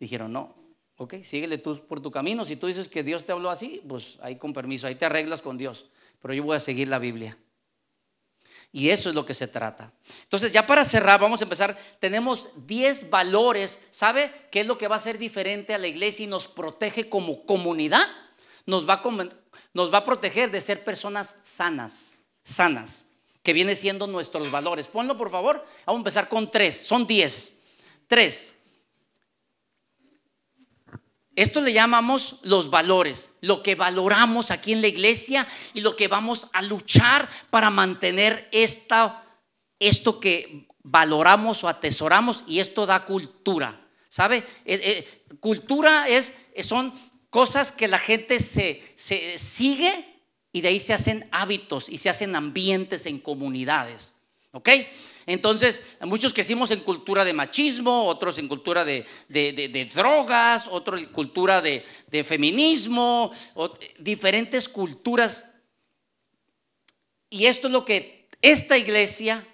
Dijeron, 0.00 0.32
no, 0.32 0.56
ok, 0.96 1.22
síguele 1.22 1.58
tú 1.58 1.86
por 1.86 2.00
tu 2.00 2.10
camino, 2.10 2.44
si 2.44 2.56
tú 2.56 2.66
dices 2.66 2.88
que 2.88 3.04
Dios 3.04 3.24
te 3.24 3.30
habló 3.30 3.48
así, 3.48 3.80
pues 3.88 4.18
ahí 4.20 4.38
con 4.38 4.52
permiso, 4.52 4.88
ahí 4.88 4.96
te 4.96 5.04
arreglas 5.04 5.40
con 5.40 5.56
Dios, 5.56 5.88
pero 6.20 6.34
yo 6.34 6.42
voy 6.42 6.56
a 6.56 6.60
seguir 6.60 6.88
la 6.88 6.98
Biblia. 6.98 7.38
Y 8.74 8.90
eso 8.90 9.08
es 9.08 9.14
lo 9.14 9.24
que 9.24 9.34
se 9.34 9.46
trata. 9.46 9.92
Entonces, 10.24 10.52
ya 10.52 10.66
para 10.66 10.84
cerrar, 10.84 11.20
vamos 11.20 11.40
a 11.40 11.44
empezar. 11.44 11.78
Tenemos 12.00 12.66
10 12.66 13.08
valores. 13.08 13.86
¿Sabe 13.92 14.48
qué 14.50 14.62
es 14.62 14.66
lo 14.66 14.76
que 14.76 14.88
va 14.88 14.96
a 14.96 14.98
ser 14.98 15.16
diferente 15.16 15.74
a 15.74 15.78
la 15.78 15.86
iglesia 15.86 16.24
y 16.24 16.26
nos 16.26 16.48
protege 16.48 17.08
como 17.08 17.46
comunidad? 17.46 18.04
Nos 18.66 18.88
va 18.88 18.94
a, 18.94 19.28
nos 19.74 19.94
va 19.94 19.98
a 19.98 20.04
proteger 20.04 20.50
de 20.50 20.60
ser 20.60 20.82
personas 20.82 21.36
sanas, 21.44 22.24
sanas, 22.42 23.10
que 23.44 23.52
viene 23.52 23.76
siendo 23.76 24.08
nuestros 24.08 24.50
valores. 24.50 24.88
Ponlo, 24.88 25.16
por 25.16 25.30
favor. 25.30 25.64
Vamos 25.86 25.98
a 25.98 26.00
empezar 26.00 26.28
con 26.28 26.50
tres. 26.50 26.76
Son 26.76 27.06
10. 27.06 27.62
Tres. 28.08 28.63
Esto 31.36 31.60
le 31.60 31.72
llamamos 31.72 32.38
los 32.42 32.70
valores, 32.70 33.36
lo 33.40 33.62
que 33.62 33.74
valoramos 33.74 34.50
aquí 34.50 34.72
en 34.72 34.80
la 34.80 34.86
iglesia 34.86 35.46
y 35.72 35.80
lo 35.80 35.96
que 35.96 36.06
vamos 36.06 36.48
a 36.52 36.62
luchar 36.62 37.28
para 37.50 37.70
mantener 37.70 38.48
esta, 38.52 39.24
esto 39.80 40.20
que 40.20 40.68
valoramos 40.84 41.64
o 41.64 41.68
atesoramos 41.68 42.44
y 42.46 42.60
esto 42.60 42.86
da 42.86 43.04
cultura. 43.04 43.80
¿Sabe? 44.08 44.38
Eh, 44.64 44.80
eh, 44.80 45.36
cultura 45.40 46.06
es, 46.06 46.36
son 46.62 46.94
cosas 47.30 47.72
que 47.72 47.88
la 47.88 47.98
gente 47.98 48.38
se, 48.38 48.80
se 48.94 49.36
sigue 49.38 50.22
y 50.52 50.60
de 50.60 50.68
ahí 50.68 50.78
se 50.78 50.94
hacen 50.94 51.26
hábitos 51.32 51.88
y 51.88 51.98
se 51.98 52.10
hacen 52.10 52.36
ambientes 52.36 53.06
en 53.06 53.18
comunidades. 53.18 54.14
¿Ok? 54.52 54.68
Entonces, 55.26 55.96
muchos 56.02 56.34
crecimos 56.34 56.70
en 56.70 56.80
cultura 56.80 57.24
de 57.24 57.32
machismo, 57.32 58.06
otros 58.06 58.38
en 58.38 58.48
cultura 58.48 58.84
de, 58.84 59.06
drogas, 59.94 60.68
otros 60.68 61.00
en 61.00 61.06
cultura 61.06 61.62
de, 61.62 62.24
feminismo, 62.24 63.32
diferentes 63.98 64.68
culturas. 64.68 65.62
Y 67.30 67.46
esto 67.46 67.68
es 67.68 67.72
lo 67.72 67.84
que 67.84 68.28
esta 68.42 68.76
iglesia, 68.76 69.44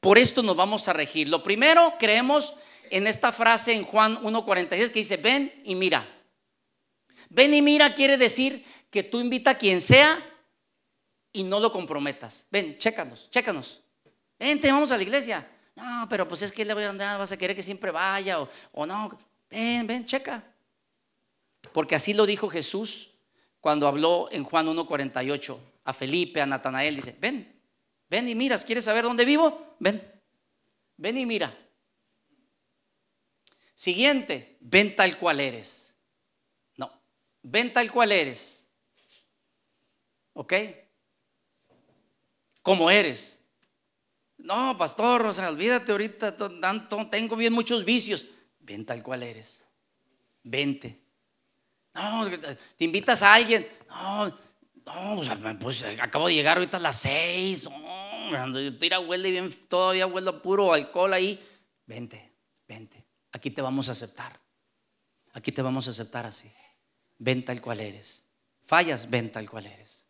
por 0.00 0.18
esto 0.18 0.42
nos 0.42 0.56
vamos 0.56 0.88
a 0.88 0.92
regir. 0.92 1.28
Lo 1.28 1.42
primero, 1.42 1.94
creemos 1.98 2.54
en 2.90 3.06
esta 3.06 3.32
frase 3.32 3.74
en 3.74 3.84
Juan 3.84 4.22
1.46 4.22 4.68
que 4.90 5.00
dice, 5.00 5.16
ven 5.18 5.52
y 5.64 5.74
mira. 5.74 6.08
Ven 7.28 7.54
y 7.54 7.62
mira 7.62 7.94
quiere 7.94 8.16
decir 8.16 8.64
que 8.90 9.02
tú 9.02 9.20
invita 9.20 9.52
a 9.52 9.58
quien 9.58 9.80
sea 9.80 10.18
y 11.32 11.42
no 11.42 11.60
lo 11.60 11.72
comprometas. 11.72 12.46
Ven, 12.50 12.76
chécanos, 12.78 13.30
chécanos. 13.30 13.81
Vente, 14.42 14.72
vamos 14.72 14.90
a 14.90 14.96
la 14.96 15.04
iglesia. 15.04 15.48
No, 15.76 16.08
pero 16.10 16.26
pues 16.26 16.42
es 16.42 16.50
que 16.50 16.64
le 16.64 16.74
voy 16.74 16.82
a 16.82 16.90
andar, 16.90 17.16
vas 17.16 17.30
a 17.30 17.36
querer 17.36 17.54
que 17.54 17.62
siempre 17.62 17.92
vaya 17.92 18.40
o, 18.40 18.48
o 18.72 18.84
no. 18.84 19.16
Ven, 19.48 19.86
ven, 19.86 20.04
checa. 20.04 20.42
Porque 21.72 21.94
así 21.94 22.12
lo 22.12 22.26
dijo 22.26 22.48
Jesús 22.48 23.10
cuando 23.60 23.86
habló 23.86 24.28
en 24.32 24.42
Juan 24.42 24.66
1.48 24.66 25.58
a 25.84 25.92
Felipe, 25.92 26.40
a 26.40 26.46
Natanael. 26.46 26.96
Dice, 26.96 27.16
ven, 27.20 27.56
ven 28.10 28.28
y 28.28 28.34
miras. 28.34 28.64
¿Quieres 28.64 28.84
saber 28.84 29.04
dónde 29.04 29.24
vivo? 29.24 29.76
Ven, 29.78 30.02
ven 30.96 31.18
y 31.18 31.24
mira. 31.24 31.56
Siguiente, 33.76 34.56
ven 34.58 34.96
tal 34.96 35.16
cual 35.18 35.38
eres. 35.38 35.96
No, 36.76 36.92
ven 37.42 37.72
tal 37.72 37.92
cual 37.92 38.10
eres. 38.10 38.68
¿Ok? 40.32 40.52
Como 42.60 42.90
eres. 42.90 43.41
No, 44.42 44.76
pastor, 44.76 45.26
o 45.26 45.32
sea, 45.32 45.50
olvídate 45.50 45.92
ahorita, 45.92 46.36
tengo 47.10 47.36
bien 47.36 47.52
muchos 47.52 47.84
vicios. 47.84 48.26
Ven 48.58 48.84
tal 48.84 49.02
cual 49.02 49.22
eres. 49.22 49.68
Vente. 50.42 51.00
No, 51.94 52.28
te 52.76 52.84
invitas 52.84 53.22
a 53.22 53.34
alguien. 53.34 53.68
No, 53.88 54.28
no, 54.84 55.18
o 55.18 55.24
sea, 55.24 55.38
pues 55.60 55.84
acabo 56.00 56.26
de 56.26 56.34
llegar 56.34 56.56
ahorita 56.56 56.78
a 56.78 56.80
las 56.80 56.96
seis. 56.96 57.68
No, 57.68 58.78
tira 58.78 58.98
huele 58.98 59.30
bien, 59.30 59.52
todavía 59.68 60.06
huele 60.06 60.32
puro 60.32 60.72
alcohol 60.72 61.12
ahí. 61.12 61.40
Vente, 61.86 62.32
vente. 62.66 63.04
Aquí 63.30 63.50
te 63.50 63.62
vamos 63.62 63.88
a 63.88 63.92
aceptar. 63.92 64.40
Aquí 65.34 65.52
te 65.52 65.62
vamos 65.62 65.86
a 65.86 65.90
aceptar 65.90 66.26
así. 66.26 66.52
Ven 67.18 67.44
tal 67.44 67.60
cual 67.60 67.80
eres. 67.80 68.26
Fallas, 68.60 69.08
ven 69.08 69.30
tal 69.30 69.48
cual 69.48 69.66
eres. 69.66 70.01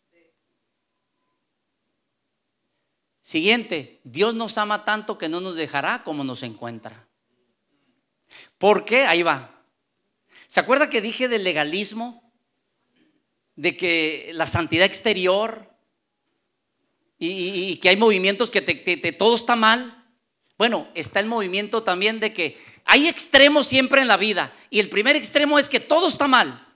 Siguiente, 3.23 4.01
Dios 4.03 4.35
nos 4.35 4.59
ama 4.59 4.85
tanto 4.85 5.17
que 5.17 5.29
no 5.29 5.41
nos 5.41 5.55
dejará 5.55 6.03
como 6.03 6.25
nos 6.25 6.43
encuentra. 6.43 7.07
¿Por 8.59 8.85
qué? 8.85 9.07
Ahí 9.07 9.23
va. 9.23 9.65
¿Se 10.49 10.61
acuerda 10.61 10.91
que 10.91 11.01
dije 11.01 11.29
del 11.29 11.45
legalismo? 11.45 12.31
De 13.55 13.77
que 13.77 14.33
la 14.35 14.45
santidad 14.45 14.85
exterior 14.85 15.71
y, 17.19 17.77
que 17.77 17.89
hay 17.89 17.97
movimientos 17.97 18.51
que 18.51 19.17
todo 19.17 19.37
está 19.37 19.55
mal. 19.55 20.05
Bueno, 20.59 20.89
está 20.95 21.21
el 21.21 21.27
movimiento 21.27 21.85
también 21.85 22.19
de 22.19 22.33
que 22.33 22.59
hay 22.85 23.07
extremos 23.07 23.67
siempre 23.67 24.03
en 24.03 24.09
la 24.09 24.17
vida. 24.17 24.53
Y 24.69 24.81
el 24.81 24.89
primer 24.89 25.15
extremo 25.15 25.61
es 25.61 25.69
que 25.69 25.79
todo 25.79 26.09
está 26.09 26.27
mal. 26.27 26.67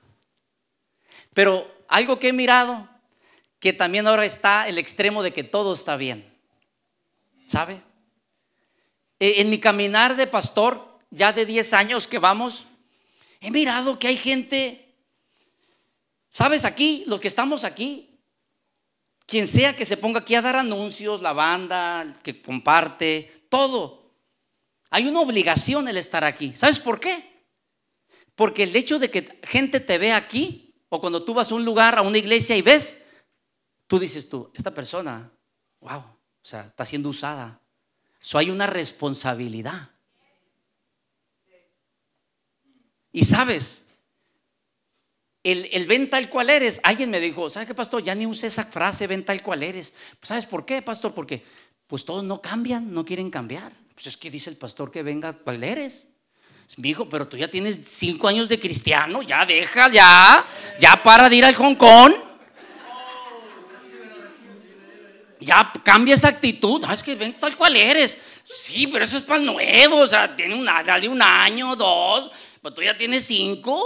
Pero 1.34 1.84
algo 1.88 2.20
que 2.20 2.28
he 2.28 2.32
mirado, 2.32 2.88
que 3.58 3.72
también 3.72 4.06
ahora 4.06 4.24
está 4.24 4.68
el 4.68 4.78
extremo 4.78 5.24
de 5.24 5.32
que 5.32 5.44
todo 5.44 5.72
está 5.72 5.96
bien. 5.96 6.35
¿Sabe? 7.46 7.82
E, 9.18 9.40
en 9.40 9.50
mi 9.50 9.58
caminar 9.58 10.16
de 10.16 10.26
pastor, 10.26 10.98
ya 11.10 11.32
de 11.32 11.46
10 11.46 11.72
años 11.72 12.06
que 12.06 12.18
vamos, 12.18 12.66
he 13.40 13.50
mirado 13.50 13.98
que 13.98 14.08
hay 14.08 14.16
gente, 14.16 14.94
¿sabes? 16.28 16.64
Aquí, 16.64 17.04
los 17.06 17.20
que 17.20 17.28
estamos 17.28 17.64
aquí, 17.64 18.18
quien 19.26 19.48
sea 19.48 19.76
que 19.76 19.84
se 19.84 19.96
ponga 19.96 20.20
aquí 20.20 20.34
a 20.34 20.42
dar 20.42 20.56
anuncios, 20.56 21.22
la 21.22 21.32
banda, 21.32 22.20
que 22.22 22.42
comparte, 22.42 23.46
todo. 23.48 24.12
Hay 24.90 25.06
una 25.06 25.20
obligación 25.20 25.88
el 25.88 25.96
estar 25.96 26.24
aquí. 26.24 26.54
¿Sabes 26.54 26.78
por 26.78 27.00
qué? 27.00 27.44
Porque 28.34 28.64
el 28.64 28.76
hecho 28.76 28.98
de 28.98 29.10
que 29.10 29.40
gente 29.42 29.80
te 29.80 29.98
vea 29.98 30.16
aquí, 30.16 30.74
o 30.88 31.00
cuando 31.00 31.24
tú 31.24 31.34
vas 31.34 31.50
a 31.50 31.54
un 31.54 31.64
lugar, 31.64 31.98
a 31.98 32.02
una 32.02 32.18
iglesia 32.18 32.56
y 32.56 32.62
ves, 32.62 33.08
tú 33.86 33.98
dices 33.98 34.28
tú, 34.28 34.50
esta 34.54 34.72
persona, 34.72 35.32
wow, 35.80 36.15
o 36.46 36.48
sea, 36.48 36.60
está 36.60 36.84
siendo 36.84 37.08
usada. 37.08 37.58
So 38.20 38.38
hay 38.38 38.50
una 38.50 38.68
responsabilidad. 38.68 39.90
Y 43.10 43.24
sabes, 43.24 43.88
el, 45.42 45.68
el, 45.72 45.88
ven 45.88 46.08
tal 46.08 46.30
cual 46.30 46.50
eres. 46.50 46.78
Alguien 46.84 47.10
me 47.10 47.18
dijo, 47.18 47.50
¿sabes 47.50 47.66
qué, 47.66 47.74
pastor? 47.74 48.00
Ya 48.00 48.14
ni 48.14 48.26
use 48.26 48.46
esa 48.46 48.62
frase, 48.62 49.08
ven 49.08 49.24
tal 49.24 49.42
cual 49.42 49.64
eres. 49.64 49.94
¿Sabes 50.22 50.46
por 50.46 50.64
qué, 50.64 50.82
pastor? 50.82 51.12
Porque 51.14 51.42
pues 51.88 52.04
todos 52.04 52.22
no 52.22 52.40
cambian, 52.40 52.94
no 52.94 53.04
quieren 53.04 53.28
cambiar. 53.28 53.72
Pues 53.94 54.06
es 54.06 54.16
que 54.16 54.30
dice 54.30 54.48
el 54.48 54.56
pastor 54.56 54.92
que 54.92 55.02
venga 55.02 55.32
cual 55.32 55.64
eres. 55.64 56.12
Mi 56.76 56.90
hijo, 56.90 57.08
pero 57.08 57.26
tú 57.26 57.36
ya 57.36 57.48
tienes 57.48 57.80
cinco 57.88 58.28
años 58.28 58.48
de 58.48 58.60
cristiano, 58.60 59.20
ya 59.22 59.44
deja, 59.44 59.90
ya, 59.90 60.46
ya 60.78 61.02
para 61.02 61.28
de 61.28 61.34
ir 61.34 61.44
al 61.44 61.56
Hong 61.56 61.74
Kong. 61.74 62.12
Ya 65.46 65.72
cambia 65.84 66.14
esa 66.14 66.28
actitud. 66.28 66.84
es 66.92 67.02
que 67.02 67.14
ven 67.14 67.38
tal 67.38 67.56
cual 67.56 67.76
eres. 67.76 68.40
Sí, 68.44 68.88
pero 68.88 69.04
eso 69.04 69.18
es 69.18 69.24
para 69.24 69.38
el 69.38 69.46
nuevo. 69.46 69.98
O 69.98 70.06
sea, 70.06 70.34
tiene 70.34 70.54
una, 70.56 70.82
de 70.82 71.08
un 71.08 71.22
año, 71.22 71.76
dos. 71.76 72.30
Pero 72.60 72.74
tú 72.74 72.82
ya 72.82 72.96
tienes 72.96 73.24
cinco. 73.26 73.80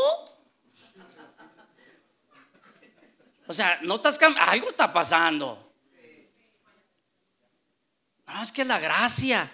O 3.47 3.53
sea, 3.53 3.79
no 3.83 3.97
estás 3.97 4.17
cambiando. 4.17 4.51
Algo 4.51 4.71
está 4.71 4.91
pasando. 4.91 5.73
No, 8.27 8.43
es 8.43 8.51
que 8.51 8.65
la 8.65 8.79
gracia. 8.79 9.51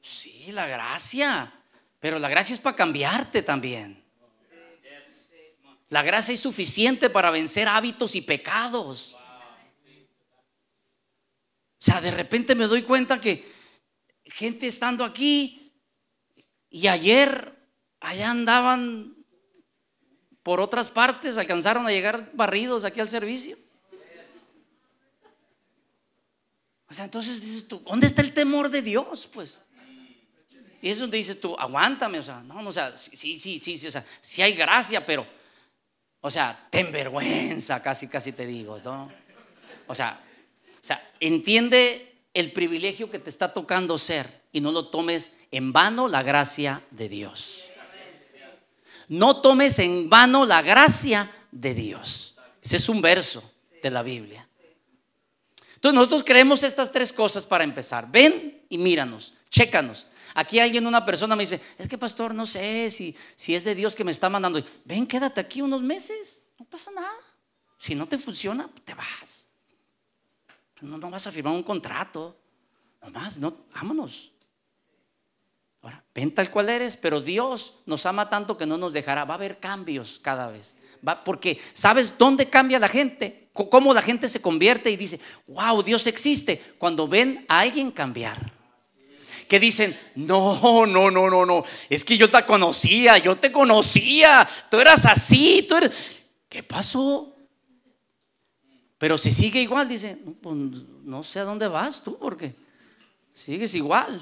Sí, 0.00 0.52
la 0.52 0.66
gracia. 0.66 1.52
Pero 1.98 2.20
la 2.20 2.28
gracia 2.28 2.54
es 2.54 2.60
para 2.60 2.76
cambiarte 2.76 3.42
también. 3.42 4.04
La 5.88 6.02
gracia 6.02 6.34
es 6.34 6.40
suficiente 6.40 7.10
para 7.10 7.30
vencer 7.30 7.66
hábitos 7.66 8.14
y 8.14 8.20
pecados. 8.20 9.17
O 11.80 11.84
sea, 11.84 12.00
de 12.00 12.10
repente 12.10 12.54
me 12.54 12.66
doy 12.66 12.82
cuenta 12.82 13.20
que 13.20 13.46
gente 14.24 14.66
estando 14.66 15.04
aquí 15.04 15.72
y 16.70 16.88
ayer 16.88 17.56
allá 18.00 18.30
andaban 18.30 19.16
por 20.42 20.60
otras 20.60 20.90
partes, 20.90 21.36
alcanzaron 21.36 21.86
a 21.86 21.90
llegar 21.90 22.30
barridos 22.32 22.84
aquí 22.84 23.00
al 23.00 23.08
servicio. 23.08 23.56
O 26.88 26.94
sea, 26.94 27.04
entonces 27.04 27.40
dices 27.42 27.68
tú, 27.68 27.80
¿dónde 27.80 28.06
está 28.06 28.22
el 28.22 28.32
temor 28.32 28.70
de 28.70 28.80
Dios? 28.80 29.28
Pues. 29.32 29.62
Y 30.80 30.88
es 30.88 30.98
donde 30.98 31.18
dices 31.18 31.40
tú, 31.40 31.54
aguántame, 31.58 32.18
o 32.18 32.22
sea, 32.22 32.40
no, 32.42 32.66
o 32.66 32.72
sea, 32.72 32.96
sí, 32.96 33.38
sí, 33.38 33.58
sí, 33.58 33.76
sí, 33.76 33.86
o 33.86 33.90
sea, 33.90 34.04
sí 34.20 34.42
hay 34.42 34.54
gracia, 34.54 35.04
pero, 35.04 35.26
o 36.20 36.30
sea, 36.30 36.68
ten 36.70 36.90
vergüenza, 36.90 37.82
casi, 37.82 38.08
casi 38.08 38.32
te 38.32 38.46
digo, 38.46 38.80
¿no? 38.84 39.12
O 39.86 39.94
sea, 39.94 40.18
sea, 40.88 41.12
entiende 41.20 42.22
el 42.34 42.52
privilegio 42.52 43.10
que 43.10 43.18
te 43.18 43.30
está 43.30 43.52
tocando 43.52 43.98
ser 43.98 44.42
y 44.52 44.60
no 44.60 44.72
lo 44.72 44.88
tomes 44.88 45.40
en 45.50 45.72
vano 45.72 46.08
la 46.08 46.22
gracia 46.22 46.82
de 46.90 47.08
Dios. 47.08 47.64
No 49.08 49.40
tomes 49.40 49.78
en 49.78 50.10
vano 50.10 50.44
la 50.44 50.62
gracia 50.62 51.30
de 51.50 51.74
Dios. 51.74 52.36
Ese 52.62 52.76
es 52.76 52.88
un 52.88 53.00
verso 53.00 53.42
de 53.82 53.90
la 53.90 54.02
Biblia. 54.02 54.46
Entonces 55.74 55.94
nosotros 55.94 56.24
creemos 56.24 56.62
estas 56.62 56.92
tres 56.92 57.12
cosas 57.12 57.44
para 57.44 57.64
empezar. 57.64 58.10
Ven 58.10 58.64
y 58.68 58.78
míranos, 58.78 59.34
chécanos. 59.48 60.06
Aquí 60.34 60.60
alguien, 60.60 60.86
una 60.86 61.04
persona 61.04 61.34
me 61.34 61.44
dice, 61.44 61.60
es 61.78 61.88
que 61.88 61.98
pastor, 61.98 62.34
no 62.34 62.46
sé 62.46 62.90
si, 62.90 63.16
si 63.34 63.54
es 63.54 63.64
de 63.64 63.74
Dios 63.74 63.96
que 63.96 64.04
me 64.04 64.10
está 64.10 64.28
mandando. 64.28 64.62
Ven, 64.84 65.06
quédate 65.06 65.40
aquí 65.40 65.62
unos 65.62 65.82
meses, 65.82 66.42
no 66.58 66.64
pasa 66.66 66.90
nada. 66.90 67.10
Si 67.78 67.94
no 67.94 68.06
te 68.06 68.18
funciona, 68.18 68.68
te 68.84 68.94
vas. 68.94 69.47
No, 70.80 71.10
vas 71.10 71.26
a 71.26 71.32
firmar 71.32 71.54
un 71.54 71.62
contrato. 71.62 72.36
Nomás, 73.02 73.38
no, 73.38 73.54
vámonos. 73.74 74.32
Ahora, 75.82 76.04
ven 76.14 76.34
tal 76.34 76.50
cual 76.50 76.68
eres, 76.68 76.96
pero 76.96 77.20
Dios 77.20 77.80
nos 77.86 78.04
ama 78.06 78.28
tanto 78.28 78.56
que 78.56 78.66
no 78.66 78.76
nos 78.76 78.92
dejará. 78.92 79.24
Va 79.24 79.34
a 79.34 79.36
haber 79.36 79.58
cambios 79.58 80.18
cada 80.22 80.48
vez. 80.48 80.76
Porque, 81.24 81.60
¿sabes 81.72 82.18
dónde 82.18 82.48
cambia 82.48 82.78
la 82.78 82.88
gente? 82.88 83.50
Cómo 83.52 83.94
la 83.94 84.02
gente 84.02 84.28
se 84.28 84.42
convierte 84.42 84.90
y 84.90 84.96
dice, 84.96 85.20
wow, 85.46 85.82
Dios 85.82 86.06
existe. 86.06 86.60
Cuando 86.78 87.06
ven 87.08 87.44
a 87.48 87.60
alguien 87.60 87.90
cambiar. 87.90 88.52
que 89.48 89.58
dicen, 89.58 89.98
no, 90.14 90.86
no, 90.86 91.10
no, 91.10 91.30
no, 91.30 91.46
no, 91.46 91.64
es 91.88 92.04
que 92.04 92.18
yo 92.18 92.28
te 92.28 92.44
conocía, 92.44 93.16
yo 93.16 93.36
te 93.36 93.50
conocía, 93.50 94.46
tú 94.70 94.78
eras 94.78 95.06
así, 95.06 95.64
tú 95.66 95.76
eres... 95.76 96.16
¿Qué 96.48 96.62
pasó? 96.62 97.34
Pero 98.98 99.16
si 99.16 99.32
sigue 99.32 99.62
igual, 99.62 99.88
dice, 99.88 100.18
pues, 100.42 100.56
no 101.04 101.22
sé 101.22 101.38
a 101.38 101.44
dónde 101.44 101.68
vas 101.68 102.02
tú, 102.02 102.18
porque 102.18 102.56
sigues 103.32 103.74
igual. 103.74 104.20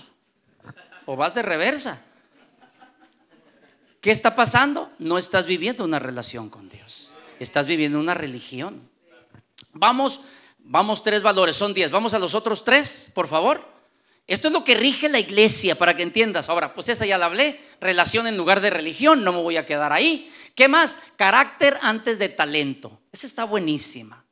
O 1.06 1.16
vas 1.16 1.34
de 1.34 1.42
reversa. 1.42 2.04
¿Qué 4.00 4.10
está 4.10 4.36
pasando? 4.36 4.92
No 4.98 5.18
estás 5.18 5.46
viviendo 5.46 5.84
una 5.84 5.98
relación 5.98 6.50
con 6.50 6.68
Dios. 6.68 7.12
Estás 7.40 7.66
viviendo 7.66 7.98
una 7.98 8.14
religión. 8.14 8.88
Vamos, 9.72 10.24
vamos 10.58 11.02
tres 11.02 11.22
valores, 11.22 11.56
son 11.56 11.72
diez. 11.72 11.90
Vamos 11.90 12.12
a 12.12 12.18
los 12.18 12.34
otros 12.34 12.62
tres, 12.62 13.10
por 13.14 13.28
favor. 13.28 13.64
Esto 14.26 14.48
es 14.48 14.52
lo 14.52 14.64
que 14.64 14.74
rige 14.74 15.08
la 15.08 15.20
iglesia, 15.20 15.76
para 15.76 15.96
que 15.96 16.02
entiendas. 16.02 16.48
Ahora, 16.48 16.74
pues 16.74 16.88
esa 16.88 17.06
ya 17.06 17.16
la 17.16 17.26
hablé. 17.26 17.60
Relación 17.80 18.26
en 18.26 18.36
lugar 18.36 18.60
de 18.60 18.70
religión, 18.70 19.24
no 19.24 19.32
me 19.32 19.40
voy 19.40 19.56
a 19.56 19.64
quedar 19.64 19.92
ahí. 19.92 20.30
¿Qué 20.54 20.68
más? 20.68 20.98
Carácter 21.16 21.78
antes 21.80 22.18
de 22.18 22.28
talento. 22.28 23.00
Esa 23.12 23.26
está 23.26 23.44
buenísima. 23.44 24.25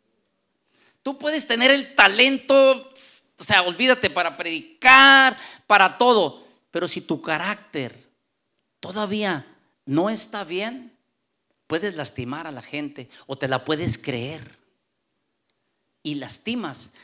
Tú 1.05 1.19
puedes 1.19 1.47
tener 1.47 1.71
el 1.71 1.95
talento, 1.95 2.91
o 3.39 3.45
sea, 3.45 3.63
olvídate 3.63 4.09
para 4.09 4.39
predicar, 4.39 5.37
para 5.67 5.99
todo. 5.99 6.43
Pero 6.71 6.89
si 6.89 7.03
tu 7.03 7.21
carácter 7.21 8.11
todavía 8.81 9.47
no 9.85 10.09
está 10.09 10.45
bien, 10.45 10.97
puedes 11.67 11.95
lastimar 11.97 12.47
a 12.47 12.53
la 12.53 12.63
gente 12.63 13.11
o 13.27 13.37
te 13.37 13.49
la 13.49 13.67
puedes 13.67 13.99
creer. 13.99 14.59
Y 16.03 16.15
lastimas. 16.15 16.95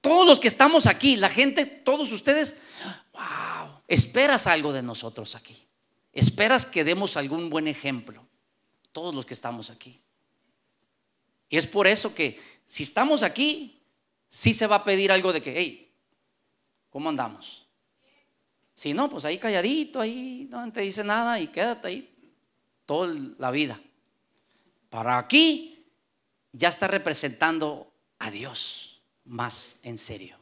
Todos 0.00 0.26
los 0.26 0.40
que 0.40 0.48
estamos 0.48 0.86
aquí, 0.86 1.16
la 1.16 1.28
gente, 1.28 1.66
todos 1.66 2.10
ustedes, 2.10 2.62
wow, 3.12 3.82
esperas 3.86 4.46
algo 4.46 4.72
de 4.72 4.82
nosotros 4.82 5.34
aquí. 5.34 5.62
Esperas 6.14 6.64
que 6.64 6.84
demos 6.84 7.18
algún 7.18 7.50
buen 7.50 7.68
ejemplo. 7.68 8.26
Todos 8.92 9.14
los 9.14 9.26
que 9.26 9.34
estamos 9.34 9.68
aquí. 9.68 10.00
Y 11.52 11.58
es 11.58 11.66
por 11.66 11.86
eso 11.86 12.14
que 12.14 12.40
si 12.72 12.84
estamos 12.84 13.22
aquí, 13.22 13.82
sí 14.28 14.54
se 14.54 14.66
va 14.66 14.76
a 14.76 14.84
pedir 14.84 15.12
algo 15.12 15.30
de 15.34 15.42
que, 15.42 15.52
hey, 15.54 15.92
¿cómo 16.88 17.10
andamos? 17.10 17.66
Si 18.74 18.94
no, 18.94 19.10
pues 19.10 19.26
ahí 19.26 19.36
calladito, 19.36 20.00
ahí 20.00 20.48
no 20.48 20.72
te 20.72 20.80
dice 20.80 21.04
nada 21.04 21.38
y 21.38 21.48
quédate 21.48 21.88
ahí 21.88 22.34
toda 22.86 23.14
la 23.36 23.50
vida. 23.50 23.78
Para 24.88 25.18
aquí 25.18 25.84
ya 26.50 26.68
está 26.68 26.88
representando 26.88 27.92
a 28.18 28.30
Dios 28.30 29.02
más 29.26 29.80
en 29.82 29.98
serio. 29.98 30.38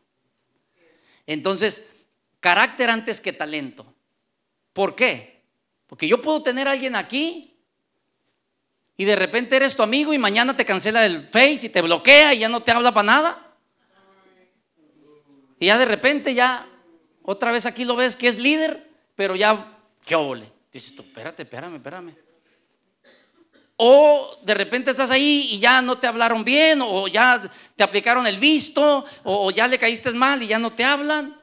Entonces, 1.26 1.97
carácter 2.39 2.91
antes 2.91 3.20
que 3.20 3.33
talento. 3.33 3.93
¿Por 4.72 4.95
qué? 4.95 5.43
Porque 5.89 6.07
yo 6.07 6.22
puedo 6.22 6.45
tener 6.45 6.68
a 6.68 6.70
alguien 6.70 6.95
aquí 6.95 7.50
y 9.01 9.07
de 9.07 9.17
repente 9.17 9.57
eres 9.57 9.75
tu 9.75 9.83
amigo 9.83 10.13
y 10.13 10.19
mañana 10.19 10.55
te 10.55 10.67
cancela 10.67 11.07
el 11.07 11.27
Face 11.27 11.61
y 11.63 11.69
te 11.71 11.81
bloquea 11.81 12.35
y 12.35 12.41
ya 12.41 12.51
no 12.51 12.63
te 12.63 12.71
habla 12.71 12.93
para 12.93 13.07
nada. 13.07 13.55
Y 15.59 15.65
ya 15.65 15.79
de 15.79 15.87
repente 15.87 16.35
ya 16.35 16.69
otra 17.23 17.51
vez 17.51 17.65
aquí 17.65 17.87
lo 17.87 17.97
ves 17.97 18.15
que 18.15 18.29
es 18.29 18.39
líder, 18.39 18.87
pero 19.17 19.37
ya, 19.37 19.79
¿qué 20.05 20.15
ole? 20.15 20.53
Dices 20.71 20.95
tú, 20.95 21.01
espérate, 21.01 21.45
espérame, 21.45 21.77
espérame. 21.77 22.15
O 23.77 24.39
de 24.43 24.53
repente 24.53 24.91
estás 24.91 25.11
ahí 25.11 25.49
y 25.53 25.61
ya 25.61 25.81
no 25.81 25.97
te 25.97 26.07
hablaron 26.07 26.45
bien, 26.45 26.83
o 26.83 27.09
ya 27.09 27.51
te 27.77 27.83
aplicaron 27.83 28.27
el 28.27 28.39
visto, 28.39 29.07
o 29.25 29.51
ya 29.51 29.67
le 29.67 29.79
caíste 29.79 30.11
mal 30.11 30.43
y 30.43 30.49
ya 30.49 30.59
no 30.59 30.75
te 30.75 30.85
hablan. 30.85 31.41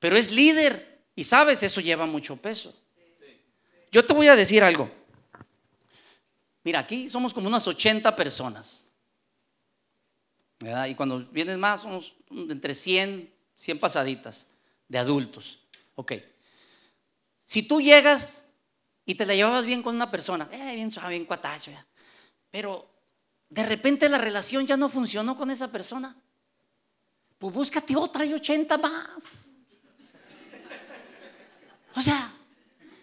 Pero 0.00 0.18
es 0.18 0.30
líder 0.30 1.00
y 1.16 1.24
sabes, 1.24 1.62
eso 1.62 1.80
lleva 1.80 2.04
mucho 2.04 2.36
peso. 2.36 2.78
Yo 3.90 4.04
te 4.04 4.12
voy 4.12 4.28
a 4.28 4.36
decir 4.36 4.62
algo. 4.62 5.03
Mira, 6.64 6.80
aquí 6.80 7.08
somos 7.10 7.34
como 7.34 7.46
unas 7.46 7.68
80 7.68 8.16
personas. 8.16 8.86
Y 10.88 10.94
cuando 10.94 11.20
vienes 11.26 11.58
más, 11.58 11.82
somos 11.82 12.14
entre 12.30 12.74
100, 12.74 13.32
100 13.54 13.78
pasaditas 13.78 14.48
de 14.88 14.98
adultos. 14.98 15.60
Ok. 15.94 16.12
Si 17.44 17.64
tú 17.64 17.82
llegas 17.82 18.54
y 19.04 19.14
te 19.14 19.26
la 19.26 19.34
llevabas 19.34 19.66
bien 19.66 19.82
con 19.82 19.94
una 19.94 20.10
persona, 20.10 20.48
eh, 20.50 20.74
bien 20.74 20.90
suave, 20.90 21.10
bien 21.10 21.26
cuatacho, 21.26 21.70
pero 22.50 22.88
de 23.50 23.62
repente 23.62 24.08
la 24.08 24.16
relación 24.16 24.66
ya 24.66 24.78
no 24.78 24.88
funcionó 24.88 25.36
con 25.36 25.50
esa 25.50 25.70
persona, 25.70 26.16
pues 27.36 27.52
búscate 27.52 27.94
otra 27.94 28.24
y 28.24 28.32
80 28.32 28.78
más. 28.78 29.50
O 31.94 32.00
sea, 32.00 32.32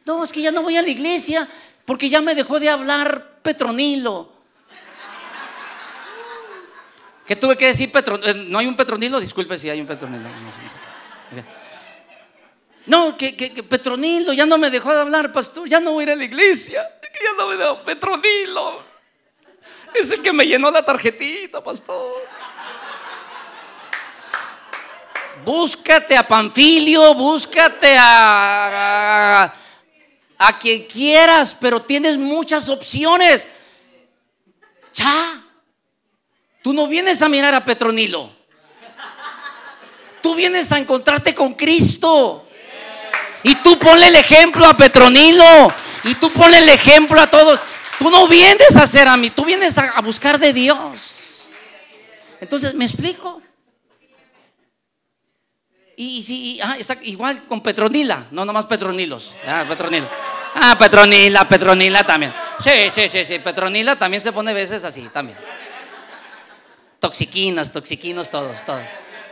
no, 0.04 0.24
es 0.24 0.34
que 0.34 0.42
ya 0.42 0.52
no 0.52 0.64
voy 0.64 0.78
a 0.78 0.82
la 0.82 0.90
iglesia 0.90 1.48
porque 1.86 2.10
ya 2.10 2.22
me 2.22 2.36
dejó 2.36 2.60
de 2.60 2.70
hablar 2.70 3.40
Petronilo. 3.42 4.32
¿Qué 7.26 7.36
tuve 7.36 7.56
que 7.56 7.68
decir 7.68 7.92
Petronilo? 7.92 8.30
Eh, 8.30 8.34
¿No 8.34 8.60
hay 8.60 8.68
un 8.68 8.76
Petronilo? 8.76 9.20
Disculpe 9.20 9.58
si 9.58 9.70
hay 9.70 9.80
un 9.80 9.88
Petronilo. 9.88 10.30
No, 12.88 13.16
que, 13.16 13.32
Petronilo 13.70 14.34
ya 14.34 14.46
no 14.46 14.58
me 14.58 14.70
dejó 14.70 14.94
de 14.94 15.02
hablar, 15.02 15.32
pastor. 15.32 15.68
Ya 15.68 15.80
no 15.80 15.94
voy 15.94 16.02
a 16.02 16.08
ir 16.08 16.12
a 16.12 16.16
la 16.16 16.24
iglesia. 16.24 16.88
que 17.02 17.24
ya 17.24 17.34
no 17.38 17.48
me 17.48 17.58
dejó. 17.58 17.84
Petronilo. 17.84 18.84
Es 19.94 20.12
el 20.12 20.22
que 20.22 20.34
me 20.34 20.46
llenó 20.46 20.72
la 20.72 20.84
tarjetita, 20.84 21.64
pastor. 21.64 22.28
Búscate 25.44 26.16
a 26.16 26.28
Panfilio, 26.28 27.16
búscate 27.16 27.96
a, 27.98 29.52
a 30.44 30.58
quien 30.58 30.86
quieras, 30.86 31.56
pero 31.60 31.84
tienes 31.84 32.18
muchas 32.18 32.68
opciones. 32.68 33.48
Ya. 34.96 35.40
Tú 36.64 36.74
no 36.74 36.88
vienes 36.88 37.22
a 37.22 37.30
mirar 37.30 37.54
a 37.54 37.64
Petronilo. 37.64 38.32
Tú 40.24 40.34
vienes 40.34 40.72
a 40.72 40.80
encontrarte 40.80 41.36
con 41.36 41.54
Cristo. 41.54 42.48
Y 43.44 43.54
tú 43.56 43.78
ponle 43.78 44.08
el 44.08 44.16
ejemplo 44.16 44.66
a 44.66 44.74
Petronilo. 44.74 45.72
Y 46.06 46.16
tú 46.16 46.32
ponle 46.32 46.58
el 46.58 46.70
ejemplo 46.70 47.22
a 47.22 47.28
todos. 47.28 47.60
Tú 48.00 48.10
no 48.10 48.28
vienes 48.28 48.76
a 48.76 48.84
hacer 48.84 49.08
a 49.08 49.16
mí, 49.16 49.30
tú 49.30 49.46
vienes 49.46 49.78
a, 49.78 50.02
buscar 50.02 50.40
de 50.40 50.54
Dios. 50.54 51.44
Entonces, 52.40 52.74
¿me 52.74 52.86
explico? 52.86 53.40
Y, 55.96 56.24
si, 56.24 56.60
ah, 56.62 56.78
igual 57.04 57.44
con 57.44 57.62
Petronila, 57.62 58.26
no 58.32 58.44
nomás 58.44 58.66
Petronilos. 58.66 59.36
Ah, 59.46 59.66
Petronila. 59.68 60.10
Ah, 60.56 60.78
Petronila, 60.78 61.48
Petronila 61.48 62.04
también. 62.04 62.34
Sí, 62.60 62.92
sí, 62.94 63.10
sí, 63.10 63.26
sí. 63.26 63.40
Petronila 63.40 63.98
también 63.98 64.22
se 64.22 64.32
pone 64.32 64.54
veces 64.54 64.84
así, 64.84 65.02
también. 65.14 65.38
Toxiquinas, 67.00 67.72
toxiquinos, 67.72 68.30
todos, 68.30 68.64
todos. 68.66 68.82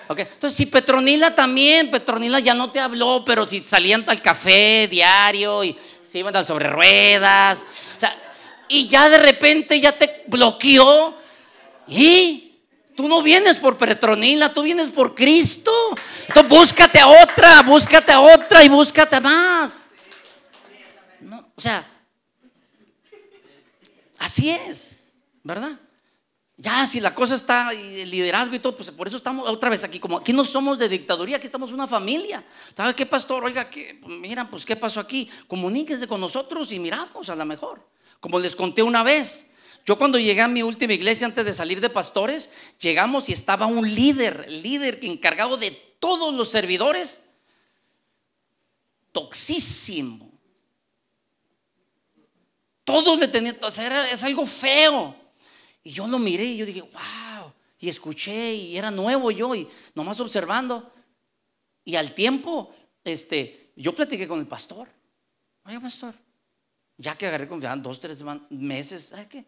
Entonces, 0.09 0.57
si 0.57 0.65
Petronila 0.65 1.35
también, 1.35 1.91
Petronila 1.91 2.39
ya 2.39 2.55
no 2.55 2.71
te 2.71 2.79
habló, 2.79 3.23
pero 3.23 3.45
si 3.45 3.61
salían 3.61 4.03
al 4.07 4.21
café 4.21 4.87
diario 4.89 5.63
y 5.63 5.77
se 6.03 6.17
iban 6.17 6.35
al 6.35 6.45
sobre 6.45 6.67
ruedas, 6.67 7.63
y 8.67 8.87
ya 8.87 9.07
de 9.07 9.19
repente 9.19 9.79
ya 9.79 9.91
te 9.91 10.23
bloqueó, 10.25 11.15
y 11.87 12.55
tú 12.95 13.07
no 13.07 13.21
vienes 13.21 13.57
por 13.57 13.77
Petronila, 13.77 14.51
tú 14.51 14.63
vienes 14.63 14.89
por 14.89 15.13
Cristo. 15.13 15.71
Entonces, 16.27 16.49
búscate 16.49 16.99
a 16.99 17.07
otra, 17.07 17.61
búscate 17.61 18.11
a 18.11 18.19
otra 18.19 18.63
y 18.63 18.69
búscate 18.69 19.19
más. 19.19 19.85
O 21.59 21.61
sea, 21.61 21.85
así 24.17 24.49
es, 24.49 24.99
¿verdad? 25.43 25.77
Ya, 26.55 26.85
si 26.87 27.01
la 27.01 27.13
cosa 27.13 27.35
está, 27.35 27.73
y 27.73 27.99
el 27.99 28.09
liderazgo 28.09 28.55
y 28.55 28.59
todo, 28.59 28.77
pues 28.77 28.89
por 28.91 29.09
eso 29.09 29.17
estamos 29.17 29.45
otra 29.49 29.69
vez 29.69 29.83
aquí. 29.83 29.99
Como 29.99 30.19
aquí 30.19 30.31
no 30.31 30.45
somos 30.45 30.79
de 30.79 30.87
dictaduría, 30.87 31.35
aquí 31.35 31.47
estamos 31.47 31.73
una 31.73 31.85
familia. 31.85 32.45
¿Sabe 32.73 32.95
qué, 32.95 33.05
pastor? 33.05 33.43
Oiga, 33.43 33.69
pues, 33.69 34.19
mira, 34.19 34.49
pues 34.49 34.65
qué 34.65 34.77
pasó 34.77 35.01
aquí. 35.01 35.29
Comuníquese 35.47 36.07
con 36.07 36.21
nosotros 36.21 36.71
y 36.71 36.79
miramos 36.79 37.29
a 37.29 37.35
lo 37.35 37.43
mejor. 37.43 37.85
Como 38.21 38.39
les 38.39 38.55
conté 38.55 38.81
una 38.81 39.03
vez, 39.03 39.51
yo 39.85 39.97
cuando 39.97 40.17
llegué 40.17 40.39
a 40.39 40.47
mi 40.47 40.63
última 40.63 40.93
iglesia 40.93 41.27
antes 41.27 41.43
de 41.43 41.51
salir 41.51 41.81
de 41.81 41.89
pastores, 41.89 42.53
llegamos 42.79 43.27
y 43.27 43.33
estaba 43.33 43.65
un 43.65 43.93
líder, 43.93 44.49
líder 44.49 44.99
encargado 45.01 45.57
de 45.57 45.71
todos 45.99 46.33
los 46.33 46.49
servidores, 46.49 47.31
toxísimo. 49.11 50.28
Todos 52.89 53.19
le 53.19 53.27
tenían, 53.27 53.55
o 53.61 53.69
sea, 53.69 54.09
es 54.11 54.23
algo 54.23 54.47
feo. 54.47 55.15
Y 55.83 55.91
yo 55.91 56.07
lo 56.07 56.17
miré 56.17 56.43
y 56.43 56.63
dije, 56.63 56.81
wow. 56.81 57.53
Y 57.77 57.87
escuché 57.87 58.55
y 58.55 58.75
era 58.75 58.89
nuevo 58.89 59.29
yo 59.29 59.53
y 59.53 59.67
nomás 59.93 60.19
observando. 60.19 60.91
Y 61.85 61.95
al 61.97 62.15
tiempo, 62.15 62.73
este, 63.03 63.73
yo 63.75 63.93
platiqué 63.93 64.27
con 64.27 64.39
el 64.39 64.47
pastor. 64.47 64.87
Oye, 65.65 65.79
pastor, 65.79 66.15
ya 66.97 67.15
que 67.15 67.27
agarré 67.27 67.47
confianza, 67.47 67.83
dos, 67.83 67.99
tres 67.99 68.23
meses, 68.49 69.09
¿sabes 69.09 69.27
qué? 69.27 69.45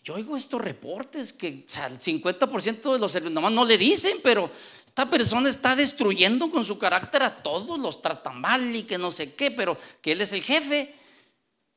Yo 0.00 0.14
oigo 0.14 0.36
estos 0.36 0.60
reportes 0.60 1.32
que 1.32 1.64
o 1.66 1.70
sea, 1.70 1.88
el 1.88 1.98
50% 1.98 2.92
de 2.92 2.98
los 3.00 3.22
nomás 3.22 3.50
no 3.50 3.64
le 3.64 3.76
dicen, 3.76 4.18
pero 4.22 4.48
esta 4.86 5.10
persona 5.10 5.48
está 5.48 5.74
destruyendo 5.74 6.48
con 6.48 6.64
su 6.64 6.78
carácter 6.78 7.24
a 7.24 7.42
todos, 7.42 7.76
los 7.76 8.00
trata 8.00 8.30
mal 8.30 8.76
y 8.76 8.84
que 8.84 8.98
no 8.98 9.10
sé 9.10 9.34
qué, 9.34 9.50
pero 9.50 9.76
que 10.00 10.12
él 10.12 10.20
es 10.20 10.32
el 10.32 10.44
jefe. 10.44 10.94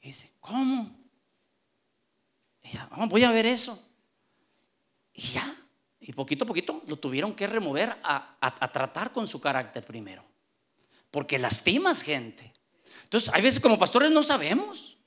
Y 0.08 0.12
dice, 0.12 0.32
¿cómo? 0.40 0.90
Y 2.64 2.70
ya, 2.70 2.88
voy 3.10 3.26
a 3.26 3.32
ver 3.34 3.46
eso. 3.46 3.78
Y 5.14 5.22
ya, 5.34 5.54
y 6.00 6.14
poquito 6.14 6.46
a 6.46 6.48
poquito 6.48 6.82
lo 6.88 6.98
tuvieron 6.98 7.36
que 7.36 7.46
remover 7.46 7.94
a, 8.02 8.70
tratar 8.72 9.12
con 9.12 9.28
su 9.28 9.42
carácter 9.42 9.84
primero. 9.84 10.24
Porque 11.12 11.38
lastimas 11.38 12.04
gente. 12.04 12.54
Entonces, 13.04 13.30
hay 13.34 13.42
veces 13.42 13.60
como 13.60 13.78
pastores 13.78 14.10
no 14.10 14.24
sabemos. 14.24 14.98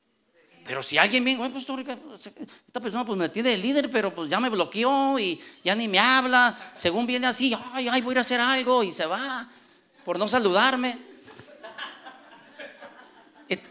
Pero 0.66 0.82
si 0.82 0.98
alguien 0.98 1.24
viene, 1.24 1.48
pastor, 1.48 1.80
esta 1.80 2.80
persona 2.80 3.06
pues 3.06 3.18
me 3.18 3.30
tiene 3.30 3.48
de 3.48 3.56
líder, 3.56 3.90
pero 3.90 4.14
pues 4.14 4.28
ya 4.28 4.38
me 4.38 4.50
bloqueó 4.50 5.18
y 5.18 5.40
ya 5.64 5.74
ni 5.74 5.88
me 5.88 5.98
habla. 5.98 6.58
Según 6.74 7.06
viene 7.06 7.26
así, 7.26 7.56
ay, 7.72 7.88
ay, 7.88 8.02
voy 8.02 8.10
a 8.10 8.12
ir 8.12 8.18
a 8.18 8.20
hacer 8.20 8.38
algo 8.38 8.84
y 8.84 8.92
se 8.92 9.06
va 9.06 9.48
por 10.04 10.18
no 10.18 10.28
saludarme. 10.28 10.98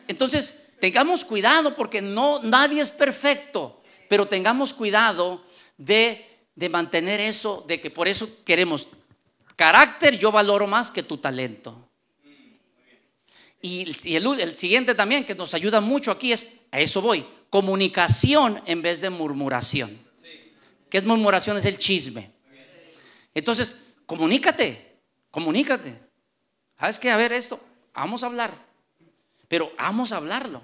Entonces, 0.08 0.69
tengamos 0.80 1.26
cuidado 1.26 1.76
porque 1.76 2.02
no, 2.02 2.42
nadie 2.44 2.82
es 2.82 2.92
perfecto, 2.92 3.82
pero 4.08 4.28
tengamos 4.28 4.74
cuidado 4.74 5.44
de 5.78 6.30
de 6.60 6.68
mantener 6.68 7.22
eso, 7.22 7.64
de 7.70 7.80
que 7.80 7.90
por 7.90 8.10
eso 8.10 8.44
queremos 8.44 8.90
carácter, 9.56 10.20
yo 10.20 10.30
valoro 10.30 10.68
más 10.68 10.92
que 10.92 11.04
tu 11.04 11.18
talento. 11.18 11.88
Y, 13.62 13.96
el, 14.14 14.56
siguiente 14.58 14.94
también 14.94 15.24
que 15.24 15.36
nos 15.36 15.54
ayuda 15.54 15.80
mucho 15.80 16.12
aquí 16.12 16.34
es, 16.34 16.60
a 16.72 16.82
eso 16.82 17.02
voy, 17.02 17.26
comunicación 17.50 18.62
en 18.66 18.82
vez 18.82 19.00
de 19.00 19.10
murmuración. 19.10 19.98
¿Qué 20.90 20.98
es 20.98 21.06
murmuración? 21.06 21.56
Es 21.56 21.64
el 21.64 21.78
chisme. 21.78 22.30
Entonces, 23.34 23.94
comunícate, 24.06 24.98
comunícate. 25.32 25.98
¿Sabes 26.78 27.00
qué? 27.00 27.10
A 27.10 27.16
ver 27.16 27.32
esto, 27.32 27.58
vamos 27.94 28.22
a 28.24 28.26
hablar. 28.26 28.69
Pero 29.50 29.74
vamos 29.78 30.14
a 30.14 30.18
hablarlo. 30.18 30.62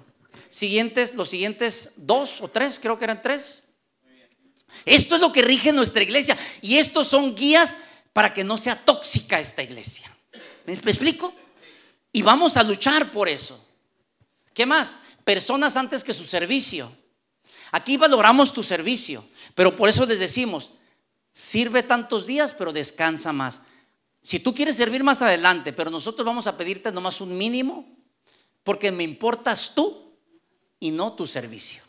Siguientes, 0.48 1.14
los 1.14 1.28
siguientes 1.28 1.92
dos 1.96 2.40
o 2.40 2.48
tres, 2.48 2.78
creo 2.80 2.96
que 2.98 3.04
eran 3.04 3.20
tres. 3.20 3.64
Esto 4.86 5.16
es 5.16 5.20
lo 5.20 5.32
que 5.32 5.42
rige 5.42 5.72
nuestra 5.72 6.02
iglesia. 6.02 6.38
Y 6.62 6.78
estos 6.78 7.08
son 7.08 7.34
guías 7.34 7.76
para 8.14 8.32
que 8.32 8.44
no 8.44 8.56
sea 8.56 8.82
tóxica 8.82 9.38
esta 9.38 9.62
iglesia. 9.62 10.10
¿Me 10.64 10.72
explico? 10.72 11.34
Y 12.12 12.22
vamos 12.22 12.56
a 12.56 12.62
luchar 12.62 13.10
por 13.10 13.28
eso. 13.28 13.62
¿Qué 14.54 14.64
más? 14.64 15.00
Personas 15.24 15.76
antes 15.76 16.02
que 16.02 16.12
su 16.12 16.24
servicio. 16.24 16.90
Aquí 17.72 17.96
valoramos 17.96 18.52
tu 18.52 18.62
servicio, 18.62 19.24
pero 19.54 19.76
por 19.76 19.88
eso 19.88 20.06
les 20.06 20.18
decimos, 20.18 20.70
sirve 21.32 21.82
tantos 21.82 22.26
días, 22.26 22.54
pero 22.54 22.72
descansa 22.72 23.32
más. 23.32 23.62
Si 24.22 24.38
tú 24.40 24.54
quieres 24.54 24.76
servir 24.76 25.04
más 25.04 25.20
adelante, 25.20 25.72
pero 25.72 25.90
nosotros 25.90 26.24
vamos 26.24 26.46
a 26.46 26.56
pedirte 26.56 26.92
nomás 26.92 27.20
un 27.20 27.36
mínimo, 27.36 27.95
porque 28.66 28.90
me 28.90 29.04
importas 29.04 29.76
tú 29.76 30.12
y 30.80 30.90
no 30.90 31.12
tu 31.12 31.24
servicio. 31.24 31.84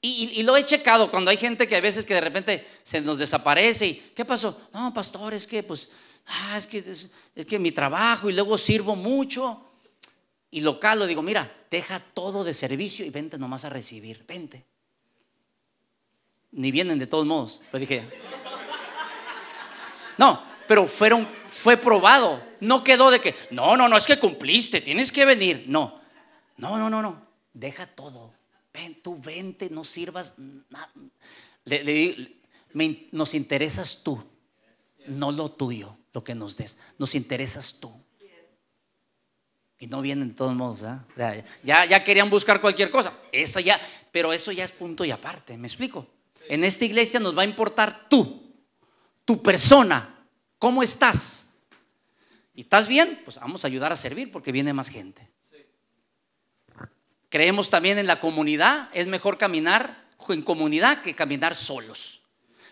Y, 0.00 0.40
lo 0.44 0.56
he 0.56 0.64
checado 0.64 1.10
cuando 1.10 1.32
hay 1.32 1.36
gente 1.36 1.66
que 1.66 1.74
a 1.74 1.80
veces 1.80 2.04
que 2.04 2.14
de 2.14 2.20
repente 2.20 2.64
se 2.84 3.00
nos 3.00 3.18
desaparece 3.18 3.86
y 3.86 3.94
¿qué 4.14 4.24
pasó? 4.24 4.68
No, 4.72 4.94
pastor, 4.94 5.34
es 5.34 5.48
que 5.48 5.64
pues, 5.64 5.90
ah, 6.26 6.56
es 6.56 6.68
que 6.68 6.78
es, 7.34 7.46
que 7.46 7.58
mi 7.58 7.72
trabajo 7.72 8.30
y 8.30 8.34
luego 8.34 8.56
sirvo 8.56 8.94
mucho. 8.94 9.72
Y 10.52 10.60
lo 10.60 10.78
digo, 11.08 11.22
mira, 11.22 11.52
deja 11.68 11.98
todo 11.98 12.44
de 12.44 12.54
servicio 12.54 13.04
y 13.04 13.10
vente 13.10 13.36
nomás 13.36 13.64
a 13.64 13.70
recibir, 13.70 14.24
vente. 14.28 14.64
Ni 16.52 16.70
vienen 16.70 17.00
de 17.00 17.08
todos 17.08 17.26
modos, 17.26 17.60
pero 17.72 17.80
dije, 17.80 18.08
no, 20.18 20.40
pero 20.68 20.86
fueron, 20.86 21.28
fue 21.48 21.76
probado. 21.76 22.40
No 22.64 22.82
quedó 22.82 23.10
de 23.10 23.20
que, 23.20 23.34
no, 23.50 23.76
no, 23.76 23.88
no, 23.88 23.96
es 23.96 24.06
que 24.06 24.18
cumpliste, 24.18 24.80
tienes 24.80 25.12
que 25.12 25.24
venir. 25.24 25.64
No, 25.68 26.00
no, 26.56 26.78
no, 26.78 26.90
no, 26.90 27.02
no. 27.02 27.22
Deja 27.52 27.86
todo 27.86 28.32
ven, 28.74 29.00
tú 29.00 29.16
vente, 29.18 29.70
no 29.70 29.84
sirvas. 29.84 30.34
nos 33.12 33.34
interesas 33.34 34.02
tú, 34.02 34.22
no 35.06 35.30
lo 35.32 35.50
tuyo, 35.52 35.96
lo 36.12 36.24
que 36.24 36.34
nos 36.34 36.56
des. 36.56 36.78
Nos 36.98 37.14
interesas 37.14 37.78
tú. 37.80 37.90
Y 39.78 39.86
no 39.86 40.00
vienen 40.00 40.28
de 40.28 40.34
todos 40.34 40.54
modos, 40.54 40.82
¿eh? 40.82 41.44
ya, 41.62 41.84
ya 41.84 42.04
querían 42.04 42.30
buscar 42.30 42.60
cualquier 42.60 42.90
cosa. 42.90 43.12
Eso 43.32 43.60
ya, 43.60 43.80
pero 44.10 44.32
eso 44.32 44.50
ya 44.52 44.64
es 44.64 44.72
punto 44.72 45.04
y 45.04 45.10
aparte, 45.10 45.56
¿me 45.56 45.66
explico? 45.66 46.06
En 46.48 46.64
esta 46.64 46.84
iglesia 46.84 47.20
nos 47.20 47.36
va 47.36 47.42
a 47.42 47.46
importar 47.46 48.08
tú, 48.08 48.54
tu 49.24 49.42
persona, 49.42 50.26
cómo 50.58 50.82
estás. 50.82 51.43
¿Y 52.54 52.62
estás 52.62 52.86
bien? 52.86 53.20
Pues 53.24 53.38
vamos 53.38 53.64
a 53.64 53.68
ayudar 53.68 53.92
a 53.92 53.96
servir 53.96 54.30
porque 54.30 54.52
viene 54.52 54.72
más 54.72 54.88
gente. 54.88 55.28
Creemos 57.28 57.68
también 57.68 57.98
en 57.98 58.06
la 58.06 58.20
comunidad. 58.20 58.88
Es 58.92 59.06
mejor 59.08 59.38
caminar 59.38 60.04
en 60.28 60.42
comunidad 60.42 61.02
que 61.02 61.14
caminar 61.14 61.54
solos. 61.54 62.22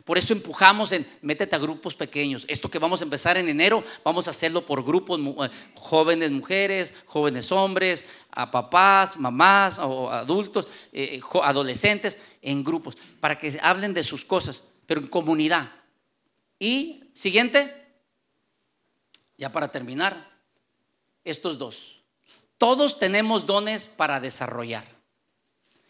Por 0.04 0.18
eso 0.18 0.32
empujamos 0.32 0.90
en 0.92 1.06
métete 1.20 1.54
a 1.54 1.60
grupos 1.60 1.94
pequeños. 1.94 2.44
Esto 2.48 2.68
que 2.68 2.80
vamos 2.80 3.00
a 3.00 3.04
empezar 3.04 3.36
en 3.36 3.48
enero, 3.48 3.84
vamos 4.02 4.26
a 4.26 4.32
hacerlo 4.32 4.66
por 4.66 4.84
grupos, 4.84 5.20
eh, 5.20 5.50
jóvenes 5.74 6.30
mujeres, 6.32 6.94
jóvenes 7.06 7.52
hombres, 7.52 8.08
a 8.30 8.50
papás, 8.50 9.16
mamás 9.16 9.78
o 9.78 10.10
adultos, 10.10 10.66
eh, 10.92 11.20
adolescentes, 11.42 12.18
en 12.40 12.64
grupos, 12.64 12.96
para 13.20 13.38
que 13.38 13.58
hablen 13.62 13.94
de 13.94 14.02
sus 14.02 14.24
cosas, 14.24 14.72
pero 14.86 15.00
en 15.00 15.06
comunidad. 15.06 15.70
Y 16.58 17.04
siguiente, 17.12 17.81
ya 19.42 19.50
para 19.50 19.72
terminar, 19.72 20.30
estos 21.24 21.58
dos. 21.58 22.00
Todos 22.58 23.00
tenemos 23.00 23.44
dones 23.44 23.88
para 23.88 24.20
desarrollar. 24.20 24.86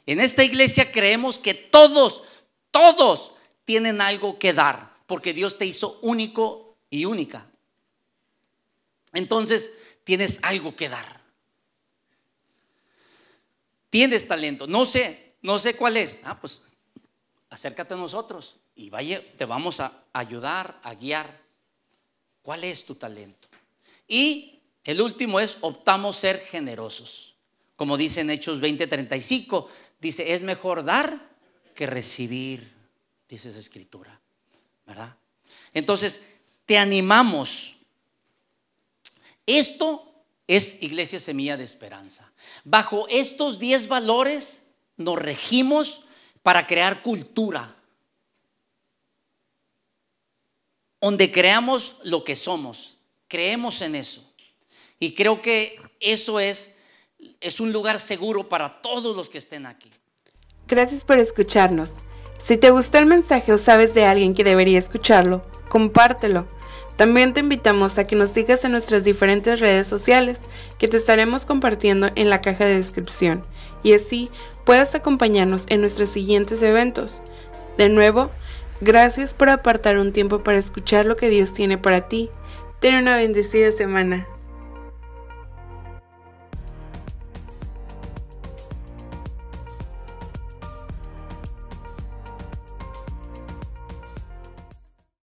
En 0.07 0.21
esta 0.21 0.43
iglesia 0.43 0.91
creemos 0.91 1.37
que 1.37 1.53
todos, 1.53 2.23
todos 2.71 3.35
tienen 3.67 4.01
algo 4.01 4.39
que 4.39 4.55
dar, 4.55 4.97
porque 5.07 5.35
Dios 5.35 5.59
te 5.59 5.67
hizo 5.67 5.99
único 6.01 6.79
y 6.89 7.05
única. 7.05 7.47
Entonces, 9.13 9.77
tienes 10.03 10.43
algo 10.45 10.75
que 10.75 10.89
dar. 10.89 11.21
Tienes 13.91 14.27
talento. 14.27 14.67
No 14.67 14.87
sé, 14.87 15.35
no 15.43 15.59
sé 15.59 15.77
cuál 15.77 15.99
es. 15.99 16.23
Ah, 16.25 16.41
pues 16.41 16.63
acércate 17.51 17.93
a 17.93 17.99
nosotros 17.99 18.57
y 18.75 18.89
vaya, 18.89 19.23
te 19.37 19.45
vamos 19.45 19.79
a 19.81 19.93
ayudar, 20.15 20.81
a 20.83 20.95
guiar. 20.95 21.42
¿Cuál 22.43 22.65
es 22.65 22.85
tu 22.85 22.95
talento? 22.95 23.49
Y 24.09 24.61
el 24.85 25.01
último 25.01 25.41
es 25.41 25.59
optamos 25.61 26.17
ser 26.17 26.41
generosos. 26.41 27.35
Como 27.77 27.97
dice 27.97 28.21
en 28.21 28.31
Hechos 28.31 28.61
20:35, 28.61 29.69
dice, 30.01 30.35
es 30.35 30.43
mejor 30.43 30.85
dar 30.85 31.31
que 31.75 31.87
recibir, 31.87 32.73
dice 33.29 33.49
esa 33.49 33.59
escritura. 33.59 34.21
¿Verdad? 34.87 35.17
Entonces, 35.73 36.27
te 36.67 36.77
animamos. 36.77 37.75
Esto 39.47 40.13
es 40.47 40.83
Iglesia 40.83 41.19
Semilla 41.19 41.57
de 41.57 41.65
Esperanza. 41.65 42.31
Bajo 42.65 43.07
estos 43.09 43.59
10 43.59 43.89
valores 43.89 44.75
nos 44.97 45.19
regimos 45.19 46.07
para 46.43 46.67
crear 46.67 47.03
cultura, 47.03 47.75
donde 51.03 51.33
creamos 51.33 51.97
lo 52.05 52.25
que 52.25 52.37
somos. 52.37 52.97
Creemos 53.29 53.83
en 53.83 53.97
eso. 53.97 54.23
Y 55.01 55.15
creo 55.15 55.43
que 55.43 55.77
eso 56.01 56.39
es, 56.39 56.77
es 57.41 57.61
un 57.61 57.73
lugar 57.73 57.99
seguro 57.99 58.49
para 58.49 58.81
todos 58.81 59.17
los 59.17 59.29
que 59.29 59.39
estén 59.39 59.67
aquí. 59.67 59.91
Gracias 60.69 61.05
por 61.05 61.19
escucharnos. 61.19 61.91
Si 62.39 62.57
te 62.57 62.71
gustó 62.71 62.99
el 62.99 63.07
mensaje 63.07 63.53
o 63.53 63.59
sabes 63.59 63.95
de 63.95 64.05
alguien 64.05 64.35
que 64.35 64.45
debería 64.45 64.79
escucharlo, 64.79 65.45
compártelo. 65.69 66.47
También 66.97 67.33
te 67.33 67.41
invitamos 67.41 67.99
a 67.99 68.07
que 68.07 68.15
nos 68.15 68.31
sigas 68.31 68.65
en 68.65 68.73
nuestras 68.73 69.03
diferentes 69.03 69.59
redes 69.59 69.89
sociales 69.89 70.41
que 70.79 70.87
te 70.87 70.99
estaremos 70.99 71.47
compartiendo 71.47 72.11
en 72.15 72.31
la 72.31 72.41
caja 72.41 72.65
de 72.65 72.77
descripción 72.77 73.45
y 73.83 73.95
así 73.95 74.31
puedas 74.65 74.95
acompañarnos 74.95 75.65
en 75.69 75.81
nuestros 75.81 76.11
siguientes 76.11 76.63
eventos. 76.63 77.23
De 77.77 77.89
nuevo, 77.89 78.31
gracias 78.83 79.33
por 79.33 79.49
apartar 79.49 79.97
un 79.97 80.13
tiempo 80.13 80.43
para 80.43 80.59
escuchar 80.59 81.07
lo 81.07 81.17
que 81.17 81.31
Dios 81.31 81.55
tiene 81.55 81.79
para 81.79 82.09
ti. 82.09 82.31
Ten 82.81 82.97
una 82.97 83.17
bendecida 83.17 83.73
semana. 83.73 84.27